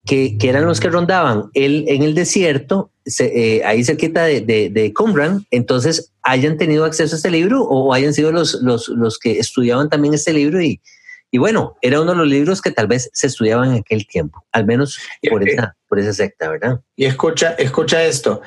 que, 0.10 0.36
eran 0.42 0.66
los 0.66 0.80
que 0.80 0.90
rondaban 0.90 1.52
el, 1.54 1.86
en 1.88 2.02
el 2.02 2.16
desierto, 2.16 2.90
eh, 3.20 3.62
ahí 3.64 3.84
cerquita 3.84 4.24
de, 4.24 4.42
de, 4.42 4.72
de, 4.72 4.92
Qumran, 4.92 5.46
entonces 5.52 6.12
hayan 6.24 6.58
tenido 6.58 6.84
acceso 6.84 7.16
a 7.16 7.18
este 7.18 7.30
libro 7.30 7.62
o 7.62 7.94
hayan 7.94 8.16
sido 8.16 8.32
los, 8.32 8.56
los, 8.64 8.88
los 8.88 9.20
que 9.20 9.38
estudiaban 9.38 9.88
también 9.88 10.16
este 10.16 10.34
libro 10.34 10.64
y, 10.64 10.82
y, 11.30 11.38
bueno, 11.38 11.78
era 11.84 12.02
uno 12.02 12.14
de 12.14 12.18
los 12.18 12.28
libros 12.28 12.60
que 12.60 12.72
tal 12.72 12.88
vez 12.88 13.12
se 13.14 13.28
estudiaban 13.28 13.70
en 13.70 13.82
aquel 13.82 14.08
tiempo, 14.08 14.44
al 14.52 14.66
menos 14.66 15.00
por, 15.30 15.48
esa, 15.48 15.78
por 15.88 16.00
esa 16.00 16.14
secta, 16.14 16.50
¿verdad? 16.50 16.82
Y 16.96 17.06
escucha, 17.06 17.52
escucha 17.60 18.04
esto, 18.04 18.42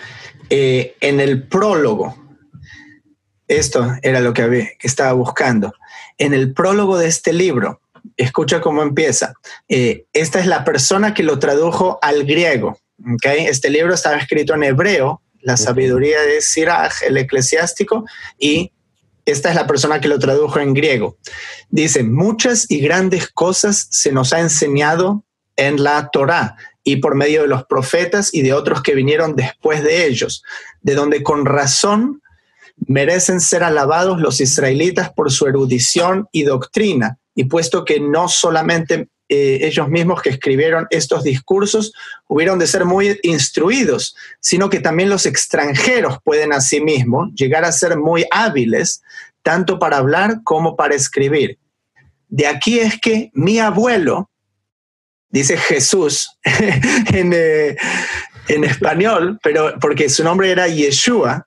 eh, 0.51 0.97
en 1.01 1.21
el 1.21 1.47
prólogo, 1.47 2.17
esto 3.47 3.87
era 4.03 4.19
lo 4.19 4.33
que, 4.33 4.43
había, 4.43 4.69
que 4.81 4.89
estaba 4.89 5.13
buscando, 5.13 5.73
en 6.19 6.35
el 6.35 6.55
prólogo 6.55 6.99
de 6.99 7.07
este 7.07 7.33
libro, 7.33 7.82
escucha 8.17 8.61
cómo 8.61 8.83
empieza. 8.83 9.35
Eh, 9.69 10.07
esta 10.13 10.41
es 10.41 10.47
la 10.47 10.65
persona 10.65 11.15
que 11.15 11.23
lo 11.23 11.39
tradujo 11.39 11.99
al 12.03 12.25
griego. 12.25 12.79
¿okay? 13.15 13.47
Este 13.47 13.71
libro 13.71 13.95
estaba 13.95 14.17
escrito 14.17 14.55
en 14.55 14.65
hebreo, 14.65 15.23
la 15.41 15.57
sabiduría 15.57 16.21
de 16.23 16.41
Sirach, 16.41 17.03
el 17.03 17.17
eclesiástico, 17.17 18.05
y 18.39 18.73
esta 19.25 19.51
es 19.51 19.55
la 19.55 19.67
persona 19.67 20.01
que 20.01 20.09
lo 20.09 20.19
tradujo 20.19 20.59
en 20.59 20.75
griego. 20.75 21.17
Dice, 21.69 22.03
muchas 22.03 22.71
y 22.71 22.81
grandes 22.81 23.29
cosas 23.29 23.89
se 23.91 24.13
nos 24.13 24.33
ha 24.33 24.41
enseñado 24.41 25.25
en 25.57 25.83
la 25.83 26.09
Torá 26.11 26.57
y 26.85 26.97
por 26.97 27.15
medio 27.15 27.43
de 27.43 27.49
los 27.49 27.65
profetas 27.65 28.33
y 28.33 28.43
de 28.43 28.53
otros 28.53 28.83
que 28.83 28.95
vinieron 28.95 29.37
después 29.37 29.83
de 29.83 30.07
ellos, 30.07 30.43
de 30.81 30.95
donde 30.95 31.23
con 31.23 31.47
razón 31.47 32.21
merecen 32.87 33.41
ser 33.41 33.63
alabados 33.63 34.21
los 34.21 34.41
israelitas 34.41 35.13
por 35.13 35.31
su 35.31 35.47
erudición 35.47 36.29
y 36.33 36.43
doctrina, 36.43 37.19
y 37.35 37.45
puesto 37.45 37.85
que 37.85 38.01
no 38.01 38.29
solamente 38.29 39.09
eh, 39.29 39.61
ellos 39.67 39.89
mismos 39.89 40.21
que 40.21 40.29
escribieron 40.29 40.87
estos 40.91 41.25
discursos 41.25 41.95
hubieron 42.29 42.59
de 42.59 42.67
ser 42.67 42.85
muy 42.85 43.19
instruidos, 43.23 44.15
sino 44.41 44.69
que 44.69 44.81
también 44.81 45.09
los 45.09 45.25
extranjeros 45.25 46.19
pueden 46.23 46.53
asimismo 46.53 47.31
llegar 47.35 47.65
a 47.65 47.73
ser 47.73 47.97
muy 47.97 48.27
hábiles 48.31 49.03
tanto 49.43 49.79
para 49.79 49.97
hablar 49.97 50.43
como 50.45 50.77
para 50.77 50.95
escribir. 50.95 51.59
De 52.29 52.47
aquí 52.47 52.79
es 52.79 53.01
que 53.01 53.31
mi 53.33 53.59
abuelo, 53.59 54.31
dice 55.31 55.57
Jesús 55.57 56.29
en, 57.13 57.33
eh, 57.35 57.77
en, 58.49 58.65
español, 58.65 59.39
pero 59.43 59.79
porque 59.81 60.09
su 60.09 60.25
nombre 60.25 60.51
era 60.51 60.69
Yeshua, 60.69 61.47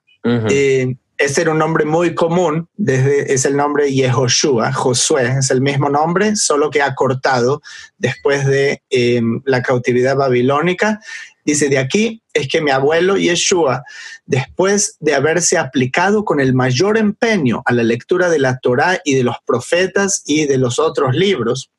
ese 1.18 1.42
era 1.42 1.52
un 1.52 1.58
nombre 1.58 1.84
muy 1.84 2.14
común, 2.14 2.68
es 2.86 3.44
el 3.44 3.56
nombre 3.56 3.92
Yehoshua, 3.92 4.72
Josué, 4.72 5.38
es 5.38 5.50
el 5.50 5.60
mismo 5.60 5.88
nombre, 5.88 6.36
solo 6.36 6.70
que 6.70 6.82
ha 6.82 6.94
cortado 6.94 7.62
después 7.98 8.46
de 8.46 8.82
em, 8.90 9.40
la 9.44 9.62
cautividad 9.62 10.16
babilónica. 10.16 11.00
Dice, 11.44 11.68
de 11.68 11.78
aquí 11.78 12.22
es 12.34 12.48
que 12.48 12.60
mi 12.60 12.70
abuelo 12.70 13.16
Yeshua, 13.16 13.84
después 14.26 14.96
de 15.00 15.14
haberse 15.14 15.56
aplicado 15.58 16.24
con 16.24 16.40
el 16.40 16.54
mayor 16.54 16.98
empeño 16.98 17.62
a 17.64 17.72
la 17.72 17.84
lectura 17.84 18.28
de 18.28 18.40
la 18.40 18.58
Torá 18.58 19.00
y 19.04 19.14
de 19.14 19.22
los 19.22 19.36
profetas 19.46 20.22
y 20.26 20.46
de 20.46 20.58
los 20.58 20.78
otros 20.78 21.14
libros 21.14 21.70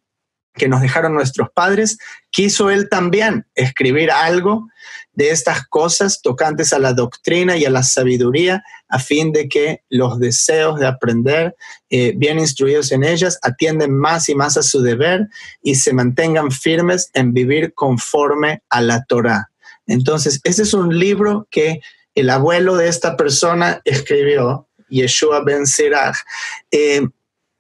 que 0.54 0.68
nos 0.68 0.82
dejaron 0.82 1.14
nuestros 1.14 1.50
padres, 1.54 1.98
quiso 2.32 2.70
él 2.70 2.90
también 2.90 3.46
escribir 3.56 4.10
algo 4.10 4.68
de 5.18 5.32
estas 5.32 5.68
cosas 5.68 6.22
tocantes 6.22 6.74
a 6.74 6.80
la 6.80 6.94
doctrina 6.94 7.58
y 7.58 7.66
a 7.66 7.72
la 7.72 7.82
sabiduría, 7.82 8.64
a 8.88 9.00
fin 9.00 9.32
de 9.32 9.50
que 9.50 9.82
los 9.90 10.20
deseos 10.20 10.80
de 10.80 10.86
aprender, 10.86 11.56
eh, 11.90 12.14
bien 12.16 12.38
instruidos 12.38 12.92
en 12.92 13.04
ellas, 13.04 13.40
atienden 13.42 13.98
más 13.98 14.30
y 14.30 14.36
más 14.36 14.58
a 14.58 14.62
su 14.62 14.80
deber 14.80 15.28
y 15.64 15.74
se 15.74 15.92
mantengan 15.92 16.52
firmes 16.52 17.10
en 17.16 17.34
vivir 17.34 17.74
conforme 17.74 18.62
a 18.70 18.80
la 18.80 19.06
Torah. 19.06 19.50
Entonces, 19.88 20.40
este 20.44 20.62
es 20.62 20.76
un 20.76 21.00
libro 21.00 21.48
que 21.50 21.82
el 22.14 22.30
abuelo 22.30 22.76
de 22.76 22.88
esta 22.88 23.18
persona 23.18 23.82
escribió, 23.86 24.68
Yeshua 24.88 25.44
Ben 25.44 25.66
Sirach, 25.66 26.16
eh, 26.70 27.02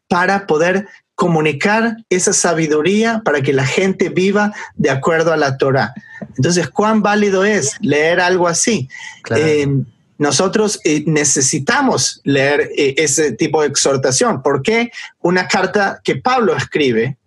para 0.07 0.45
poder 0.45 0.87
comunicar 1.15 1.97
esa 2.11 2.33
sabiduría 2.33 3.23
para 3.25 3.41
que 3.41 3.51
la 3.51 3.65
gente 3.65 4.09
viva 4.09 4.53
de 4.75 4.91
acuerdo 4.91 5.33
a 5.33 5.37
la 5.37 5.57
Torah. 5.57 5.95
Entonces, 6.37 6.69
¿cuán 6.69 7.01
válido 7.01 7.43
es 7.43 7.75
leer 7.81 8.19
algo 8.19 8.47
así? 8.47 8.87
Eh, 9.35 9.67
nosotros 10.17 10.79
eh, 10.83 11.03
necesitamos 11.05 12.21
leer 12.23 12.71
eh, 12.75 12.95
ese 12.97 13.33
tipo 13.33 13.61
de 13.61 13.67
exhortación. 13.67 14.41
porque 14.41 14.91
Una 15.19 15.47
carta 15.47 15.99
que 16.03 16.15
Pablo 16.17 16.55
escribe 16.55 17.17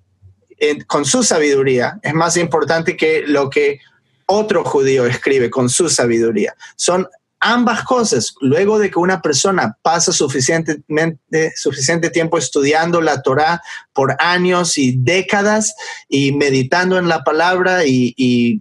con 0.86 1.06
su 1.06 1.22
sabiduría 1.22 1.98
es 2.02 2.12
más 2.12 2.36
importante 2.36 2.94
que 2.94 3.22
lo 3.26 3.48
que 3.48 3.80
otro 4.26 4.62
judío 4.62 5.06
escribe 5.06 5.48
con 5.50 5.68
su 5.68 5.88
sabiduría. 5.88 6.54
Son 6.76 7.08
ambas 7.40 7.84
cosas, 7.84 8.34
luego 8.40 8.78
de 8.78 8.90
que 8.90 8.98
una 8.98 9.22
persona 9.22 9.76
pasa 9.82 10.12
suficientemente, 10.12 11.52
suficiente 11.56 12.10
tiempo 12.10 12.36
estudiando 12.36 13.00
la 13.00 13.22
Torah 13.22 13.62
por 13.94 14.14
años 14.18 14.76
y 14.76 14.96
décadas 14.96 15.74
y 16.08 16.32
meditando 16.32 16.98
en 16.98 17.08
la 17.08 17.24
palabra 17.24 17.86
y, 17.86 18.14
e 18.16 18.60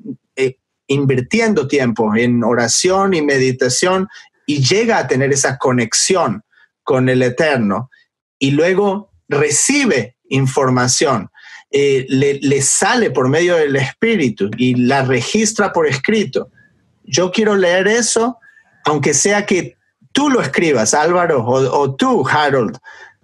invirtiendo 0.90 1.68
tiempo 1.68 2.14
en 2.16 2.44
oración 2.44 3.14
y 3.14 3.22
meditación 3.22 4.10
y 4.46 4.62
llega 4.62 4.98
a 4.98 5.08
tener 5.08 5.32
esa 5.32 5.58
conexión 5.58 6.44
con 6.84 7.08
el 7.08 7.22
Eterno 7.22 7.90
y 8.38 8.52
luego 8.52 9.12
recibe 9.30 10.18
información, 10.30 11.30
eh, 11.72 12.06
le, 12.10 12.40
le 12.42 12.62
sale 12.62 13.12
por 13.12 13.30
medio 13.30 13.56
del 13.56 13.76
Espíritu 13.78 14.52
y 14.58 14.76
la 14.76 15.04
registra 15.04 15.72
por 15.72 15.88
escrito. 15.88 16.50
Yo 17.04 17.32
quiero 17.32 17.56
leer 17.56 17.88
eso 17.88 18.38
aunque 18.86 19.14
sea 19.14 19.46
que 19.46 19.78
tú 20.12 20.30
lo 20.30 20.42
escribas, 20.42 20.94
Álvaro, 20.94 21.46
o, 21.46 21.96
tú, 21.96 22.28
Harold, 22.28 22.78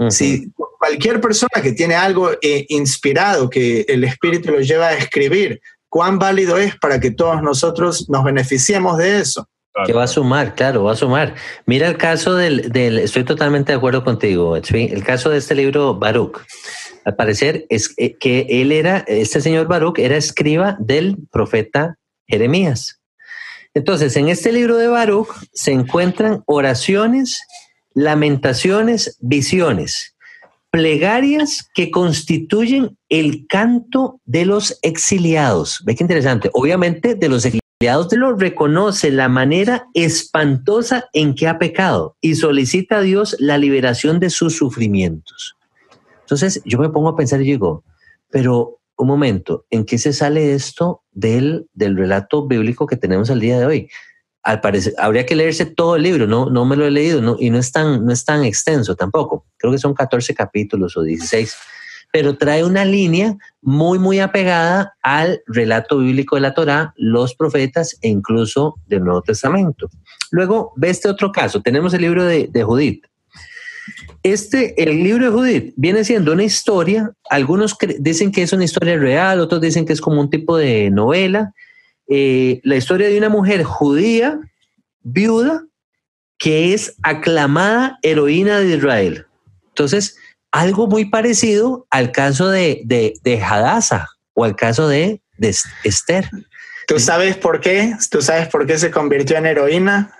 si 0.09 0.51
cualquier 0.78 1.22
persona 1.22 1.61
que 1.63 1.72
tiene 1.72 1.95
algo 1.95 2.32
eh, 2.41 2.66
inspirado, 2.70 3.49
que 3.49 3.86
el 3.88 4.03
Espíritu 4.03 4.51
lo 4.51 4.59
lleva 4.59 4.88
a 4.88 4.97
escribir, 4.97 5.61
cuán 5.96 6.20
válido 6.20 6.58
es 6.58 6.76
para 6.76 7.00
que 7.00 7.10
todos 7.10 7.41
nosotros 7.41 8.10
nos 8.10 8.26
beneficiemos 8.26 8.98
de 8.98 9.22
eso. 9.22 9.48
Que 9.86 9.93
va 9.93 10.04
a 10.04 10.08
sumar, 10.08 10.54
claro, 10.54 10.84
va 10.84 10.91
a 10.91 10.98
sumar. 10.98 11.36
Mira 11.66 11.88
el 11.88 11.96
caso 11.96 12.36
del, 12.36 12.70
estoy 12.76 13.24
totalmente 13.24 13.72
de 13.72 13.78
acuerdo 13.78 14.04
contigo, 14.04 14.58
el 14.58 15.04
caso 15.06 15.30
de 15.30 15.38
este 15.38 15.56
libro 15.56 15.96
Baruch. 15.96 16.41
Al 17.06 17.16
parecer 17.16 17.66
es 17.70 17.93
eh, 17.96 18.18
que 18.18 18.46
él 18.50 18.74
era, 18.74 19.06
este 19.08 19.39
señor 19.39 19.68
Baruch 19.68 19.98
era 19.98 20.18
escriba 20.18 20.76
del 20.80 21.16
profeta 21.32 21.98
Jeremías. 22.28 23.00
Entonces, 23.74 24.18
en 24.18 24.28
este 24.28 24.52
libro 24.52 24.76
de 24.76 24.89
Baruch 24.89 25.30
se 25.54 25.72
encuentran 25.72 26.43
oraciones, 26.46 27.39
lamentaciones, 27.93 29.18
visiones, 29.22 30.14
plegarias 30.76 31.69
que 31.73 31.89
constituyen 31.89 32.97
el 33.07 33.47
canto 33.47 34.19
de 34.26 34.43
los 34.43 34.78
exiliados. 34.82 35.82
Ve 35.86 35.95
qué 35.95 36.03
interesante. 36.03 36.49
Obviamente, 36.51 37.15
de 37.15 37.30
los 37.30 37.45
exiliados 37.45 38.09
de 38.09 38.17
los 38.17 38.38
reconoce 38.38 39.09
la 39.09 39.30
manera 39.30 39.88
espantosa 39.93 41.05
en 41.13 41.34
que 41.34 41.47
ha 41.47 41.59
pecado 41.59 42.17
y 42.19 42.36
solicita 42.36 42.97
a 42.97 43.01
Dios 43.01 43.38
la 43.39 43.57
liberación 43.57 44.19
de 44.19 44.30
sus 44.30 44.57
sufrimientos. 44.57 45.55
Entonces, 46.19 46.61
yo 46.65 46.78
me 46.78 46.89
pongo 46.89 47.07
a 47.07 47.15
pensar 47.15 47.39
y 47.39 47.45
digo, 47.45 47.86
pero 48.30 48.82
un 48.97 49.07
momento, 49.07 49.65
¿en 49.69 49.86
qué 49.86 49.97
se 49.97 50.11
sale 50.11 50.55
esto 50.55 51.03
del, 51.13 51.69
del 51.73 51.95
relato 51.95 52.47
bíblico 52.47 52.86
que 52.86 52.97
tenemos 52.97 53.30
al 53.30 53.39
día 53.39 53.57
de 53.57 53.65
hoy? 53.65 53.89
Al 54.46 54.62
parecer, 54.62 54.93
habría 55.00 55.26
que 55.26 55.36
leerse 55.36 55.66
todo 55.66 55.96
el 55.96 56.04
libro, 56.04 56.28
no, 56.28 56.52
no 56.52 56.66
me 56.66 56.76
lo 56.76 56.86
he 56.86 56.91
leído 56.91 57.36
y 57.39 57.50
no 57.50 57.58
es, 57.58 57.72
tan, 57.72 58.06
no 58.06 58.14
es 58.14 58.24
tan 58.24 58.46
extenso 58.46 58.96
tampoco. 58.96 59.48
Creo 59.58 59.72
que 59.72 59.80
son 59.80 59.96
14 59.96 60.36
capítulos 60.36 60.96
o 60.96 61.02
16, 61.02 61.56
pero 62.14 62.38
trae 62.38 62.64
una 62.64 62.86
línea 62.86 63.36
muy, 63.62 63.98
muy 63.98 64.20
apegada 64.20 64.93
al 65.02 65.41
relato 65.48 65.98
bíblico 65.98 66.36
de 66.36 66.41
la 66.41 66.54
Torá, 66.54 66.93
los 66.96 67.34
profetas 67.34 67.98
e 68.02 68.08
incluso 68.08 68.76
del 68.86 69.04
Nuevo 69.04 69.24
Testamento. 69.24 69.89
Luego, 70.30 70.74
ve 70.76 70.91
este 70.91 71.10
otro 71.10 71.32
caso. 71.32 71.64
Tenemos 71.64 71.96
el 71.96 72.02
libro 72.02 72.24
de, 72.24 72.48
de 72.48 72.64
Judith. 72.64 73.04
Este, 74.22 74.82
el 74.82 75.04
libro 75.04 75.26
de 75.26 75.32
Judith 75.32 75.74
viene 75.76 76.04
siendo 76.04 76.34
una 76.34 76.43
historia, 76.43 77.12
algunos 77.30 77.76
dicen 78.00 78.32
que 78.32 78.43
es 78.43 78.54
una 78.54 78.64
historia 78.64 78.98
real, 78.98 79.39
otros 79.39 79.60
dicen 79.60 79.86
que 79.86 79.93
es 79.93 80.02
como 80.02 80.22
un 80.22 80.30
tipo 80.30 80.56
de 80.56 80.89
novela, 80.91 81.54
eh, 82.08 82.60
la 82.64 82.76
historia 82.76 83.08
de 83.08 83.18
una 83.18 83.30
mujer 83.30 83.64
judía, 83.64 84.39
viuda, 85.01 85.66
que 86.38 86.74
es 86.74 86.95
aclamada 87.03 87.97
heroína 88.01 88.60
de 88.60 88.76
Israel. 88.76 89.26
Entonces, 89.70 90.18
algo 90.51 90.88
muy 90.88 91.06
parecido 91.06 91.88
al 91.89 92.12
caso 92.12 92.49
de, 92.49 92.82
de, 92.86 93.14
de 93.24 93.41
Hadassah 93.41 94.08
o 94.34 94.43
al 94.43 94.56
caso 94.56 94.88
de, 94.88 95.22
de 95.38 95.56
Esther. 95.84 96.30
¿Tú 96.88 96.99
sabes 96.99 97.38
por 97.38 97.60
qué? 97.62 97.95
¿Tú 98.10 98.22
sabes 98.22 98.47
por 98.47 98.66
qué 98.66 98.78
se 98.78 98.91
convirtió 98.91 99.38
en 99.38 99.47
heroína? 99.47 100.14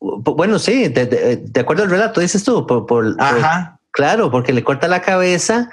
Bueno, 0.00 0.58
sí, 0.58 0.88
de, 0.88 1.60
acuerdo 1.60 1.82
al 1.82 1.90
relato, 1.90 2.20
dices 2.20 2.42
tú, 2.44 2.66
por, 2.66 3.14
Ajá. 3.18 3.78
claro, 3.90 4.30
porque 4.30 4.54
le 4.54 4.64
corta 4.64 4.88
la 4.88 5.02
cabeza 5.02 5.70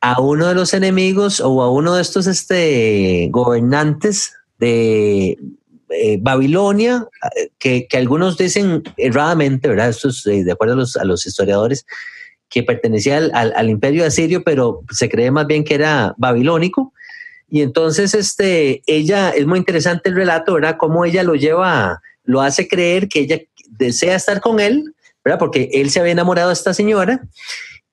a 0.00 0.20
uno 0.20 0.46
de 0.46 0.54
los 0.54 0.74
enemigos 0.74 1.40
o 1.40 1.62
a 1.62 1.70
uno 1.70 1.94
de 1.94 2.02
estos 2.02 2.28
este, 2.28 3.28
gobernantes 3.30 4.34
de 4.62 5.38
eh, 5.90 6.18
Babilonia, 6.20 7.08
que, 7.58 7.88
algunos 7.94 8.38
dicen 8.38 8.84
erradamente, 8.96 9.68
¿verdad? 9.68 9.92
Eh, 10.26 10.44
de 10.44 10.52
acuerdo 10.52 10.74
a 11.00 11.04
los, 11.04 11.26
historiadores, 11.26 11.84
que 12.48 12.62
pertenecía 12.62 13.16
al, 13.16 13.68
imperio 13.68 14.06
asirio, 14.06 14.44
pero 14.44 14.82
se 14.92 15.08
cree 15.08 15.32
más 15.32 15.48
bien 15.48 15.64
que 15.64 15.74
era 15.74 16.14
babilónico. 16.16 16.92
Y 17.50 17.62
entonces, 17.62 18.14
este, 18.14 18.82
ella, 18.86 19.30
es 19.30 19.46
muy 19.46 19.58
interesante 19.58 20.08
el 20.08 20.14
relato, 20.14 20.54
¿verdad? 20.54 20.76
Cómo 20.78 21.04
ella 21.04 21.24
lo 21.24 21.34
lleva 21.34 22.00
lo 22.24 22.40
hace 22.40 22.68
creer 22.68 23.08
que 23.08 23.18
ella 23.18 23.40
desea 23.70 24.14
estar 24.14 24.40
con 24.40 24.60
él, 24.60 24.94
¿verdad? 25.24 25.40
Porque 25.40 25.70
él 25.72 25.90
se 25.90 25.98
había 25.98 26.12
enamorado 26.12 26.50
de 26.50 26.54
esta 26.54 26.72
señora 26.72 27.20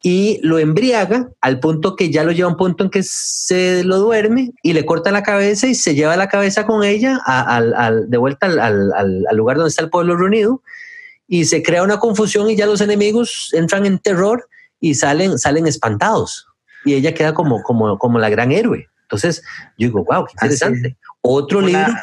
y 0.01 0.39
lo 0.43 0.59
embriaga 0.59 1.29
al 1.41 1.59
punto 1.59 1.95
que 1.95 2.09
ya 2.09 2.23
lo 2.23 2.31
lleva 2.31 2.47
a 2.47 2.51
un 2.51 2.57
punto 2.57 2.85
en 2.85 2.89
que 2.89 3.03
se 3.03 3.83
lo 3.83 3.97
duerme 3.97 4.51
y 4.63 4.73
le 4.73 4.85
corta 4.85 5.11
la 5.11 5.23
cabeza 5.23 5.67
y 5.67 5.75
se 5.75 5.93
lleva 5.93 6.15
la 6.15 6.29
cabeza 6.29 6.65
con 6.65 6.83
ella 6.83 7.19
de 8.07 8.17
vuelta 8.17 8.45
al, 8.45 9.25
lugar 9.33 9.57
donde 9.57 9.69
está 9.69 9.83
el 9.83 9.89
pueblo 9.89 10.15
reunido 10.15 10.61
y 11.27 11.45
se 11.45 11.61
crea 11.61 11.83
una 11.83 11.99
confusión 11.99 12.49
y 12.49 12.55
ya 12.55 12.65
los 12.65 12.81
enemigos 12.81 13.49
entran 13.53 13.85
en 13.85 13.99
terror 13.99 14.47
y 14.79 14.95
salen, 14.95 15.37
salen 15.37 15.67
espantados 15.67 16.47
y 16.85 16.93
ella 16.93 17.13
queda 17.13 17.33
como, 17.33 17.61
como, 17.61 17.97
como 17.97 18.19
la 18.19 18.29
gran 18.29 18.53
héroe. 18.53 18.87
Entonces 19.01 19.43
yo 19.77 19.87
digo, 19.87 20.05
wow, 20.05 20.25
qué 20.25 20.31
interesante. 20.33 20.97
Otro 21.21 21.59
libro 21.59 21.93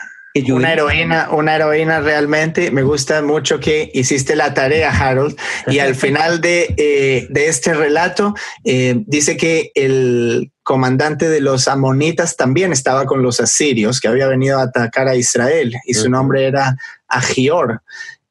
una 0.51 0.73
heroína, 0.73 1.31
una 1.31 1.57
heroína 1.57 2.01
realmente. 2.01 2.71
Me 2.71 2.83
gusta 2.83 3.23
mucho 3.23 3.61
que 3.61 3.91
hiciste 3.95 4.37
la 4.37 4.55
tarea, 4.55 4.91
Harold. 4.91 5.37
Y 5.67 5.79
al 5.79 5.95
final 5.95 6.41
de, 6.41 6.75
eh, 6.77 7.27
de 7.31 7.49
este 7.49 7.75
relato 7.75 8.35
eh, 8.65 9.03
dice 9.07 9.37
que 9.37 9.71
el 9.75 10.53
comandante 10.63 11.29
de 11.29 11.41
los 11.41 11.69
amonitas 11.69 12.37
también 12.37 12.73
estaba 12.73 13.07
con 13.07 13.23
los 13.23 13.41
asirios, 13.41 14.01
que 14.01 14.09
había 14.09 14.27
venido 14.27 14.59
a 14.59 14.65
atacar 14.65 15.09
a 15.09 15.17
Israel, 15.17 15.75
y 15.87 15.95
su 15.95 16.11
nombre 16.11 16.47
era 16.47 16.77
Agior. 17.07 17.83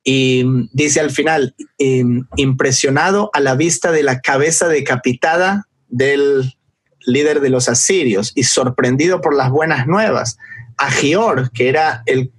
Y 0.04 0.44
dice 0.74 1.00
al 1.00 1.12
final, 1.12 1.56
impresionado 2.36 3.32
a 3.34 3.40
la 3.40 3.56
vista 3.56 3.92
de 3.92 4.04
la 4.04 4.20
cabeza 4.20 4.68
decapitada 4.68 5.68
del 5.88 6.56
líder 7.06 7.40
de 7.40 7.50
los 7.50 7.70
asirios 7.70 8.32
y 8.36 8.44
sorprendido 8.44 9.22
por 9.22 9.36
las 9.36 9.50
buenas 9.50 9.88
nuevas, 9.88 10.38
Agior, 10.78 11.52
que 11.52 11.70
era 11.70 12.04
el 12.06 12.32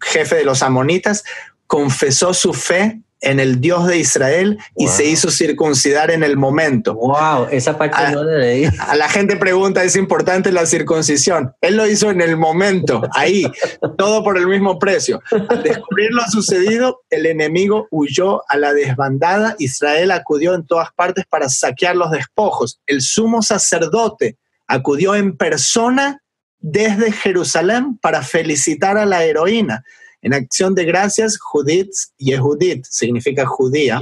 jefe 0.00 0.36
de 0.36 0.44
los 0.44 0.62
amonitas, 0.62 1.24
confesó 1.66 2.34
su 2.34 2.52
fe 2.52 3.00
en 3.22 3.38
el 3.38 3.60
Dios 3.60 3.86
de 3.86 3.98
Israel 3.98 4.58
y 4.76 4.88
se 4.88 5.06
hizo 5.06 5.30
circuncidar 5.30 6.10
en 6.10 6.24
el 6.24 6.36
momento. 6.36 6.94
Wow, 6.94 7.46
esa 7.50 7.78
parte 7.78 7.96
a, 7.96 8.10
no 8.10 8.24
leí. 8.24 8.64
A 8.80 8.96
la 8.96 9.08
gente 9.08 9.36
pregunta, 9.36 9.82
¿es 9.84 9.96
importante 9.96 10.52
la 10.52 10.66
circuncisión? 10.66 11.54
Él 11.60 11.76
lo 11.76 11.86
hizo 11.86 12.10
en 12.10 12.20
el 12.20 12.36
momento, 12.36 13.02
ahí, 13.14 13.44
todo 13.96 14.24
por 14.24 14.36
el 14.36 14.48
mismo 14.48 14.78
precio. 14.78 15.22
Al 15.48 15.62
descubrir 15.62 16.10
lo 16.10 16.22
sucedido, 16.24 17.02
el 17.10 17.26
enemigo 17.26 17.86
huyó 17.90 18.42
a 18.50 18.56
la 18.56 18.72
desbandada. 18.72 19.54
Israel 19.58 20.10
acudió 20.10 20.54
en 20.54 20.66
todas 20.66 20.92
partes 20.92 21.24
para 21.30 21.48
saquear 21.48 21.94
los 21.94 22.10
despojos. 22.10 22.80
El 22.86 23.00
sumo 23.00 23.42
sacerdote 23.42 24.36
acudió 24.66 25.14
en 25.14 25.36
persona 25.36 26.21
desde 26.62 27.12
Jerusalén 27.12 27.98
para 27.98 28.22
felicitar 28.22 28.96
a 28.96 29.04
la 29.04 29.24
heroína. 29.24 29.84
En 30.22 30.32
acción 30.32 30.74
de 30.74 30.84
gracias, 30.84 31.36
Judith, 31.38 31.92
Yehudit, 32.16 32.86
significa 32.88 33.44
judía, 33.44 34.00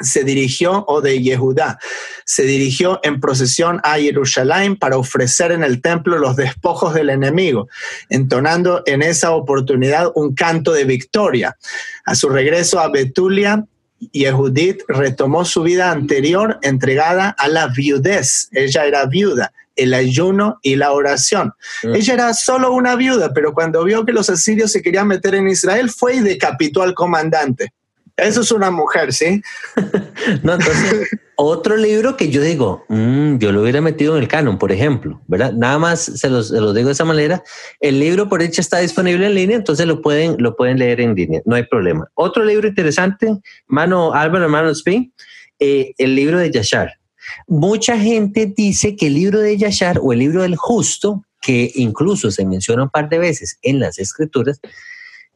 se 0.00 0.24
dirigió, 0.24 0.84
o 0.88 1.00
de 1.00 1.22
Yehudá, 1.22 1.78
se 2.24 2.42
dirigió 2.42 2.98
en 3.04 3.20
procesión 3.20 3.80
a 3.84 3.98
Jerusalén 3.98 4.76
para 4.76 4.96
ofrecer 4.96 5.52
en 5.52 5.62
el 5.62 5.80
templo 5.80 6.18
los 6.18 6.34
despojos 6.34 6.94
del 6.94 7.10
enemigo, 7.10 7.68
entonando 8.08 8.82
en 8.86 9.02
esa 9.02 9.30
oportunidad 9.30 10.10
un 10.16 10.34
canto 10.34 10.72
de 10.72 10.84
victoria. 10.84 11.56
A 12.04 12.16
su 12.16 12.28
regreso 12.28 12.80
a 12.80 12.90
Betulia, 12.90 13.64
Yehudit 14.10 14.82
retomó 14.88 15.44
su 15.44 15.62
vida 15.62 15.92
anterior 15.92 16.58
entregada 16.62 17.30
a 17.38 17.46
la 17.46 17.68
viudez. 17.68 18.48
Ella 18.50 18.86
era 18.86 19.06
viuda 19.06 19.52
el 19.76 19.94
ayuno 19.94 20.58
y 20.62 20.76
la 20.76 20.92
oración. 20.92 21.52
Mm. 21.82 21.94
Ella 21.94 22.14
era 22.14 22.34
solo 22.34 22.72
una 22.72 22.96
viuda, 22.96 23.32
pero 23.32 23.52
cuando 23.52 23.84
vio 23.84 24.04
que 24.04 24.12
los 24.12 24.30
asirios 24.30 24.72
se 24.72 24.82
querían 24.82 25.08
meter 25.08 25.34
en 25.34 25.48
Israel, 25.48 25.90
fue 25.90 26.16
y 26.16 26.20
decapitó 26.20 26.82
al 26.82 26.94
comandante. 26.94 27.72
Eso 28.16 28.42
es 28.42 28.52
una 28.52 28.70
mujer, 28.70 29.12
¿sí? 29.12 29.42
no, 30.42 30.54
entonces, 30.54 31.08
otro 31.36 31.76
libro 31.76 32.16
que 32.16 32.28
yo 32.28 32.42
digo, 32.42 32.84
mm, 32.88 33.38
yo 33.38 33.52
lo 33.52 33.62
hubiera 33.62 33.80
metido 33.80 34.16
en 34.16 34.22
el 34.22 34.28
canon, 34.28 34.58
por 34.58 34.70
ejemplo, 34.70 35.20
¿verdad? 35.26 35.52
Nada 35.52 35.78
más 35.78 36.00
se 36.02 36.28
los, 36.28 36.52
digo 36.52 36.86
de 36.86 36.92
esa 36.92 37.04
manera. 37.04 37.42
El 37.80 37.98
libro, 37.98 38.28
por 38.28 38.42
hecho, 38.42 38.60
está 38.60 38.78
disponible 38.78 39.26
en 39.26 39.34
línea, 39.34 39.56
entonces 39.56 39.86
lo 39.86 40.02
pueden, 40.02 40.36
lo 40.38 40.56
pueden 40.56 40.78
leer 40.78 41.00
en 41.00 41.14
línea, 41.14 41.40
no 41.46 41.56
hay 41.56 41.64
problema. 41.64 42.06
Otro 42.14 42.44
libro 42.44 42.68
interesante, 42.68 43.38
mano 43.66 44.12
Álvaro, 44.12 44.44
hermano 44.44 44.70
Spin, 44.70 45.12
eh, 45.58 45.94
el 45.96 46.14
libro 46.14 46.38
de 46.38 46.50
Yashar. 46.50 46.98
Mucha 47.46 47.98
gente 47.98 48.46
dice 48.46 48.96
que 48.96 49.08
el 49.08 49.14
libro 49.14 49.40
de 49.40 49.56
Yashar 49.56 49.98
o 50.02 50.12
el 50.12 50.20
libro 50.20 50.42
del 50.42 50.56
justo, 50.56 51.24
que 51.40 51.70
incluso 51.74 52.30
se 52.30 52.44
menciona 52.44 52.84
un 52.84 52.90
par 52.90 53.08
de 53.08 53.18
veces 53.18 53.58
en 53.62 53.80
las 53.80 53.98
escrituras, 53.98 54.60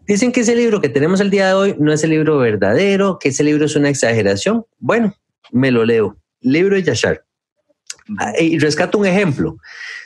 dicen 0.07 0.33
que 0.33 0.41
ese 0.41 0.55
libro 0.55 0.81
que 0.81 0.89
tenemos 0.89 1.21
el 1.21 1.31
día 1.31 1.49
de 1.49 1.55
hoy 1.55 1.77
no 1.79 1.93
es 1.93 2.05
el 2.05 2.11
libro 2.11 2.39
verdadero, 2.39 3.19
que 3.19 3.31
ese 3.31 3.45
libro 3.45 3.67
es 3.67 3.77
una 3.77 3.89
exageración. 3.89 4.65
Bueno, 4.79 5.15
me 5.51 5.71
lo 5.71 5.85
leo. 5.85 6.17
Libro 6.41 6.77
de 6.77 6.83
Yashar. 6.83 7.25
Y 8.39 8.59
rescato 8.59 8.99
un 8.99 9.07
ejemplo. 9.07 9.57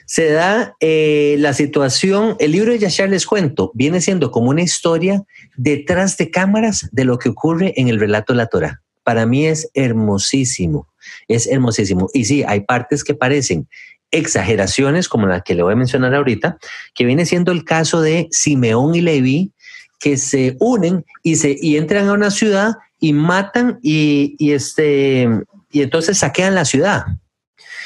Se 0.07 0.31
da 0.31 0.75
eh, 0.81 1.37
la 1.39 1.53
situación, 1.53 2.35
el 2.41 2.53
libro 2.53 2.73
de 2.73 2.79
Yashar 2.79 3.11
les 3.11 3.27
cuento, 3.27 3.71
viene 3.75 4.01
siendo 4.01 4.31
como 4.31 4.51
una 4.51 4.63
historia 4.63 5.23
detrás 5.57 6.17
de 6.17 6.31
cámaras 6.31 6.89
de 6.93 7.05
lo 7.05 7.19
que 7.19 7.29
ocurre 7.29 7.75
en 7.77 7.89
el 7.89 8.01
relato 8.01 8.33
de 8.33 8.39
la 8.39 8.47
Torah. 8.47 8.83
Para 9.05 9.27
mí 9.27 9.47
es 9.47 9.71
hermosísimo 9.75 10.90
es 11.29 11.47
hermosísimo. 11.47 12.09
Y 12.13 12.25
sí, 12.25 12.45
hay 12.47 12.61
partes 12.61 13.05
que 13.05 13.15
parecen 13.15 13.69
exageraciones, 14.11 15.09
como 15.09 15.27
la 15.27 15.41
que 15.43 15.55
le 15.55 15.63
voy 15.63 15.75
a 15.75 15.77
mencionar 15.77 16.15
ahorita, 16.15 16.59
que 16.95 17.05
viene 17.05 17.27
siendo 17.27 17.53
el 17.53 17.65
caso 17.65 18.01
de 18.01 18.29
Simeón 18.31 18.95
y 18.95 19.01
Leví, 19.01 19.53
que 20.01 20.17
se 20.17 20.57
unen 20.59 21.05
y, 21.23 21.37
se, 21.37 21.57
y 21.61 21.77
entran 21.77 22.09
a 22.09 22.15
una 22.15 22.31
ciudad 22.31 22.73
y 22.99 23.13
matan 23.13 23.79
y, 23.83 24.37
este, 24.53 25.29
y 25.71 25.83
entonces 25.83 26.19
saquean 26.19 26.55
la 26.55 26.65
ciudad. 26.65 27.05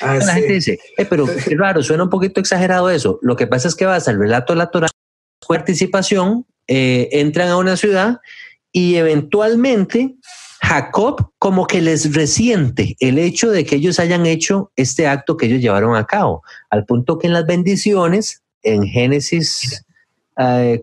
Ah, 0.01 0.17
la 0.17 0.35
gente 0.35 0.55
dice, 0.55 0.79
eh, 0.97 1.05
pero 1.05 1.27
qué 1.49 1.57
raro, 1.57 1.83
suena 1.83 2.05
un 2.05 2.11
poquito 2.11 2.41
exagerado 2.41 2.91
eso. 2.91 3.19
Lo 3.23 3.37
que 3.37 3.47
pasa 3.47 3.69
es 3.69 3.75
que 3.75 3.87
vas 3.87 4.09
al 4.09 4.19
relato 4.19 4.53
de 4.53 4.59
la 4.59 4.71
Torah, 4.71 4.89
participación, 5.47 6.47
eh, 6.67 7.09
entran 7.13 7.49
a 7.49 7.57
una 7.57 7.77
ciudad 7.77 8.21
y 8.73 8.97
eventualmente 8.97 10.15
Jacob 10.65 11.31
como 11.39 11.67
que 11.67 11.83
les 11.83 12.15
resiente 12.15 12.97
el 12.99 13.19
hecho 13.19 13.51
de 13.51 13.65
que 13.65 13.77
ellos 13.77 14.01
hayan 14.01 14.25
hecho 14.25 14.73
este 14.77 15.07
acto 15.07 15.37
que 15.37 15.47
ellos 15.47 15.61
llevaron 15.61 15.95
a 15.95 16.07
cabo, 16.07 16.43
al 16.71 16.87
punto 16.87 17.19
que 17.19 17.27
en 17.27 17.35
las 17.35 17.47
bendiciones, 17.47 18.43
en 18.63 18.85
Génesis 18.85 19.85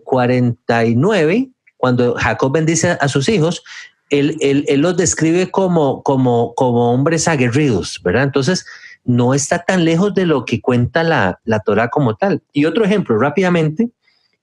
49, 0.04 1.34
eh, 1.34 1.50
cuando 1.76 2.14
Jacob 2.14 2.52
bendice 2.52 2.96
a 3.00 3.08
sus 3.08 3.28
hijos, 3.28 3.64
él, 4.08 4.64
los 4.76 4.96
describe 4.96 5.50
como, 5.50 6.02
como, 6.02 6.54
como 6.54 6.92
hombres 6.92 7.26
aguerridos, 7.26 8.00
¿verdad? 8.04 8.24
Entonces, 8.24 8.64
no 9.04 9.34
está 9.34 9.64
tan 9.64 9.84
lejos 9.84 10.14
de 10.14 10.26
lo 10.26 10.44
que 10.44 10.60
cuenta 10.60 11.02
la, 11.02 11.40
la 11.44 11.58
Torah 11.60 11.88
como 11.88 12.14
tal. 12.14 12.42
Y 12.52 12.66
otro 12.66 12.84
ejemplo, 12.84 13.18
rápidamente, 13.18 13.90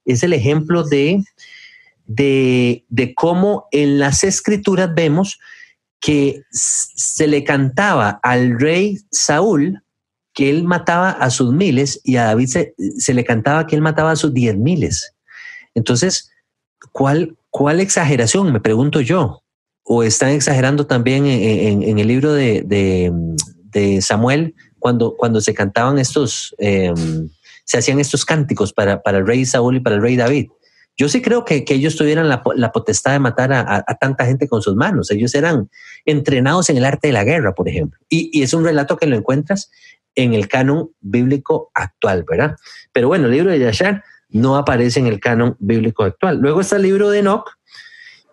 es 0.04 0.22
el 0.22 0.34
ejemplo 0.34 0.82
de 0.82 1.24
de, 2.12 3.12
cómo 3.14 3.68
en 3.70 3.98
las 3.98 4.24
escrituras 4.24 4.92
vemos 4.94 5.38
que 6.00 6.42
se 6.50 7.26
le 7.28 7.44
cantaba 7.44 8.18
al 8.22 8.58
rey 8.58 8.98
Saúl 9.12 9.82
que 10.32 10.50
él 10.50 10.64
mataba 10.64 11.10
a 11.10 11.30
sus 11.30 11.52
miles 11.52 12.00
y 12.04 12.16
a 12.16 12.24
David 12.24 12.48
se, 12.48 13.14
le 13.14 13.24
cantaba 13.24 13.66
que 13.66 13.76
él 13.76 13.82
mataba 13.82 14.12
a 14.12 14.16
sus 14.16 14.32
diez 14.32 14.56
miles. 14.56 15.12
Entonces, 15.74 16.30
¿cuál, 16.92 17.36
¿cuál 17.50 17.80
exageración? 17.80 18.52
Me 18.52 18.60
pregunto 18.60 19.00
yo. 19.00 19.42
¿O 19.82 20.02
están 20.04 20.30
exagerando 20.30 20.86
también 20.86 21.26
en, 21.26 21.98
el 21.98 22.06
libro 22.06 22.32
de, 22.32 23.22
Samuel 24.00 24.54
cuando, 24.78 25.16
cuando 25.16 25.40
se 25.40 25.52
cantaban 25.52 25.98
estos, 25.98 26.54
em, 26.58 27.28
se 27.64 27.78
hacían 27.78 27.98
estos 27.98 28.24
cánticos 28.24 28.72
para, 28.72 29.02
para 29.02 29.18
el 29.18 29.26
rey 29.26 29.44
Saúl 29.44 29.76
y 29.76 29.80
para 29.80 29.96
el 29.96 30.02
rey 30.02 30.16
David? 30.16 30.48
Yo 31.00 31.08
sí 31.08 31.22
creo 31.22 31.46
que, 31.46 31.64
ellos 31.66 31.96
tuvieran 31.96 32.28
la, 32.28 32.42
potestad 32.42 33.12
de 33.12 33.20
matar 33.20 33.54
a, 33.54 33.82
tanta 33.98 34.26
gente 34.26 34.46
con 34.48 34.60
sus 34.60 34.76
manos. 34.76 35.10
Ellos 35.10 35.34
eran 35.34 35.70
entrenados 36.04 36.68
en 36.68 36.76
el 36.76 36.84
arte 36.84 37.06
de 37.06 37.14
la 37.14 37.24
guerra, 37.24 37.54
por 37.54 37.70
ejemplo. 37.70 37.98
Y, 38.10 38.42
es 38.42 38.52
un 38.52 38.66
relato 38.66 38.98
que 38.98 39.06
lo 39.06 39.16
encuentras 39.16 39.70
en 40.14 40.34
el 40.34 40.46
canon 40.46 40.90
bíblico 41.00 41.70
actual, 41.72 42.26
¿verdad? 42.28 42.56
Pero 42.92 43.08
bueno, 43.08 43.24
el 43.24 43.30
libro 43.30 43.50
de 43.50 43.60
Yashar 43.60 44.04
no 44.28 44.58
aparece 44.58 45.00
en 45.00 45.06
el 45.06 45.20
canon 45.20 45.56
bíblico 45.58 46.04
actual. 46.04 46.36
Luego 46.36 46.60
está 46.60 46.76
el 46.76 46.82
libro 46.82 47.08
de 47.08 47.20
Enoch, 47.20 47.48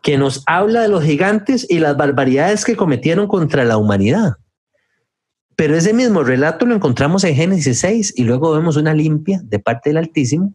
que 0.04 0.18
nos 0.18 0.44
habla 0.46 0.82
de 0.82 0.90
los 0.90 1.06
gigantes 1.06 1.66
y 1.70 1.80
las 1.80 1.96
barbaridades 1.96 2.66
que 2.66 2.76
cometieron 2.76 3.30
contra 3.30 3.64
la 3.64 3.78
humanidad. 3.78 4.34
Pero 5.56 5.78
ese 5.78 5.94
mismo 5.94 6.22
relato 6.22 6.66
lo 6.66 6.76
encontramos 6.76 7.24
en 7.24 7.34
Génesis 7.34 7.80
6 7.80 8.16
y 8.18 8.26
luego 8.26 8.52
vemos 8.52 8.76
una 8.76 8.94
limpia 8.94 9.40
de 9.42 9.60
parte 9.60 9.92
del 9.92 9.98
Altísimo 10.00 10.54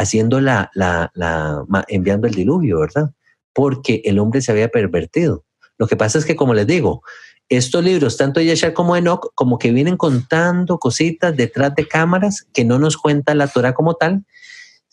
haciendo 0.00 0.40
la, 0.40 0.70
la, 0.74 1.10
la, 1.14 1.64
enviando 1.88 2.26
el 2.26 2.34
diluvio, 2.34 2.80
¿verdad? 2.80 3.10
Porque 3.52 4.02
el 4.04 4.18
hombre 4.18 4.40
se 4.40 4.52
había 4.52 4.68
pervertido. 4.68 5.44
Lo 5.78 5.86
que 5.86 5.96
pasa 5.96 6.18
es 6.18 6.24
que, 6.24 6.36
como 6.36 6.54
les 6.54 6.66
digo, 6.66 7.02
estos 7.48 7.84
libros, 7.84 8.16
tanto 8.16 8.40
Yeshua 8.40 8.72
como 8.74 8.96
Enoch, 8.96 9.32
como 9.34 9.58
que 9.58 9.72
vienen 9.72 9.96
contando 9.96 10.78
cositas 10.78 11.36
detrás 11.36 11.74
de 11.74 11.86
cámaras 11.86 12.46
que 12.52 12.64
no 12.64 12.78
nos 12.78 12.96
cuenta 12.96 13.34
la 13.34 13.48
Torah 13.48 13.74
como 13.74 13.94
tal. 13.94 14.24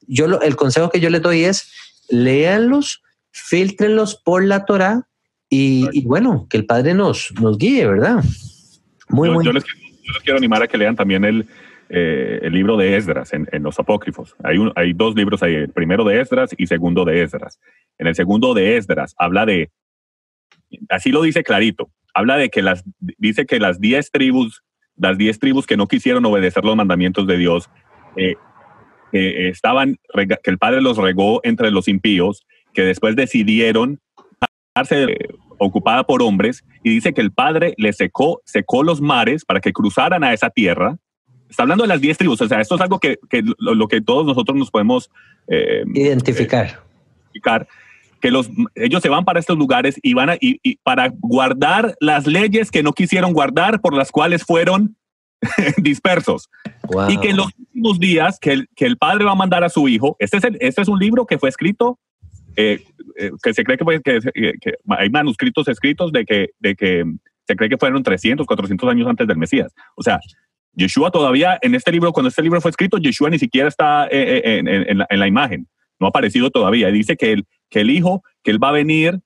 Yo 0.08 0.28
lo, 0.28 0.42
el 0.42 0.56
consejo 0.56 0.90
que 0.90 1.00
yo 1.00 1.10
les 1.10 1.22
doy 1.22 1.44
es 1.44 1.72
léanlos, 2.10 3.04
filtrenlos 3.32 4.16
por 4.16 4.44
la 4.44 4.66
Torah 4.66 5.08
y, 5.50 6.04
bueno, 6.06 6.48
que 6.50 6.58
el 6.58 6.66
Padre 6.66 6.94
nos, 6.94 7.32
nos 7.40 7.58
guíe, 7.58 7.88
¿verdad? 7.88 8.24
Muy, 9.10 9.30
muy. 9.30 9.46
yo 9.46 9.54
les 9.54 9.64
quiero 10.24 10.38
animar 10.38 10.64
a 10.64 10.68
que 10.68 10.78
lean 10.78 10.96
también 10.96 11.24
el, 11.24 11.48
eh, 11.90 12.40
el 12.42 12.54
libro 12.54 12.78
de 12.78 12.98
Esdras 12.98 13.32
en, 13.34 13.48
los 13.64 13.80
apócrifos. 13.80 14.36
Hay, 14.44 14.58
hay 14.76 14.94
dos 14.94 15.16
libros 15.16 15.42
ahí, 15.44 15.56
el 15.56 15.70
primero 15.70 16.04
de 16.04 16.20
Esdras 16.20 16.52
y 16.58 16.68
segundo 16.68 17.06
de 17.06 17.24
Esdras. 17.24 17.60
En 17.98 18.08
el 18.08 18.16
segundo 18.16 18.54
de 18.54 18.78
Esdras 18.78 19.16
habla 19.18 19.46
de, 19.46 19.72
así 20.90 21.12
lo 21.12 21.22
dice 21.22 21.44
clarito, 21.44 21.90
habla 22.14 22.38
de 22.38 22.50
que 22.50 22.62
las, 22.62 22.84
dice 23.00 23.46
que 23.46 23.60
las 23.60 23.80
diez 23.80 24.12
tribus, 24.12 24.64
las 24.96 25.18
diez 25.18 25.40
tribus 25.40 25.66
que 25.66 25.78
no 25.78 25.88
quisieron 25.88 26.26
obedecer 26.26 26.66
los 26.66 26.76
mandamientos 26.76 27.28
de 27.28 27.38
Dios, 27.38 27.70
eh, 28.16 28.36
estaban, 29.12 29.98
que 30.14 30.52
el 30.52 30.58
Padre 30.58 30.82
los 30.82 30.98
regó 30.98 31.40
entre 31.44 31.72
los 31.72 31.88
impíos, 31.88 32.46
que 32.74 32.84
después 32.84 33.16
decidieron 33.16 34.00
darse 34.76 35.04
eh, 35.04 35.18
ocupada 35.58 36.04
por 36.04 36.22
hombres, 36.22 36.64
y 36.84 36.90
dice 36.90 37.14
que 37.14 37.22
el 37.22 37.32
Padre 37.32 37.74
les 37.78 37.98
secó, 37.98 38.42
secó 38.46 38.84
los 38.84 39.02
mares 39.02 39.46
para 39.46 39.60
que 39.60 39.74
cruzaran 39.74 40.24
a 40.24 40.34
esa 40.34 40.50
tierra, 40.50 40.98
está 41.50 41.64
hablando 41.64 41.84
de 41.84 41.90
las 41.90 42.02
10 42.02 42.18
tribus, 42.18 42.42
o 42.42 42.48
sea, 42.48 42.62
esto 42.62 42.76
es 42.76 42.82
algo 42.82 43.00
que, 43.00 43.18
lo, 43.58 43.88
que 43.88 44.02
todos 44.02 44.26
nosotros 44.26 44.58
nos 44.58 44.72
podemos 44.72 45.10
eh, 45.48 45.84
identificar. 45.94 46.82
identificar. 47.34 47.68
que 48.22 48.32
los, 48.32 48.50
ellos 48.76 49.02
se 49.02 49.10
van 49.10 49.26
para 49.26 49.40
estos 49.40 49.58
lugares 49.58 50.00
y 50.02 50.14
van 50.14 50.32
a, 50.32 50.38
y, 50.40 50.78
para 50.78 51.12
guardar 51.20 51.96
las 52.00 52.28
leyes 52.28 52.72
que 52.72 52.84
no 52.84 52.94
quisieron 52.94 53.34
guardar 53.34 53.82
por 53.82 53.94
las 53.94 54.12
cuales 54.12 54.44
fueron 54.44 54.96
dispersos. 55.78 56.50
Y 57.10 57.18
que 57.20 57.30
en 57.30 57.38
los 57.38 57.48
últimos 57.58 58.00
días 58.00 58.40
que 58.40 58.54
el, 58.54 58.70
que 58.76 58.86
el 58.86 58.98
padre 58.98 59.26
va 59.26 59.32
a 59.32 59.36
mandar 59.36 59.64
a 59.64 59.70
su 59.70 59.88
hijo, 59.88 60.16
este 60.20 60.38
es, 60.38 60.44
este 60.60 60.82
es 60.82 60.88
un 60.88 61.00
libro 61.00 61.26
que 61.26 61.38
fue 61.38 61.50
escrito, 61.50 62.00
eh, 62.56 62.84
eh, 63.18 63.32
que 63.42 63.54
se 63.54 63.64
cree 63.64 63.78
que, 63.78 64.02
que, 64.02 64.54
que, 64.60 64.74
hay 64.90 65.10
manuscritos 65.10 65.68
escritos 65.68 66.12
de 66.12 66.26
que, 66.26 66.50
de 66.60 66.76
que 66.76 67.04
se 67.48 67.56
cree 67.56 67.70
que 67.70 67.78
fueron 67.78 68.04
300, 68.04 68.46
400 68.46 68.90
años 68.90 69.08
antes 69.08 69.28
del 69.28 69.38
Mesías. 69.38 69.74
O 69.96 70.04
sea, 70.04 70.20
Yeshua 70.74 71.12
todavía, 71.12 71.58
en 71.62 71.76
este 71.76 71.92
libro, 71.92 72.14
cuando 72.14 72.30
este 72.30 72.42
libro 72.42 72.62
fue 72.62 72.72
escrito, 72.72 72.98
Yeshua 72.98 73.30
ni 73.30 73.40
siquiera 73.40 73.68
está 73.68 74.08
eh, 74.12 74.60
en, 74.60 74.68
en, 74.68 74.98
la, 75.00 75.08
en 75.10 75.20
la 75.20 75.28
imagen 75.28 75.68
no 76.00 76.08
ha 76.08 76.10
aparecido 76.10 76.50
todavía. 76.50 76.90
Dice 76.90 77.16
que 77.16 77.34
el, 77.34 77.46
que 77.70 77.82
el 77.82 77.90
Hijo, 77.90 78.24
que 78.44 78.52
Él 78.52 78.64
va 78.64 78.70
a 78.70 78.74
venir, 78.74 79.20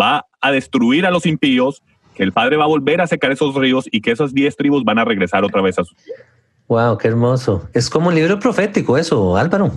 va 0.00 0.26
a 0.40 0.52
destruir 0.52 1.06
a 1.06 1.10
los 1.10 1.26
impíos, 1.26 1.82
que 2.14 2.22
el 2.22 2.32
Padre 2.32 2.56
va 2.56 2.64
a 2.64 2.68
volver 2.68 3.00
a 3.00 3.06
secar 3.06 3.32
esos 3.32 3.54
ríos 3.54 3.86
y 3.90 4.00
que 4.00 4.10
esas 4.10 4.32
diez 4.32 4.56
tribus 4.56 4.84
van 4.84 4.98
a 4.98 5.04
regresar 5.04 5.44
otra 5.44 5.62
vez 5.62 5.78
a 5.78 5.84
su 5.84 5.94
tierra. 5.94 6.24
Wow, 6.68 6.98
qué 6.98 7.08
hermoso. 7.08 7.68
Es 7.72 7.88
como 7.88 8.08
un 8.08 8.14
libro 8.14 8.38
profético 8.38 8.96
eso, 8.98 9.36
Álvaro. 9.36 9.70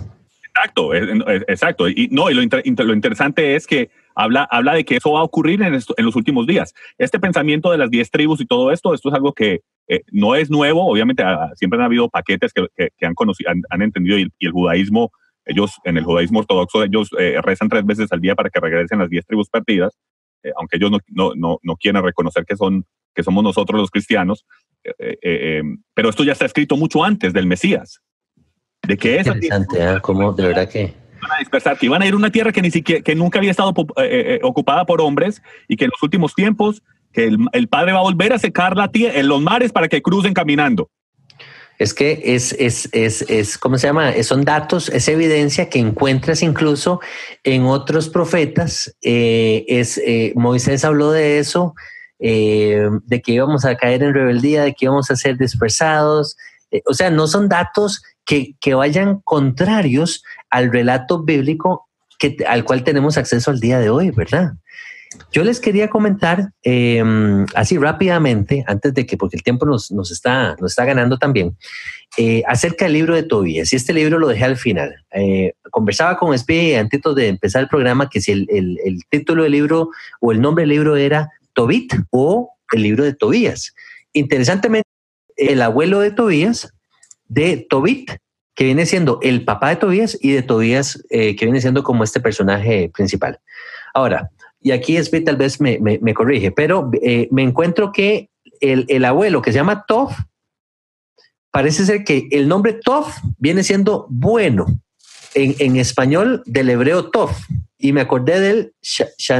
Exacto, 0.44 0.94
exacto. 0.94 1.88
Y 1.88 2.08
no, 2.10 2.28
y 2.28 2.34
lo, 2.34 2.42
lo 2.42 2.94
interesante 2.94 3.54
es 3.54 3.66
que 3.66 3.90
habla, 4.16 4.48
habla 4.50 4.74
de 4.74 4.84
que 4.84 4.96
eso 4.96 5.12
va 5.12 5.20
a 5.20 5.24
ocurrir 5.24 5.62
en, 5.62 5.74
en, 5.74 6.04
los 6.04 6.16
últimos 6.16 6.46
días. 6.46 6.74
Este 6.98 7.20
pensamiento 7.20 7.70
de 7.70 7.78
las 7.78 7.90
diez 7.90 8.10
tribus 8.10 8.40
y 8.40 8.46
todo 8.46 8.72
esto, 8.72 8.92
esto 8.92 9.08
es 9.08 9.14
algo 9.14 9.32
que 9.32 9.60
eh, 9.90 10.02
no 10.12 10.34
es 10.34 10.50
nuevo. 10.50 10.86
Obviamente, 10.86 11.22
ah, 11.22 11.50
siempre 11.56 11.78
han 11.78 11.84
habido 11.84 12.08
paquetes 12.08 12.52
que, 12.52 12.66
que, 12.76 13.06
han 13.06 13.14
conocido, 13.14 13.50
han, 13.50 13.82
entendido 13.82 14.18
y, 14.18 14.28
y, 14.38 14.46
el 14.46 14.52
judaísmo 14.52 15.10
ellos, 15.44 15.72
en 15.84 15.96
el 15.96 16.04
judaísmo 16.04 16.40
ortodoxo, 16.40 16.84
ellos 16.84 17.10
eh, 17.18 17.40
rezan 17.42 17.68
tres 17.68 17.84
veces 17.84 18.12
al 18.12 18.20
día 18.20 18.34
para 18.34 18.50
que 18.50 18.60
regresen 18.60 19.00
las 19.00 19.10
diez 19.10 19.26
tribus 19.26 19.48
perdidas, 19.48 19.98
eh, 20.42 20.52
aunque 20.56 20.76
ellos 20.76 20.90
no, 20.90 20.98
no, 21.08 21.32
no, 21.34 21.58
no, 21.62 21.76
quieren 21.76 22.02
reconocer 22.02 22.44
que, 22.44 22.56
son, 22.56 22.84
que 23.14 23.22
somos 23.22 23.42
nosotros 23.42 23.80
los 23.80 23.90
cristianos. 23.90 24.46
Eh, 24.98 25.62
pero 25.92 26.08
esto 26.08 26.24
ya 26.24 26.32
está 26.32 26.46
escrito 26.46 26.76
mucho 26.76 27.02
antes 27.02 27.32
del 27.32 27.46
Mesías. 27.46 28.00
De 28.86 28.96
que 28.96 29.16
es 29.16 29.26
interesante, 29.26 29.76
¿eh? 29.78 30.00
Como 30.00 30.32
de 30.32 30.46
verdad 30.46 30.68
que 30.68 30.94
van 31.20 31.32
a 31.32 31.38
dispersar, 31.38 31.76
que 31.76 31.86
iban 31.86 32.00
a 32.00 32.06
ir 32.06 32.14
a 32.14 32.16
una 32.16 32.30
tierra 32.30 32.52
que 32.52 32.62
ni 32.62 32.70
siquiera, 32.70 33.02
que 33.02 33.14
nunca 33.14 33.38
había 33.38 33.50
estado 33.50 33.74
ocupada 34.42 34.86
por 34.86 35.02
hombres 35.02 35.42
y 35.68 35.76
que 35.76 35.84
en 35.84 35.90
los 35.90 36.02
últimos 36.02 36.34
tiempos 36.34 36.82
que 37.12 37.24
el, 37.24 37.38
el 37.52 37.68
Padre 37.68 37.92
va 37.92 37.98
a 37.98 38.02
volver 38.02 38.32
a 38.32 38.38
secar 38.38 38.76
la 38.76 38.88
tierra 38.88 39.18
en 39.18 39.28
los 39.28 39.40
mares 39.40 39.72
para 39.72 39.88
que 39.88 40.02
crucen 40.02 40.34
caminando. 40.34 40.88
Es 41.80 41.94
que 41.94 42.20
es, 42.22 42.52
es, 42.58 42.90
es, 42.92 43.22
es, 43.22 43.56
¿cómo 43.56 43.78
se 43.78 43.86
llama? 43.86 44.12
Son 44.22 44.44
datos, 44.44 44.90
es 44.90 45.08
evidencia 45.08 45.70
que 45.70 45.78
encuentras 45.78 46.42
incluso 46.42 47.00
en 47.42 47.64
otros 47.64 48.10
profetas. 48.10 48.94
Eh, 49.00 49.64
es, 49.66 49.96
eh, 49.96 50.34
Moisés 50.36 50.84
habló 50.84 51.10
de 51.10 51.38
eso, 51.38 51.74
eh, 52.18 52.86
de 53.06 53.22
que 53.22 53.32
íbamos 53.32 53.64
a 53.64 53.76
caer 53.76 54.02
en 54.02 54.12
rebeldía, 54.12 54.62
de 54.62 54.74
que 54.74 54.84
íbamos 54.84 55.10
a 55.10 55.16
ser 55.16 55.38
dispersados. 55.38 56.36
o 56.84 56.92
sea, 56.92 57.08
no 57.08 57.26
son 57.26 57.48
datos 57.48 58.02
que, 58.26 58.56
que 58.60 58.74
vayan 58.74 59.20
contrarios 59.24 60.22
al 60.50 60.70
relato 60.70 61.22
bíblico 61.22 61.88
que, 62.18 62.36
al 62.46 62.62
cual 62.64 62.84
tenemos 62.84 63.16
acceso 63.16 63.50
al 63.50 63.58
día 63.58 63.78
de 63.78 63.88
hoy, 63.88 64.10
¿verdad? 64.10 64.52
Yo 65.32 65.42
les 65.42 65.58
quería 65.58 65.90
comentar 65.90 66.52
em, 66.62 67.44
así 67.54 67.76
rápidamente, 67.76 68.64
antes 68.66 68.94
de 68.94 69.06
que, 69.06 69.16
porque 69.16 69.36
el 69.36 69.42
tiempo 69.42 69.66
nos, 69.66 69.90
nos, 69.90 70.10
está, 70.10 70.56
nos 70.60 70.72
está 70.72 70.84
ganando 70.84 71.18
también, 71.18 71.56
eh, 72.16 72.42
acerca 72.46 72.84
del 72.84 72.94
libro 72.94 73.14
de 73.14 73.24
Tobías. 73.24 73.72
Y 73.72 73.76
este 73.76 73.92
libro 73.92 74.18
lo 74.18 74.28
dejé 74.28 74.44
al 74.44 74.56
final. 74.56 75.04
Eh, 75.12 75.54
conversaba 75.70 76.16
con 76.16 76.32
Espi 76.32 76.74
antes 76.74 77.00
de 77.14 77.28
empezar 77.28 77.62
el 77.62 77.68
programa 77.68 78.08
que 78.08 78.20
si 78.20 78.32
el, 78.32 78.46
el, 78.50 78.78
el, 78.84 79.04
título 79.08 79.42
del 79.42 79.52
libro 79.52 79.90
o 80.20 80.32
el 80.32 80.40
nombre 80.40 80.62
del 80.62 80.70
libro 80.70 80.96
era 80.96 81.30
Tobit 81.54 81.92
o 82.10 82.52
el 82.72 82.82
libro 82.82 83.04
de 83.04 83.14
Tobías. 83.14 83.74
Interesantemente, 84.12 84.88
el 85.36 85.62
abuelo 85.62 86.00
de 86.00 86.12
Tobías, 86.12 86.72
de 87.26 87.66
Tobit, 87.68 88.12
que 88.54 88.64
viene 88.64 88.86
siendo 88.86 89.18
el 89.22 89.44
papá 89.44 89.70
de 89.70 89.76
Tobías 89.76 90.18
y 90.20 90.32
de 90.32 90.42
Tobías, 90.42 91.02
eh, 91.10 91.34
que 91.34 91.46
viene 91.46 91.60
siendo 91.60 91.82
como 91.82 92.04
este 92.04 92.20
personaje 92.20 92.90
principal. 92.92 93.40
Ahora, 93.94 94.30
y 94.60 94.72
aquí 94.72 94.96
es 94.96 95.10
tal 95.24 95.36
vez 95.36 95.60
me, 95.60 95.78
me, 95.78 96.14
corrige, 96.14 96.50
pero 96.52 96.90
eh, 97.02 97.28
me 97.30 97.42
encuentro 97.42 97.92
que 97.92 98.30
el, 98.60 98.84
el, 98.88 99.04
abuelo 99.04 99.40
que 99.40 99.52
se 99.52 99.58
llama 99.58 99.84
Tof, 99.86 100.12
parece 101.50 101.86
ser 101.86 102.04
que 102.04 102.28
el 102.30 102.46
nombre 102.46 102.74
Tof 102.74 103.16
viene 103.38 103.62
siendo 103.62 104.06
bueno 104.10 104.66
en, 105.34 105.54
en 105.58 105.76
español 105.76 106.42
del 106.46 106.70
hebreo 106.70 107.10
Tof. 107.10 107.46
Y 107.78 107.92
me 107.92 108.02
acordé 108.02 108.40
del, 108.40 108.74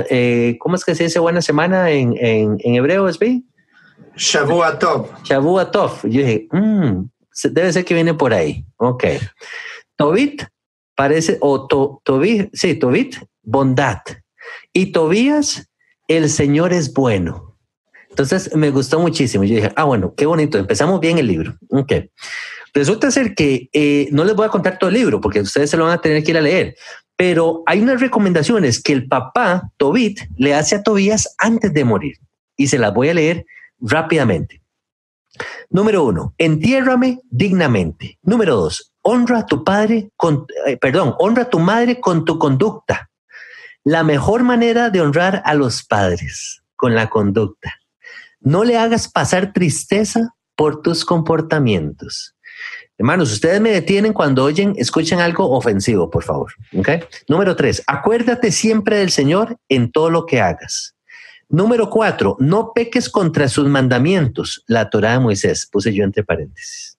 eh, 0.09 0.57
¿cómo 0.59 0.75
es 0.75 0.85
que 0.85 0.95
se 0.95 1.05
dice 1.05 1.19
buena 1.19 1.43
semana 1.43 1.91
en, 1.91 2.17
en, 2.17 2.57
en 2.61 2.75
hebreo, 2.75 3.07
Esbi? 3.07 3.45
Shavuatov. 4.17 5.23
Shavuatov. 5.25 6.03
Yo 6.05 6.21
dije, 6.21 6.49
mm, 6.51 7.05
debe 7.51 7.73
ser 7.73 7.85
que 7.85 7.95
viene 7.95 8.15
por 8.15 8.33
ahí. 8.33 8.65
Ok. 8.77 9.05
Tobit 9.97 10.45
parece, 10.95 11.37
o 11.41 11.67
to, 11.67 12.01
Tobit, 12.05 12.51
sí, 12.53 12.75
Tobit, 12.75 13.17
bondad. 13.43 13.99
Y 14.73 14.93
Tobías, 14.93 15.71
el 16.09 16.29
Señor 16.31 16.73
es 16.73 16.93
bueno. 16.93 17.57
Entonces 18.11 18.55
me 18.55 18.71
gustó 18.71 18.99
muchísimo. 18.99 19.45
Yo 19.45 19.55
dije, 19.55 19.73
ah, 19.77 19.85
bueno, 19.85 20.15
qué 20.17 20.27
bonito. 20.27 20.59
Empezamos 20.59 21.01
bien 21.01 21.19
el 21.19 21.27
libro. 21.27 21.55
Ok. 21.71 21.93
Resulta 22.75 23.11
ser 23.11 23.35
que 23.35 23.69
eh, 23.73 24.09
no 24.13 24.25
les 24.25 24.37
voy 24.37 24.47
a 24.47 24.51
contar 24.51 24.79
todo 24.79 24.91
el 24.91 24.97
libro 24.97 25.21
porque 25.21 25.41
ustedes 25.41 25.71
se 25.71 25.77
lo 25.77 25.85
van 25.85 25.95
a 25.95 26.01
tener 26.01 26.23
que 26.23 26.31
ir 26.31 26.39
a 26.39 26.43
leer, 26.43 26.77
pero 27.17 27.63
hay 27.67 27.81
unas 27.81 28.01
recomendaciones 28.01 28.81
que 28.81 28.93
el 28.93 29.09
papá 29.09 29.71
Tobit 29.77 30.21
le 30.37 30.55
hace 30.55 30.77
a 30.77 30.83
Tobías 30.83 31.35
antes 31.39 31.73
de 31.73 31.85
morir 31.85 32.17
y 32.57 32.69
se 32.69 32.79
las 32.79 32.95
voy 32.95 33.09
a 33.09 33.15
leer 33.15 33.45
rápidamente. 33.81 34.63
Número 35.69 36.05
uno, 36.05 36.35
entiérrame 36.39 37.21
dignamente. 37.31 38.19
Número 38.23 38.57
dos, 38.57 38.93
honra 39.03 39.41
a 39.41 39.47
tu 39.47 39.65
padre 39.65 40.11
con, 40.17 40.47
eh, 40.67 40.77
perdón, 40.77 41.15
honra 41.19 41.43
a 41.43 41.51
tu 41.51 41.59
madre 41.59 42.01
con 42.01 42.25
tu 42.25 42.39
conducta 42.39 43.10
la 43.85 44.03
mejor 44.05 44.43
manera 44.43 44.91
de 44.91 45.01
honrar 45.01 45.43
a 45.45 45.55
los 45.55 45.85
padres 45.85 46.63
con 46.77 46.95
la 46.95 47.09
conducta. 47.09 47.75
No 48.41 48.65
le 48.65 48.79
hagas 48.79 49.09
pasar 49.09 49.53
tristeza 49.53 50.35
por 50.57 50.83
tus 50.83 51.05
comportamientos. 51.05 52.35
Hermanos, 52.99 53.33
ustedes 53.33 53.61
me 53.61 53.71
detienen 53.71 54.13
cuando 54.13 54.45
oyen, 54.45 54.75
escuchen 54.77 55.21
algo 55.21 55.51
ofensivo, 55.51 56.11
por 56.11 56.23
favor. 56.23 56.53
¿okay? 56.79 57.01
Número 57.29 57.57
tres, 57.57 57.83
acuérdate 57.87 58.53
siempre 58.53 58.99
del 58.99 59.11
Señor 59.11 59.57
en 59.69 59.91
todo 59.91 60.11
lo 60.11 60.27
que 60.27 60.41
hagas. 60.41 60.95
Número 61.49 61.89
cuatro, 61.89 62.37
no 62.39 62.73
peques 62.75 63.09
contra 63.09 63.49
sus 63.49 63.67
mandamientos, 63.69 64.63
la 64.67 64.91
Torah 64.91 65.13
de 65.13 65.21
Moisés, 65.21 65.67
puse 65.71 65.93
yo 65.93 66.05
entre 66.05 66.23
paréntesis. 66.23 66.99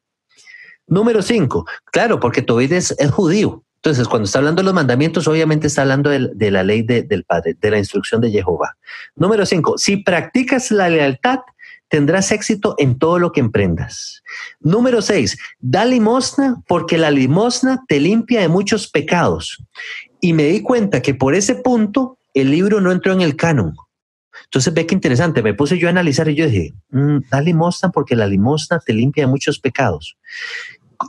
Número 0.88 1.22
cinco, 1.22 1.66
claro, 1.86 2.20
porque 2.20 2.42
Tobit 2.42 2.72
es, 2.72 2.92
es 2.98 3.12
judío, 3.12 3.64
entonces, 3.84 4.08
cuando 4.08 4.26
está 4.26 4.38
hablando 4.38 4.62
de 4.62 4.66
los 4.66 4.76
mandamientos, 4.76 5.28
obviamente 5.28 5.66
está 5.66 5.82
hablando 5.82 6.12
de, 6.12 6.52
la 6.52 6.64
ley 6.64 6.84
del 6.84 7.24
Padre, 7.24 7.58
de 7.60 7.72
la 7.72 7.80
instrucción 7.80 8.22
de 8.22 8.30
Jehová. 8.30 8.78
Número 9.16 9.44
cinco, 9.44 9.76
si 9.80 9.98
practicas 9.98 10.70
la 10.70 10.88
lealtad, 10.88 11.40
tendrás 11.88 12.32
éxito 12.32 12.76
en 12.78 13.00
todo 13.00 13.18
lo 13.18 13.32
que 13.32 13.40
emprendas. 13.40 14.22
Número 14.60 15.02
seis, 15.02 15.36
da 15.60 15.84
limosna 15.84 16.62
porque 16.68 17.00
la 17.00 17.10
limosna 17.10 17.84
te 17.88 18.00
limpia 18.00 18.42
de 18.42 18.50
muchos 18.50 18.88
pecados. 18.88 19.58
Y 20.20 20.34
me 20.34 20.44
di 20.44 20.62
cuenta 20.62 21.02
que 21.02 21.16
por 21.16 21.34
ese 21.34 21.56
punto 21.56 22.20
el 22.36 22.52
libro 22.52 22.82
no 22.82 22.92
entró 22.92 23.14
en 23.14 23.22
el 23.22 23.36
canon. 23.36 23.74
Entonces 24.44 24.76
ve 24.76 24.86
qué 24.86 24.94
interesante, 24.94 25.42
me 25.42 25.56
puse 25.56 25.80
yo 25.80 25.88
a 25.88 25.92
analizar 25.92 26.30
y 26.30 26.36
yo 26.36 26.46
dije, 26.46 26.76
mm, 26.92 27.18
da 27.32 27.42
limosna 27.42 27.90
porque 27.90 28.16
la 28.16 28.28
limosna 28.28 28.80
te 28.80 28.94
limpia 28.94 29.24
de 29.24 29.32
muchos 29.32 29.60
pecados 29.60 30.18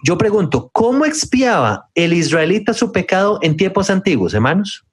yo 0.04 0.18
pregunto, 0.18 0.70
¿cómo 0.72 1.04
expiaba 1.04 1.88
el 1.94 2.12
israelita 2.12 2.72
su 2.72 2.92
pecado 2.92 3.38
en 3.42 3.56
tiempos 3.56 3.90
antiguos, 3.90 4.34
hermanos? 4.34 4.84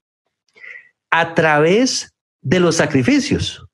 A 1.10 1.34
través 1.34 2.14
de 2.42 2.60
los 2.60 2.76
sacrificios. 2.76 3.66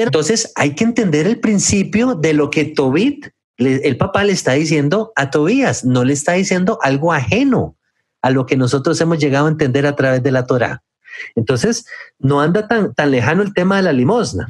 Entonces 0.00 0.52
hay 0.56 0.74
que 0.74 0.84
entender 0.84 1.26
el 1.26 1.40
principio 1.40 2.14
de 2.14 2.32
lo 2.32 2.50
que 2.50 2.64
Tobit, 2.64 3.28
el 3.58 3.96
papá 3.96 4.24
le 4.24 4.32
está 4.32 4.52
diciendo 4.52 5.12
a 5.14 5.30
Tobías, 5.30 5.84
no 5.84 6.04
le 6.04 6.14
está 6.14 6.32
diciendo 6.32 6.78
algo 6.82 7.12
ajeno 7.12 7.76
a 8.22 8.30
lo 8.30 8.46
que 8.46 8.56
nosotros 8.56 9.00
hemos 9.00 9.18
llegado 9.18 9.46
a 9.46 9.50
entender 9.50 9.86
a 9.86 9.94
través 9.94 10.22
de 10.22 10.32
la 10.32 10.46
Torah. 10.46 10.82
Entonces, 11.34 11.84
no 12.18 12.40
anda 12.40 12.66
tan, 12.66 12.94
tan 12.94 13.10
lejano 13.10 13.42
el 13.42 13.52
tema 13.52 13.76
de 13.76 13.82
la 13.82 13.92
limosna. 13.92 14.48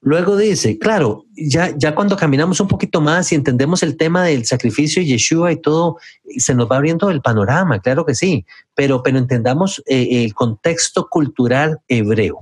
Luego 0.00 0.36
dice, 0.36 0.78
claro, 0.78 1.24
ya, 1.34 1.76
ya 1.76 1.94
cuando 1.94 2.16
caminamos 2.16 2.60
un 2.60 2.68
poquito 2.68 3.00
más 3.00 3.32
y 3.32 3.34
entendemos 3.34 3.82
el 3.82 3.96
tema 3.96 4.24
del 4.24 4.46
sacrificio 4.46 5.02
de 5.02 5.08
Yeshua 5.08 5.52
y 5.52 5.60
todo, 5.60 5.98
se 6.36 6.54
nos 6.54 6.70
va 6.70 6.76
abriendo 6.76 7.10
el 7.10 7.20
panorama, 7.20 7.80
claro 7.80 8.06
que 8.06 8.14
sí, 8.14 8.46
pero, 8.74 9.02
pero 9.02 9.18
entendamos 9.18 9.82
eh, 9.86 10.24
el 10.24 10.34
contexto 10.34 11.08
cultural 11.08 11.80
hebreo. 11.88 12.40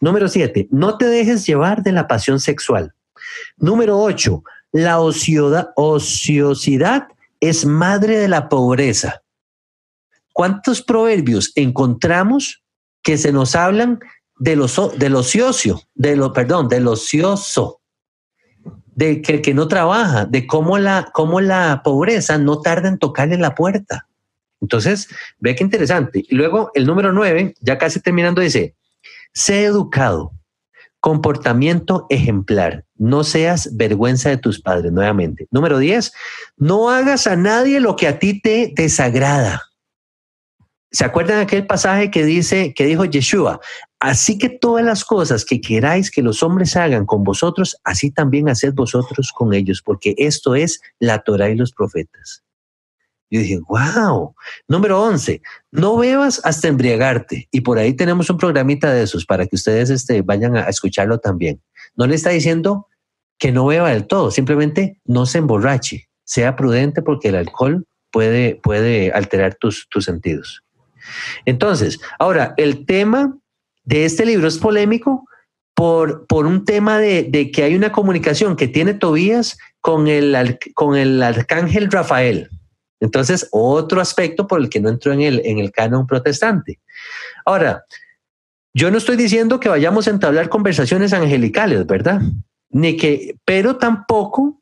Número 0.00 0.28
siete, 0.28 0.68
no 0.70 0.98
te 0.98 1.06
dejes 1.06 1.46
llevar 1.46 1.82
de 1.82 1.92
la 1.92 2.06
pasión 2.06 2.40
sexual. 2.40 2.92
Número 3.56 3.98
ocho, 3.98 4.42
la 4.72 5.00
ociosidad 5.00 5.68
es 7.40 7.64
madre 7.64 8.18
de 8.18 8.28
la 8.28 8.48
pobreza. 8.48 9.22
¿Cuántos 10.32 10.82
proverbios 10.82 11.52
encontramos 11.54 12.62
que 13.02 13.16
se 13.16 13.32
nos 13.32 13.54
hablan 13.54 14.00
del, 14.38 14.64
del 14.96 15.16
ocioso, 15.16 15.82
de 15.94 16.16
lo, 16.16 16.32
perdón, 16.32 16.68
del 16.68 16.86
ocioso, 16.86 17.80
de 18.94 19.22
que 19.22 19.34
el 19.34 19.42
que 19.42 19.54
no 19.54 19.68
trabaja, 19.68 20.24
de 20.24 20.46
cómo 20.46 20.78
la, 20.78 21.10
cómo 21.12 21.40
la 21.40 21.82
pobreza 21.84 22.38
no 22.38 22.60
tarda 22.60 22.88
en 22.88 22.98
tocarle 22.98 23.36
la 23.38 23.54
puerta. 23.54 24.08
Entonces, 24.60 25.08
ve 25.38 25.54
qué 25.54 25.62
interesante. 25.62 26.24
Y 26.28 26.34
luego 26.34 26.70
el 26.74 26.86
número 26.86 27.12
nueve, 27.12 27.54
ya 27.60 27.78
casi 27.78 28.00
terminando, 28.00 28.40
dice, 28.40 28.74
sé 29.32 29.64
educado, 29.64 30.32
comportamiento 30.98 32.06
ejemplar, 32.10 32.84
no 32.96 33.22
seas 33.22 33.76
vergüenza 33.76 34.30
de 34.30 34.36
tus 34.36 34.60
padres, 34.60 34.90
nuevamente. 34.90 35.46
Número 35.52 35.78
diez, 35.78 36.12
no 36.56 36.90
hagas 36.90 37.28
a 37.28 37.36
nadie 37.36 37.78
lo 37.78 37.94
que 37.94 38.08
a 38.08 38.18
ti 38.18 38.40
te 38.40 38.72
desagrada. 38.74 39.62
¿Se 40.90 41.04
acuerdan 41.04 41.40
aquel 41.40 41.66
pasaje 41.66 42.10
que 42.10 42.24
dice, 42.24 42.72
que 42.74 42.86
dijo 42.86 43.04
Yeshua? 43.04 43.60
Así 44.00 44.38
que 44.38 44.48
todas 44.48 44.84
las 44.84 45.04
cosas 45.04 45.44
que 45.44 45.60
queráis 45.60 46.10
que 46.10 46.22
los 46.22 46.42
hombres 46.42 46.76
hagan 46.76 47.04
con 47.04 47.24
vosotros, 47.24 47.76
así 47.84 48.10
también 48.10 48.48
haced 48.48 48.72
vosotros 48.72 49.32
con 49.34 49.52
ellos, 49.52 49.82
porque 49.84 50.14
esto 50.16 50.54
es 50.54 50.80
la 50.98 51.18
Torah 51.18 51.50
y 51.50 51.56
los 51.56 51.72
profetas. 51.72 52.42
Yo 53.30 53.40
dije, 53.40 53.60
wow. 53.68 54.34
Número 54.66 55.02
11, 55.02 55.42
no 55.72 55.98
bebas 55.98 56.40
hasta 56.44 56.68
embriagarte. 56.68 57.48
Y 57.50 57.60
por 57.60 57.78
ahí 57.78 57.92
tenemos 57.92 58.30
un 58.30 58.38
programita 58.38 58.90
de 58.90 59.02
esos 59.02 59.26
para 59.26 59.46
que 59.46 59.56
ustedes 59.56 59.90
este, 59.90 60.22
vayan 60.22 60.56
a 60.56 60.62
escucharlo 60.62 61.18
también. 61.18 61.60
No 61.96 62.06
le 62.06 62.14
está 62.14 62.30
diciendo 62.30 62.86
que 63.38 63.52
no 63.52 63.66
beba 63.66 63.90
del 63.90 64.06
todo, 64.06 64.30
simplemente 64.30 65.00
no 65.04 65.26
se 65.26 65.38
emborrache. 65.38 66.08
Sea 66.24 66.56
prudente 66.56 67.02
porque 67.02 67.28
el 67.28 67.36
alcohol 67.36 67.86
puede, 68.10 69.12
alterar 69.12 69.56
tus 69.56 69.86
sentidos. 70.00 70.62
Entonces, 71.44 71.98
ahora, 72.18 72.54
el 72.56 72.86
tema 72.86 73.36
de 73.84 74.04
este 74.04 74.26
libro 74.26 74.48
es 74.48 74.58
polémico 74.58 75.26
por, 75.74 76.26
por 76.26 76.46
un 76.46 76.64
tema 76.64 76.98
de, 76.98 77.50
que 77.52 77.62
hay 77.62 77.74
una 77.74 77.92
comunicación 77.92 78.56
que 78.56 78.68
tiene 78.68 78.94
Tobías 78.94 79.58
con 79.80 80.08
el, 80.08 80.58
con 80.74 80.96
el 80.96 81.22
arcángel 81.22 81.90
Rafael. 81.90 82.48
Entonces, 83.00 83.48
otro 83.52 84.00
aspecto 84.00 84.46
por 84.46 84.60
el 84.60 84.68
que 84.68 84.80
no 84.80 84.88
entró 84.88 85.12
en 85.12 85.22
el, 85.22 85.40
en 85.44 85.58
el 85.58 85.70
canon 85.70 86.06
protestante. 86.06 86.80
Ahora, 87.44 87.84
yo 88.74 88.90
no 88.90 88.98
estoy 88.98 89.16
diciendo 89.16 89.60
que 89.60 89.68
vayamos 89.68 90.06
a 90.06 90.10
entablar 90.10 90.48
conversaciones 90.48 91.12
angelicales, 91.12 91.86
¿verdad? 91.86 92.20
Ni 92.70 92.96
que, 92.96 93.36
pero 93.44 93.76
tampoco 93.76 94.60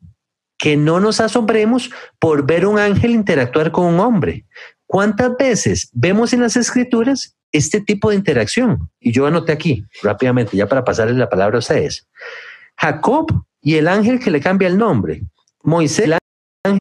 que 0.59 0.77
no 0.77 1.01
nos 1.01 1.21
asombremos 1.21 1.91
por 2.19 2.47
ver 2.47 2.67
un 2.67 2.79
ángel 2.79 3.11
interactuar 3.11 3.73
con 3.73 3.87
un 3.87 4.01
hombre, 4.01 4.47
¿Cuántas 4.87 5.37
veces 5.37 5.91
vemos 5.93 6.33
en 6.33 6.41
las 6.41 6.57
escrituras 6.57 7.35
este 7.53 7.81
tipo 7.81 8.11
de 8.11 8.17
interacción? 8.17 8.89
Y 9.01 9.13
yo 9.13 9.27
anoté 9.27 9.53
aquí 9.53 9.85
rápidamente, 10.03 10.57
ya 10.57 10.69
para 10.69 10.85
pasarles 10.85 11.17
la 11.17 11.29
palabra 11.29 11.57
a 11.57 11.59
ustedes. 11.59 12.07
Jacob 12.77 13.27
y 13.61 13.75
el 13.75 13.89
ángel 13.89 14.21
que 14.21 14.31
le 14.31 14.41
cambia 14.41 14.69
el 14.69 14.79
nombre. 14.79 15.23
Moisés, 15.63 16.11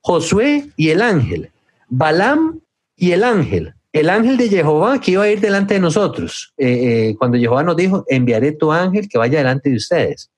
Josué 0.01 0.69
y 0.75 0.89
el 0.89 1.01
ángel. 1.01 1.51
Balaam 1.89 2.59
y 2.95 3.11
el 3.11 3.23
ángel. 3.23 3.73
El 3.91 4.09
ángel 4.09 4.37
de 4.37 4.49
Jehová 4.49 4.99
que 4.99 5.11
iba 5.11 5.23
a 5.23 5.29
ir 5.29 5.39
delante 5.39 5.75
de 5.75 5.79
nosotros. 5.79 6.53
Eh, 6.57 6.67
eh, 7.09 7.15
cuando 7.17 7.37
Jehová 7.37 7.63
nos 7.63 7.77
dijo, 7.77 8.05
enviaré 8.07 8.51
tu 8.51 8.71
ángel 8.71 9.07
que 9.07 9.17
vaya 9.17 9.39
delante 9.39 9.69
de 9.69 9.77
ustedes. 9.77 10.29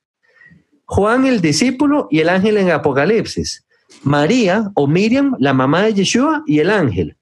Juan 0.86 1.26
el 1.26 1.42
discípulo 1.42 2.08
y 2.10 2.20
el 2.20 2.30
ángel 2.30 2.58
en 2.58 2.72
Apocalipsis. 2.72 3.66
María 4.04 4.72
o 4.76 4.88
Miriam, 4.88 5.36
la 5.40 5.54
mamá 5.54 5.84
de 5.84 5.96
Yeshua 5.96 6.44
y 6.46 6.60
el 6.60 6.70
ángel. 6.70 7.17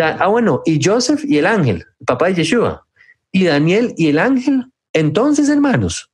Ah, 0.00 0.28
bueno, 0.28 0.62
y 0.64 0.80
Joseph 0.82 1.24
y 1.24 1.38
el 1.38 1.46
ángel, 1.46 1.84
papá 2.06 2.26
de 2.26 2.34
Yeshua, 2.34 2.86
y 3.32 3.44
Daniel 3.44 3.94
y 3.96 4.08
el 4.08 4.18
ángel. 4.18 4.66
Entonces, 4.92 5.48
hermanos, 5.48 6.10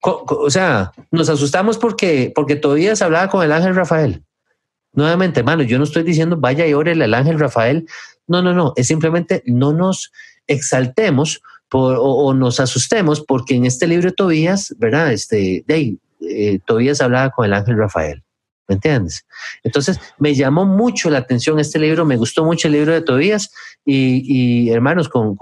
o 0.00 0.50
sea, 0.50 0.92
nos 1.10 1.28
asustamos 1.28 1.78
porque, 1.78 2.32
porque 2.34 2.56
todavía 2.56 2.94
se 2.94 3.04
hablaba 3.04 3.28
con 3.28 3.42
el 3.42 3.52
ángel 3.52 3.74
Rafael. 3.74 4.22
Nuevamente, 4.92 5.40
hermanos, 5.40 5.66
yo 5.66 5.78
no 5.78 5.84
estoy 5.84 6.02
diciendo 6.02 6.36
vaya 6.36 6.66
y 6.66 6.74
órele 6.74 7.04
al 7.04 7.14
ángel 7.14 7.38
Rafael. 7.38 7.86
No, 8.26 8.42
no, 8.42 8.52
no, 8.52 8.72
es 8.76 8.86
simplemente 8.86 9.42
no 9.46 9.72
nos 9.72 10.12
exaltemos 10.46 11.42
o, 11.72 12.34
nos 12.34 12.60
asustemos 12.60 13.20
porque 13.20 13.56
en 13.56 13.66
este 13.66 13.88
libro 13.88 14.10
de 14.10 14.14
Tobías, 14.14 14.74
¿verdad? 14.78 15.12
Este, 15.12 15.64
de 15.66 15.96
eh, 16.20 16.60
Tobías 16.64 17.00
hablaba 17.00 17.30
con 17.30 17.46
el 17.46 17.52
ángel 17.52 17.76
Rafael. 17.76 18.22
¿Me 18.66 18.76
entiendes? 18.76 19.26
Entonces, 19.62 20.00
me 20.18 20.34
llamó 20.34 20.64
mucho 20.64 21.10
la 21.10 21.18
atención 21.18 21.58
este 21.58 21.78
libro, 21.78 22.06
me 22.06 22.16
gustó 22.16 22.44
mucho 22.44 22.68
el 22.68 22.72
libro 22.72 22.92
de 22.92 23.02
Tobías 23.02 23.50
y, 23.84 24.70
hermanos, 24.70 25.10
con, 25.10 25.36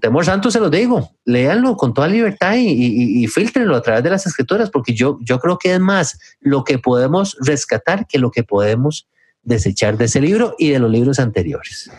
temor 0.00 0.24
santo 0.24 0.50
se 0.50 0.60
lo 0.60 0.70
digo, 0.70 1.10
léanlo 1.24 1.76
con 1.76 1.92
toda 1.92 2.06
libertad 2.06 2.54
y, 2.56 3.24
y, 3.24 3.26
filtrenlo 3.26 3.74
a 3.74 3.82
través 3.82 4.04
de 4.04 4.10
las 4.10 4.26
escrituras, 4.26 4.70
porque 4.70 4.94
yo, 4.94 5.18
yo 5.20 5.40
creo 5.40 5.58
que 5.58 5.74
es 5.74 5.80
más 5.80 6.18
lo 6.40 6.62
que 6.62 6.78
podemos 6.78 7.36
rescatar 7.40 8.06
que 8.06 8.18
lo 8.18 8.30
que 8.30 8.44
podemos 8.44 9.08
desechar 9.42 9.96
de 9.98 10.04
ese 10.04 10.20
libro 10.20 10.54
y 10.58 10.70
de 10.70 10.78
los 10.78 10.90
libros 10.90 11.18
anteriores. 11.18 11.90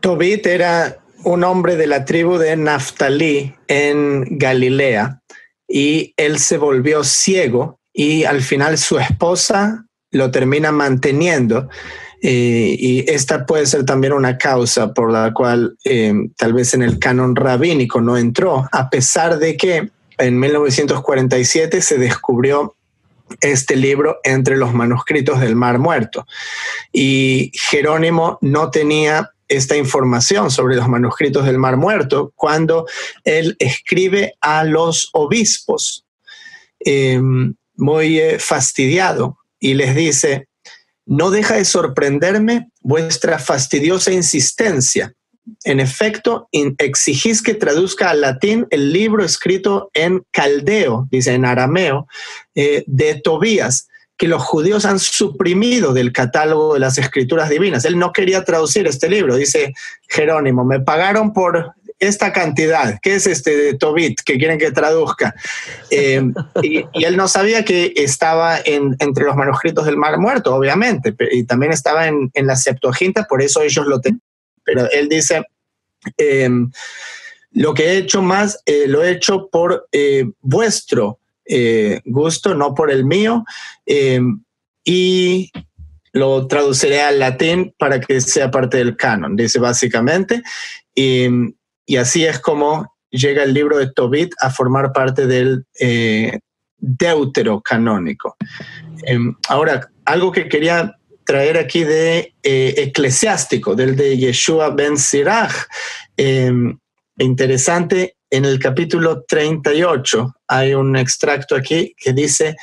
Tobit 0.00 0.46
era 0.46 0.98
un 1.24 1.42
hombre 1.42 1.76
de 1.76 1.86
la 1.86 2.04
tribu 2.04 2.36
de 2.36 2.56
Naftalí 2.56 3.54
en 3.66 4.38
Galilea 4.38 5.22
y 5.66 6.12
él 6.16 6.38
se 6.38 6.58
volvió 6.58 7.02
ciego 7.02 7.80
y 7.94 8.24
al 8.24 8.42
final 8.42 8.76
su 8.76 8.98
esposa 8.98 9.86
lo 10.10 10.30
termina 10.30 10.72
manteniendo. 10.72 11.68
Eh, 12.20 12.76
y 12.78 13.10
esta 13.10 13.46
puede 13.46 13.66
ser 13.66 13.84
también 13.84 14.12
una 14.14 14.38
causa 14.38 14.92
por 14.94 15.12
la 15.12 15.32
cual 15.32 15.76
eh, 15.84 16.14
tal 16.36 16.54
vez 16.54 16.74
en 16.74 16.82
el 16.82 16.98
canon 16.98 17.36
rabínico 17.36 18.00
no 18.00 18.16
entró, 18.16 18.66
a 18.72 18.88
pesar 18.90 19.38
de 19.38 19.56
que 19.56 19.90
en 20.16 20.38
1947 20.40 21.82
se 21.82 21.98
descubrió 21.98 22.76
este 23.40 23.76
libro 23.76 24.20
entre 24.24 24.56
los 24.56 24.72
manuscritos 24.72 25.40
del 25.40 25.54
Mar 25.54 25.78
Muerto. 25.78 26.26
Y 26.92 27.52
Jerónimo 27.54 28.38
no 28.40 28.70
tenía 28.70 29.30
esta 29.46 29.76
información 29.76 30.50
sobre 30.50 30.76
los 30.76 30.88
manuscritos 30.88 31.44
del 31.44 31.58
Mar 31.58 31.76
Muerto 31.76 32.32
cuando 32.34 32.86
él 33.24 33.54
escribe 33.58 34.34
a 34.40 34.64
los 34.64 35.10
obispos. 35.12 36.06
Eh, 36.80 37.20
muy 37.76 38.18
eh, 38.18 38.38
fastidiado 38.38 39.38
y 39.58 39.74
les 39.74 39.94
dice, 39.94 40.48
no 41.06 41.30
deja 41.30 41.56
de 41.56 41.64
sorprenderme 41.64 42.68
vuestra 42.80 43.38
fastidiosa 43.38 44.12
insistencia. 44.12 45.14
En 45.64 45.78
efecto, 45.78 46.48
exigís 46.78 47.42
que 47.42 47.54
traduzca 47.54 48.10
al 48.10 48.22
latín 48.22 48.66
el 48.70 48.92
libro 48.92 49.24
escrito 49.24 49.90
en 49.92 50.24
caldeo, 50.30 51.06
dice 51.10 51.34
en 51.34 51.44
arameo, 51.44 52.06
eh, 52.54 52.84
de 52.86 53.20
Tobías, 53.20 53.88
que 54.16 54.28
los 54.28 54.42
judíos 54.42 54.84
han 54.84 54.98
suprimido 54.98 55.92
del 55.92 56.12
catálogo 56.12 56.74
de 56.74 56.80
las 56.80 56.98
escrituras 56.98 57.50
divinas. 57.50 57.84
Él 57.84 57.98
no 57.98 58.12
quería 58.12 58.44
traducir 58.44 58.86
este 58.86 59.08
libro, 59.08 59.36
dice 59.36 59.74
Jerónimo, 60.08 60.64
me 60.64 60.80
pagaron 60.80 61.32
por 61.32 61.74
esta 62.06 62.32
cantidad, 62.32 62.98
¿qué 63.02 63.16
es 63.16 63.26
este 63.26 63.56
de 63.56 63.74
Tobit 63.74 64.20
que 64.24 64.38
quieren 64.38 64.58
que 64.58 64.70
traduzca? 64.70 65.34
Eh, 65.90 66.22
y, 66.62 66.84
él 67.04 67.16
no 67.16 67.28
sabía 67.28 67.64
que 67.64 67.92
estaba 67.96 68.58
entre 68.64 69.24
los 69.24 69.36
manuscritos 69.36 69.86
del 69.86 69.96
Mar 69.96 70.18
Muerto, 70.18 70.54
obviamente, 70.54 71.14
y 71.32 71.44
también 71.44 71.72
estaba 71.72 72.06
en, 72.06 72.30
la 72.34 72.56
Septuaginta, 72.56 73.24
por 73.24 73.42
eso 73.42 73.62
ellos 73.62 73.86
lo 73.86 74.00
tenían. 74.00 74.22
Pero 74.64 74.90
él 74.90 75.08
dice, 75.08 75.44
eh, 76.16 76.48
lo 77.52 77.74
que 77.74 77.84
he 77.84 77.98
hecho 77.98 78.22
más, 78.22 78.60
eh, 78.66 78.86
lo 78.86 79.04
he 79.04 79.10
hecho 79.10 79.48
por 79.50 79.88
vuestro 80.40 81.18
gusto, 82.04 82.54
no 82.54 82.74
por 82.74 82.90
el 82.90 83.04
mío, 83.04 83.44
y 84.84 85.50
lo 86.14 86.46
traduciré 86.46 87.02
al 87.02 87.18
latín 87.18 87.74
para 87.76 88.00
que 88.00 88.20
sea 88.20 88.50
parte 88.50 88.78
del 88.78 88.96
canon, 88.96 89.36
dice 89.36 89.58
básicamente. 89.58 90.42
Y, 90.94 91.28
y 91.86 91.96
así 91.96 92.24
es 92.24 92.38
como 92.38 92.94
llega 93.10 93.42
el 93.42 93.54
libro 93.54 93.78
de 93.78 93.92
Tobit 93.92 94.34
a 94.40 94.50
formar 94.50 94.92
parte 94.92 95.26
del 95.26 95.64
eh, 95.80 96.40
deutero 96.78 97.60
canónico. 97.60 98.36
Em, 99.04 99.34
ahora, 99.48 99.88
algo 100.04 100.32
que 100.32 100.48
quería 100.48 100.96
traer 101.24 101.56
aquí 101.56 101.84
de 101.84 102.34
eh, 102.42 102.74
eclesiástico, 102.76 103.74
del 103.74 103.96
de 103.96 104.16
Yeshua 104.16 104.70
ben 104.70 104.98
Sirach. 104.98 105.54
Em, 106.16 106.78
interesante, 107.18 108.16
en 108.30 108.44
el 108.44 108.58
capítulo 108.58 109.24
38 109.26 110.34
hay 110.48 110.74
un 110.74 110.96
extracto 110.96 111.54
aquí 111.54 111.94
que 111.96 112.12
dice 112.12 112.56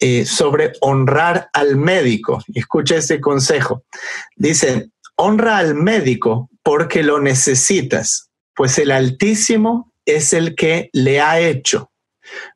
eh, 0.00 0.24
sobre 0.24 0.72
honrar 0.80 1.48
al 1.52 1.76
médico. 1.76 2.42
Escucha 2.54 2.96
este 2.96 3.20
consejo. 3.20 3.84
Dice, 4.36 4.90
honra 5.16 5.58
al 5.58 5.74
médico 5.74 6.48
porque 6.62 7.02
lo 7.02 7.20
necesitas 7.20 8.31
pues 8.54 8.78
el 8.78 8.90
Altísimo 8.90 9.92
es 10.04 10.32
el 10.32 10.54
que 10.54 10.90
le 10.92 11.20
ha 11.20 11.40
hecho, 11.40 11.90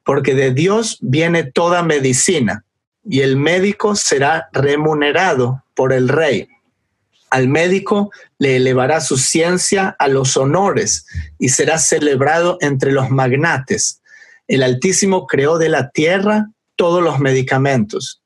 porque 0.04 0.34
de 0.34 0.52
Dios 0.52 0.98
viene 1.00 1.44
toda 1.44 1.82
medicina 1.82 2.64
y 3.04 3.20
el 3.20 3.36
médico 3.36 3.94
será 3.94 4.48
remunerado 4.52 5.62
por 5.74 5.92
el 5.92 6.08
rey. 6.08 6.48
Al 7.30 7.48
médico 7.48 8.10
le 8.38 8.56
elevará 8.56 9.00
su 9.00 9.16
ciencia 9.16 9.96
a 9.98 10.08
los 10.08 10.36
honores 10.36 11.06
y 11.38 11.48
será 11.50 11.78
celebrado 11.78 12.58
entre 12.60 12.92
los 12.92 13.10
magnates. 13.10 14.00
El 14.48 14.62
Altísimo 14.62 15.26
creó 15.26 15.58
de 15.58 15.68
la 15.68 15.90
tierra 15.90 16.50
todos 16.76 17.02
los 17.02 17.18
medicamentos 17.18 18.22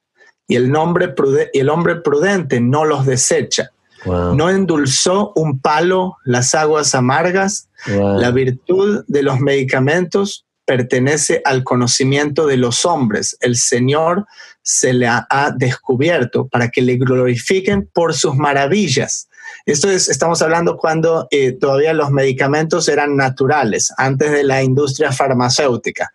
y 0.50 0.56
el, 0.56 0.70
nombre 0.70 1.14
y 1.52 1.60
el 1.60 1.68
hombre 1.68 1.96
prudente 1.96 2.60
no 2.60 2.84
los 2.84 3.06
desecha. 3.06 3.70
No 4.06 4.48
endulzó 4.48 5.32
un 5.36 5.60
palo 5.60 6.16
las 6.24 6.54
aguas 6.54 6.94
amargas. 6.94 7.68
La 7.86 8.30
virtud 8.30 9.04
de 9.08 9.22
los 9.22 9.40
medicamentos 9.40 10.46
pertenece 10.64 11.42
al 11.44 11.64
conocimiento 11.64 12.46
de 12.46 12.56
los 12.56 12.84
hombres. 12.84 13.36
El 13.40 13.56
Señor 13.56 14.26
se 14.62 14.92
le 14.92 15.08
ha, 15.08 15.26
descubierto 15.56 16.46
para 16.46 16.68
que 16.68 16.80
le 16.80 16.96
glorifiquen 16.96 17.90
por 17.92 18.14
sus 18.14 18.36
maravillas. 18.36 19.28
Esto 19.66 19.90
es, 19.90 20.08
estamos 20.08 20.40
hablando 20.42 20.76
cuando 20.76 21.26
eh, 21.32 21.52
todavía 21.52 21.92
los 21.92 22.12
medicamentos 22.12 22.88
eran 22.88 23.16
naturales, 23.16 23.92
antes 23.96 24.30
de 24.30 24.44
la 24.44 24.62
industria 24.62 25.10
farmacéutica. 25.10 26.12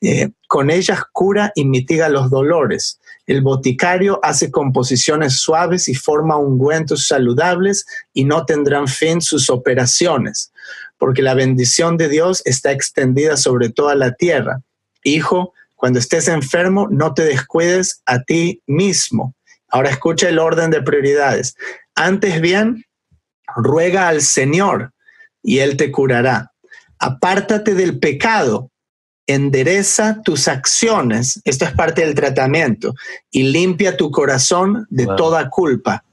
Eh, 0.00 0.30
con 0.48 0.70
ellas 0.70 1.00
cura 1.12 1.52
y 1.54 1.64
mitiga 1.64 2.08
los 2.08 2.30
dolores. 2.30 2.98
El 3.26 3.40
boticario 3.40 4.20
hace 4.22 4.50
composiciones 4.50 5.38
suaves 5.38 5.88
y 5.88 5.94
forma 5.94 6.36
ungüentos 6.36 7.08
saludables 7.08 7.86
y 8.12 8.24
no 8.24 8.44
tendrán 8.44 8.86
fin 8.86 9.22
sus 9.22 9.48
operaciones, 9.48 10.52
porque 10.98 11.22
la 11.22 11.34
bendición 11.34 11.96
de 11.96 12.08
Dios 12.08 12.42
está 12.44 12.72
extendida 12.72 13.36
sobre 13.36 13.70
toda 13.70 13.94
la 13.94 14.12
tierra. 14.12 14.60
Hijo, 15.02 15.54
cuando 15.74 15.98
estés 15.98 16.28
enfermo, 16.28 16.88
no 16.90 17.14
te 17.14 17.24
descuides 17.24 18.02
a 18.06 18.22
ti 18.22 18.62
mismo. 18.66 19.34
Ahora 19.68 19.90
escucha 19.90 20.28
el 20.28 20.38
orden 20.38 20.70
de 20.70 20.82
prioridades. 20.82 21.56
Antes 21.94 22.40
bien, 22.40 22.84
ruega 23.56 24.08
al 24.08 24.20
Señor 24.20 24.92
y 25.42 25.58
Él 25.58 25.76
te 25.76 25.90
curará. 25.90 26.52
Apártate 26.98 27.74
del 27.74 27.98
pecado 27.98 28.70
endereza 29.26 30.20
tus 30.22 30.48
acciones, 30.48 31.40
esto 31.44 31.64
es 31.64 31.72
parte 31.72 32.04
del 32.04 32.14
tratamiento, 32.14 32.94
y 33.30 33.44
limpia 33.44 33.96
tu 33.96 34.10
corazón 34.10 34.86
de 34.90 35.06
toda 35.16 35.48
culpa. 35.48 36.04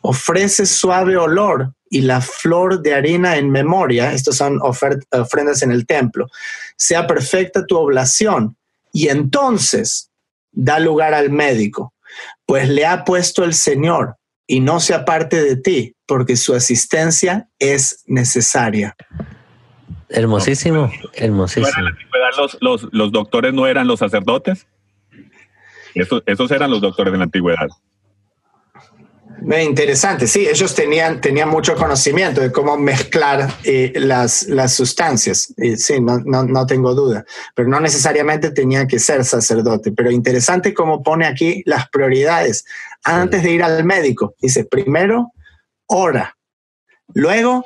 Ofrece 0.00 0.66
suave 0.66 1.16
olor 1.16 1.72
y 1.90 2.02
la 2.02 2.20
flor 2.20 2.82
de 2.82 2.94
harina 2.94 3.36
en 3.36 3.50
memoria, 3.50 4.12
estas 4.12 4.36
son 4.36 4.58
ofrendas 4.62 5.62
en 5.62 5.72
el 5.72 5.86
templo. 5.86 6.28
Sea 6.76 7.06
perfecta 7.06 7.66
tu 7.66 7.76
oblación 7.76 8.56
y 8.92 9.08
entonces 9.08 10.10
da 10.52 10.78
lugar 10.78 11.14
al 11.14 11.30
médico, 11.30 11.94
pues 12.46 12.68
le 12.68 12.86
ha 12.86 13.04
puesto 13.04 13.44
el 13.44 13.54
Señor 13.54 14.16
y 14.46 14.60
no 14.60 14.80
se 14.80 14.94
aparte 14.94 15.42
de 15.42 15.56
ti, 15.56 15.94
porque 16.06 16.36
su 16.36 16.54
asistencia 16.54 17.48
es 17.60 18.02
necesaria. 18.06 18.96
Hermosísimo, 20.10 20.90
hermosísimo. 21.14 21.88
los, 22.36 22.58
los, 22.60 22.88
los, 22.92 23.12
doctores 23.12 23.54
no 23.54 23.66
eran 23.66 23.86
los 23.86 24.00
sacerdotes? 24.00 24.66
Esos, 25.94 26.22
esos 26.26 26.50
eran 26.50 26.70
los 26.70 26.80
doctores 26.80 27.12
de 27.12 27.18
la 27.18 27.24
antigüedad. 27.24 27.68
Interesante, 29.42 30.26
sí, 30.26 30.46
ellos 30.46 30.74
tenían, 30.74 31.20
tenían 31.20 31.48
mucho 31.48 31.74
conocimiento 31.74 32.42
de 32.42 32.52
cómo 32.52 32.76
mezclar 32.76 33.48
eh, 33.64 33.92
las, 33.96 34.42
las, 34.42 34.74
sustancias, 34.74 35.54
sí, 35.76 36.00
no, 36.00 36.18
no, 36.18 36.42
no, 36.42 36.66
tengo 36.66 36.94
duda, 36.94 37.24
pero 37.54 37.66
no 37.66 37.80
necesariamente 37.80 38.50
tenían 38.50 38.86
que 38.86 38.98
ser 38.98 39.24
sacerdote, 39.24 39.92
pero 39.92 40.10
interesante 40.10 40.74
cómo 40.74 41.02
pone 41.02 41.26
aquí 41.26 41.62
las 41.64 41.88
prioridades 41.88 42.66
antes 43.02 43.42
de 43.42 43.52
ir 43.52 43.62
al 43.62 43.82
médico. 43.82 44.34
Dice, 44.42 44.66
primero, 44.66 45.32
ora, 45.86 46.36
luego 47.14 47.64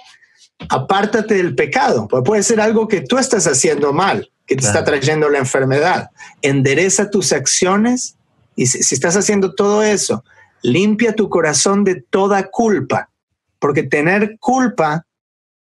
apártate 0.69 1.35
del 1.35 1.55
pecado, 1.55 2.07
porque 2.09 2.27
puede 2.27 2.43
ser 2.43 2.61
algo 2.61 2.89
que 2.89 3.01
tú 3.01 3.19
estás 3.19 3.47
haciendo 3.47 3.93
mal, 3.93 4.31
que 4.47 4.57
te 4.57 4.67
está 4.67 4.85
trayendo 4.85 5.29
la 5.29 5.39
enfermedad. 5.39 6.11
Endereza 6.43 7.11
tus 7.11 7.33
acciones 7.33 8.17
y 8.57 8.67
si, 8.67 8.95
estás 8.95 9.17
haciendo 9.17 9.55
todo 9.55 9.83
eso, 9.83 10.25
limpia 10.63 11.15
tu 11.15 11.29
corazón 11.29 11.85
de 11.85 11.97
toda 11.97 12.51
culpa, 12.51 13.11
porque 13.59 13.83
tener 13.83 14.37
culpa 14.39 15.07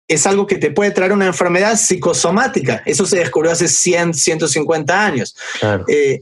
es 0.07 0.27
algo 0.27 0.45
que 0.45 0.57
te 0.57 0.71
puede 0.71 0.91
traer 0.91 1.13
una 1.13 1.25
enfermedad 1.25 1.75
psicosomática. 1.77 2.83
Eso 2.85 3.05
se 3.05 3.17
descubrió 3.17 3.51
hace 3.51 3.67
100, 3.67 4.13
150 4.13 5.05
años. 5.05 5.35
Eh, 5.87 6.21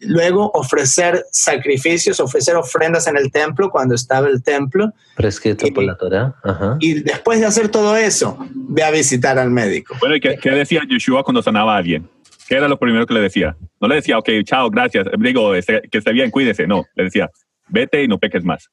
luego 0.00 0.50
ofrecer 0.54 1.24
sacrificios, 1.30 2.20
ofrecer 2.20 2.56
ofrendas 2.56 3.06
en 3.06 3.16
el 3.16 3.30
templo 3.30 3.70
cuando 3.70 3.94
estaba 3.94 4.28
el 4.28 4.42
templo. 4.42 4.92
Prescrito 5.16 5.66
por 5.74 5.84
la 5.84 5.96
Torah. 5.96 6.34
Y 6.80 7.00
después 7.02 7.40
de 7.40 7.46
hacer 7.46 7.68
todo 7.68 7.96
eso, 7.96 8.38
ve 8.54 8.82
a 8.82 8.90
visitar 8.90 9.38
al 9.38 9.50
médico. 9.50 9.94
Bueno, 10.00 10.16
¿y 10.16 10.20
qué, 10.20 10.50
decía 10.50 10.82
Yeshua 10.88 11.22
cuando 11.22 11.42
sanaba 11.42 11.74
a 11.74 11.78
alguien? 11.78 12.08
¿Qué 12.48 12.56
era 12.56 12.68
lo 12.68 12.78
primero 12.78 13.06
que 13.06 13.14
le 13.14 13.20
decía? 13.20 13.56
No 13.80 13.88
le 13.88 13.96
decía, 13.96 14.18
ok, 14.18 14.28
chao, 14.44 14.70
gracias, 14.70 15.06
digo, 15.18 15.54
este, 15.54 15.82
que 15.90 15.98
esté 15.98 16.12
bien, 16.12 16.30
cuídese. 16.30 16.66
No, 16.66 16.84
le 16.94 17.04
decía, 17.04 17.30
vete 17.68 18.02
y 18.02 18.08
no 18.08 18.18
peques 18.18 18.44
más. 18.44 18.68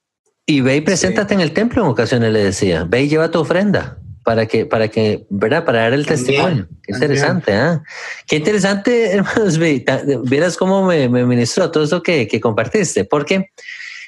Y 0.46 0.62
ve 0.62 0.76
y 0.76 0.82
preséntate 0.82 1.34
en 1.34 1.40
el 1.40 1.54
templo 1.54 1.84
en 1.84 1.90
ocasiones, 1.90 2.32
le 2.32 2.44
decía, 2.44 2.86
ve 2.88 3.04
y 3.04 3.10
lleva 3.10 3.32
tu 3.32 3.40
ofrenda 3.40 3.98
para 4.24 4.46
que, 4.46 4.66
para 4.66 4.88
que, 4.88 5.26
¿verdad? 5.30 5.66
Para 5.66 5.82
dar 5.82 5.94
el 5.94 6.06
testimonio. 6.06 6.68
Qué 6.82 6.94
interesante, 6.94 7.54
¿ah? 7.54 7.84
Qué 8.26 8.38
interesante, 8.38 9.12
hermanos. 9.12 9.60
Vieras 10.24 10.58
cómo 10.58 10.86
me, 10.86 11.10
me 11.10 11.26
ministró 11.26 11.70
todo 11.72 11.84
eso 11.84 12.02
que, 12.02 12.28
que, 12.28 12.40
compartiste, 12.40 13.04
porque 13.06 13.52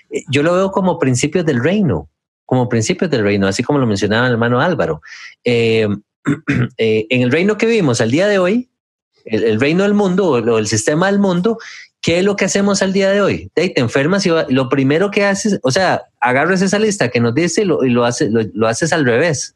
eh, 0.10 0.24
yo 0.30 0.42
lo 0.42 0.54
veo 0.54 0.72
como 0.72 0.98
principios 0.98 1.46
del 1.46 1.62
reino, 1.62 2.10
como 2.46 2.70
principios 2.70 3.12
del 3.12 3.24
reino, 3.24 3.48
así 3.48 3.62
como 3.62 3.80
lo 3.80 3.88
mencionaba 3.88 4.28
el 4.28 4.34
hermano 4.34 4.62
Álvaro. 4.62 5.02
Eh, 5.44 5.88
eh, 6.78 7.06
en 7.10 7.22
el 7.22 7.32
reino 7.32 7.58
que 7.58 7.66
vivimos 7.66 8.00
al 8.00 8.12
día 8.12 8.28
de 8.28 8.40
hoy, 8.40 8.70
el, 9.26 9.60
reino 9.60 9.84
del 9.84 9.96
mundo 9.96 10.30
o 10.30 10.58
el 10.60 10.68
sistema 10.68 11.08
del 11.08 11.20
mundo, 11.20 11.58
¿qué 12.00 12.20
es 12.20 12.24
lo 12.24 12.36
que 12.36 12.46
hacemos 12.46 12.82
al 12.82 12.94
día 12.94 13.10
de 13.10 13.22
hoy? 13.22 13.52
Te, 13.54 13.78
enfermas 13.80 14.26
y 14.26 14.30
lo 14.50 14.70
primero 14.70 15.10
que 15.12 15.26
haces, 15.26 15.60
o 15.64 15.72
sea, 15.72 16.04
agarras 16.22 16.62
esa 16.62 16.80
lista 16.80 17.10
que 17.10 17.20
nos 17.20 17.34
dice 17.34 17.64
y 17.64 17.66
lo, 17.66 17.84
y 17.84 17.90
lo, 17.90 18.06
hace, 18.06 18.30
lo 18.30 18.68
haces 18.68 18.94
al 18.94 19.04
revés 19.04 19.55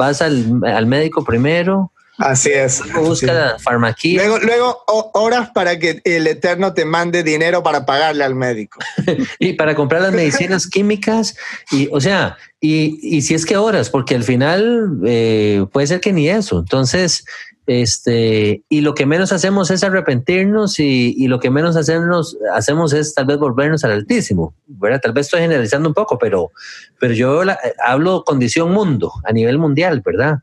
vas 0.00 0.22
al, 0.22 0.86
médico 0.86 1.24
primero. 1.24 1.92
Así 2.16 2.50
es. 2.50 2.82
Busca 2.94 3.32
la 3.32 3.58
farmacia. 3.58 4.22
Luego, 4.22 4.38
luego 4.40 4.84
horas 5.14 5.50
para 5.54 5.78
que 5.78 6.00
el 6.04 6.26
Eterno 6.26 6.74
te 6.74 6.84
mande 6.84 7.22
dinero 7.22 7.62
para 7.62 7.86
pagarle 7.86 8.24
al 8.24 8.34
médico. 8.34 8.78
y 9.38 9.54
para 9.54 9.74
comprar 9.74 10.02
las 10.02 10.12
medicinas 10.12 10.66
químicas. 10.66 11.36
Y, 11.70 11.88
o 11.92 12.00
sea, 12.00 12.36
y, 12.60 12.98
y 13.02 13.22
si 13.22 13.34
es 13.34 13.46
que 13.46 13.56
horas, 13.56 13.88
porque 13.88 14.14
al 14.14 14.24
final 14.24 15.00
eh, 15.06 15.64
puede 15.72 15.86
ser 15.86 16.00
que 16.00 16.12
ni 16.12 16.28
eso. 16.28 16.58
Entonces, 16.58 17.24
este, 17.72 18.64
y 18.68 18.80
lo 18.80 18.94
que 18.94 19.06
menos 19.06 19.30
hacemos 19.30 19.70
es 19.70 19.84
arrepentirnos 19.84 20.80
y, 20.80 21.28
lo 21.28 21.38
que 21.38 21.50
menos 21.50 21.76
hacemos, 21.76 22.36
hacemos 22.52 22.92
es 22.92 23.14
tal 23.14 23.26
vez 23.26 23.38
volvernos 23.38 23.84
al 23.84 23.92
Altísimo. 23.92 24.54
¿verdad? 24.66 25.00
Tal 25.00 25.12
vez 25.12 25.26
estoy 25.26 25.42
generalizando 25.42 25.88
un 25.88 25.94
poco, 25.94 26.18
pero, 26.18 26.50
pero 26.98 27.14
yo 27.14 27.42
hablo 27.84 28.24
condición 28.24 28.72
mundo, 28.72 29.12
a 29.22 29.32
nivel 29.32 29.58
mundial, 29.58 30.02
¿verdad? 30.04 30.40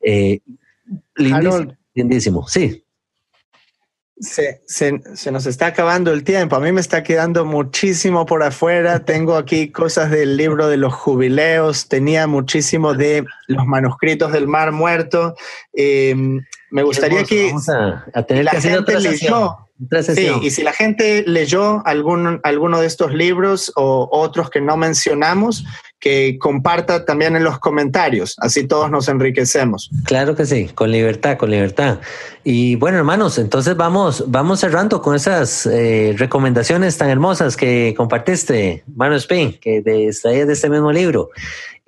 Eh, 0.00 0.40
lindísimo, 1.16 2.48
sí. 2.48 2.82
Se, 4.20 4.60
se, 4.66 5.32
nos 5.32 5.46
está 5.46 5.66
acabando 5.66 6.12
el 6.12 6.24
tiempo. 6.24 6.54
A 6.54 6.60
mí 6.60 6.72
me 6.72 6.80
está 6.80 7.02
quedando 7.02 7.46
muchísimo 7.46 8.26
por 8.26 8.42
afuera. 8.42 9.04
Tengo 9.04 9.36
aquí 9.36 9.70
cosas 9.72 10.10
del 10.10 10.36
libro 10.36 10.68
de 10.68 10.76
los 10.76 10.92
jubileos. 10.92 11.88
Tenía 11.88 12.26
muchísimo 12.26 12.92
de 12.92 13.24
los 13.46 13.66
manuscritos 13.66 14.32
del 14.32 14.46
Mar 14.46 14.72
Muerto. 14.72 15.34
Eh, 15.72 16.14
me 16.70 16.82
gustaría 16.82 17.24
que, 17.24 17.52
la 18.42 18.50
gente 18.52 19.00
leyó. 19.00 19.69
Sí, 20.14 20.28
y 20.42 20.50
si 20.50 20.62
la 20.62 20.72
gente 20.72 21.24
leyó 21.26 21.86
algún, 21.86 22.40
alguno 22.42 22.80
de 22.80 22.86
estos 22.86 23.14
libros 23.14 23.72
o 23.76 24.08
otros 24.12 24.50
que 24.50 24.60
no 24.60 24.76
mencionamos, 24.76 25.64
que 25.98 26.38
comparta 26.38 27.04
también 27.04 27.36
en 27.36 27.44
los 27.44 27.58
comentarios, 27.58 28.34
así 28.38 28.66
todos 28.66 28.90
nos 28.90 29.08
enriquecemos. 29.08 29.90
Claro 30.04 30.34
que 30.34 30.46
sí, 30.46 30.68
con 30.74 30.90
libertad, 30.90 31.36
con 31.36 31.50
libertad. 31.50 31.98
Y 32.42 32.76
bueno, 32.76 32.98
hermanos, 32.98 33.38
entonces 33.38 33.76
vamos, 33.76 34.24
vamos 34.26 34.60
cerrando 34.60 35.00
con 35.00 35.14
esas 35.14 35.66
eh, 35.66 36.14
recomendaciones 36.16 36.96
tan 36.98 37.10
hermosas 37.10 37.56
que 37.56 37.94
compartiste, 37.96 38.82
Mano 38.94 39.14
Spain, 39.16 39.58
que 39.60 39.82
de, 39.82 40.10
de 40.22 40.52
este 40.52 40.70
mismo 40.70 40.90
libro. 40.90 41.30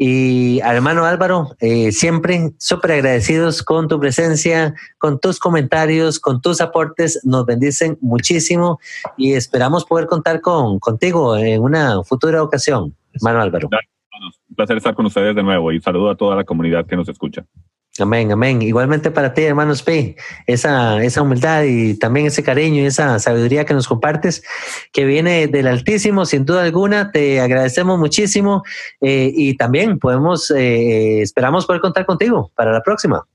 Y 0.04 0.58
hermano 0.58 1.04
Álvaro, 1.04 1.54
eh, 1.60 1.92
siempre 1.92 2.50
súper 2.58 2.90
agradecidos 2.90 3.62
con 3.62 3.86
tu 3.86 4.00
presencia, 4.00 4.74
con 4.98 5.20
tus 5.20 5.38
comentarios, 5.38 6.18
con 6.18 6.40
tus 6.40 6.60
aportes. 6.60 7.20
Nos 7.22 7.46
bendicen 7.46 7.98
muchísimo 8.00 8.80
y 9.16 9.34
esperamos 9.34 9.84
poder 9.84 10.08
contar 10.08 10.40
con, 10.40 10.80
contigo 10.80 11.36
en 11.36 11.62
una 11.62 12.02
futura 12.02 12.42
ocasión, 12.42 12.96
hermano 13.12 13.42
Álvaro. 13.42 13.68
Un 14.48 14.56
placer 14.56 14.76
estar 14.76 14.96
con 14.96 15.06
ustedes 15.06 15.36
de 15.36 15.42
nuevo 15.44 15.70
y 15.70 15.80
saludo 15.80 16.10
a 16.10 16.16
toda 16.16 16.34
la 16.34 16.42
comunidad 16.42 16.84
que 16.84 16.96
nos 16.96 17.08
escucha. 17.08 17.46
Amén, 17.98 18.32
amén. 18.32 18.62
Igualmente 18.62 19.10
para 19.10 19.34
ti, 19.34 19.42
hermanos 19.42 19.82
P, 19.82 20.16
esa, 20.46 21.02
esa 21.02 21.20
humildad 21.20 21.64
y 21.64 21.94
también 21.98 22.26
ese 22.26 22.42
cariño 22.42 22.82
y 22.82 22.86
esa 22.86 23.18
sabiduría 23.18 23.66
que 23.66 23.74
nos 23.74 23.86
compartes, 23.86 24.42
que 24.92 25.04
viene 25.04 25.46
del 25.46 25.66
Altísimo, 25.66 26.24
sin 26.24 26.46
duda 26.46 26.62
alguna, 26.62 27.12
te 27.12 27.40
agradecemos 27.40 27.98
muchísimo 27.98 28.62
eh, 29.02 29.30
y 29.34 29.58
también 29.58 29.98
podemos, 29.98 30.50
eh, 30.50 31.20
esperamos 31.20 31.66
poder 31.66 31.82
contar 31.82 32.06
contigo 32.06 32.50
para 32.54 32.72
la 32.72 32.82
próxima. 32.82 33.26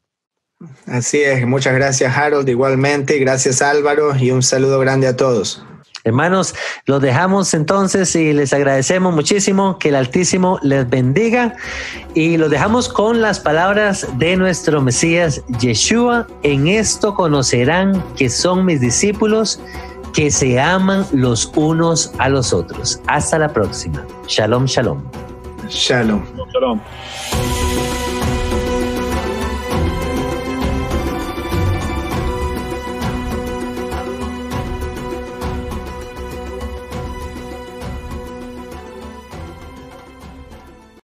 Así 0.87 1.21
es, 1.21 1.45
muchas 1.45 1.75
gracias 1.75 2.17
Harold, 2.17 2.49
igualmente, 2.49 3.19
gracias 3.19 3.61
Álvaro 3.61 4.15
y 4.15 4.31
un 4.31 4.41
saludo 4.41 4.79
grande 4.79 5.05
a 5.05 5.15
todos. 5.15 5.63
Hermanos, 6.07 6.55
los 6.85 7.01
dejamos 7.01 7.53
entonces 7.53 8.15
y 8.15 8.33
les 8.33 8.53
agradecemos 8.53 9.13
muchísimo 9.13 9.77
que 9.77 9.89
el 9.89 9.95
Altísimo 9.95 10.59
les 10.61 10.89
bendiga 10.89 11.55
y 12.13 12.37
los 12.37 12.49
dejamos 12.49 12.89
con 12.89 13.21
las 13.21 13.39
palabras 13.39 14.07
de 14.17 14.37
nuestro 14.37 14.81
Mesías 14.81 15.41
Yeshua. 15.59 16.27
En 16.43 16.67
esto 16.67 17.13
conocerán 17.13 18.03
que 18.15 18.29
son 18.29 18.65
mis 18.65 18.79
discípulos, 18.79 19.59
que 20.13 20.31
se 20.31 20.59
aman 20.59 21.05
los 21.11 21.51
unos 21.55 22.11
a 22.17 22.29
los 22.29 22.53
otros. 22.53 23.01
Hasta 23.07 23.37
la 23.37 23.49
próxima. 23.49 24.05
Shalom, 24.27 24.65
shalom. 24.65 25.03
Shalom. 25.69 26.23
Shalom. 26.53 26.79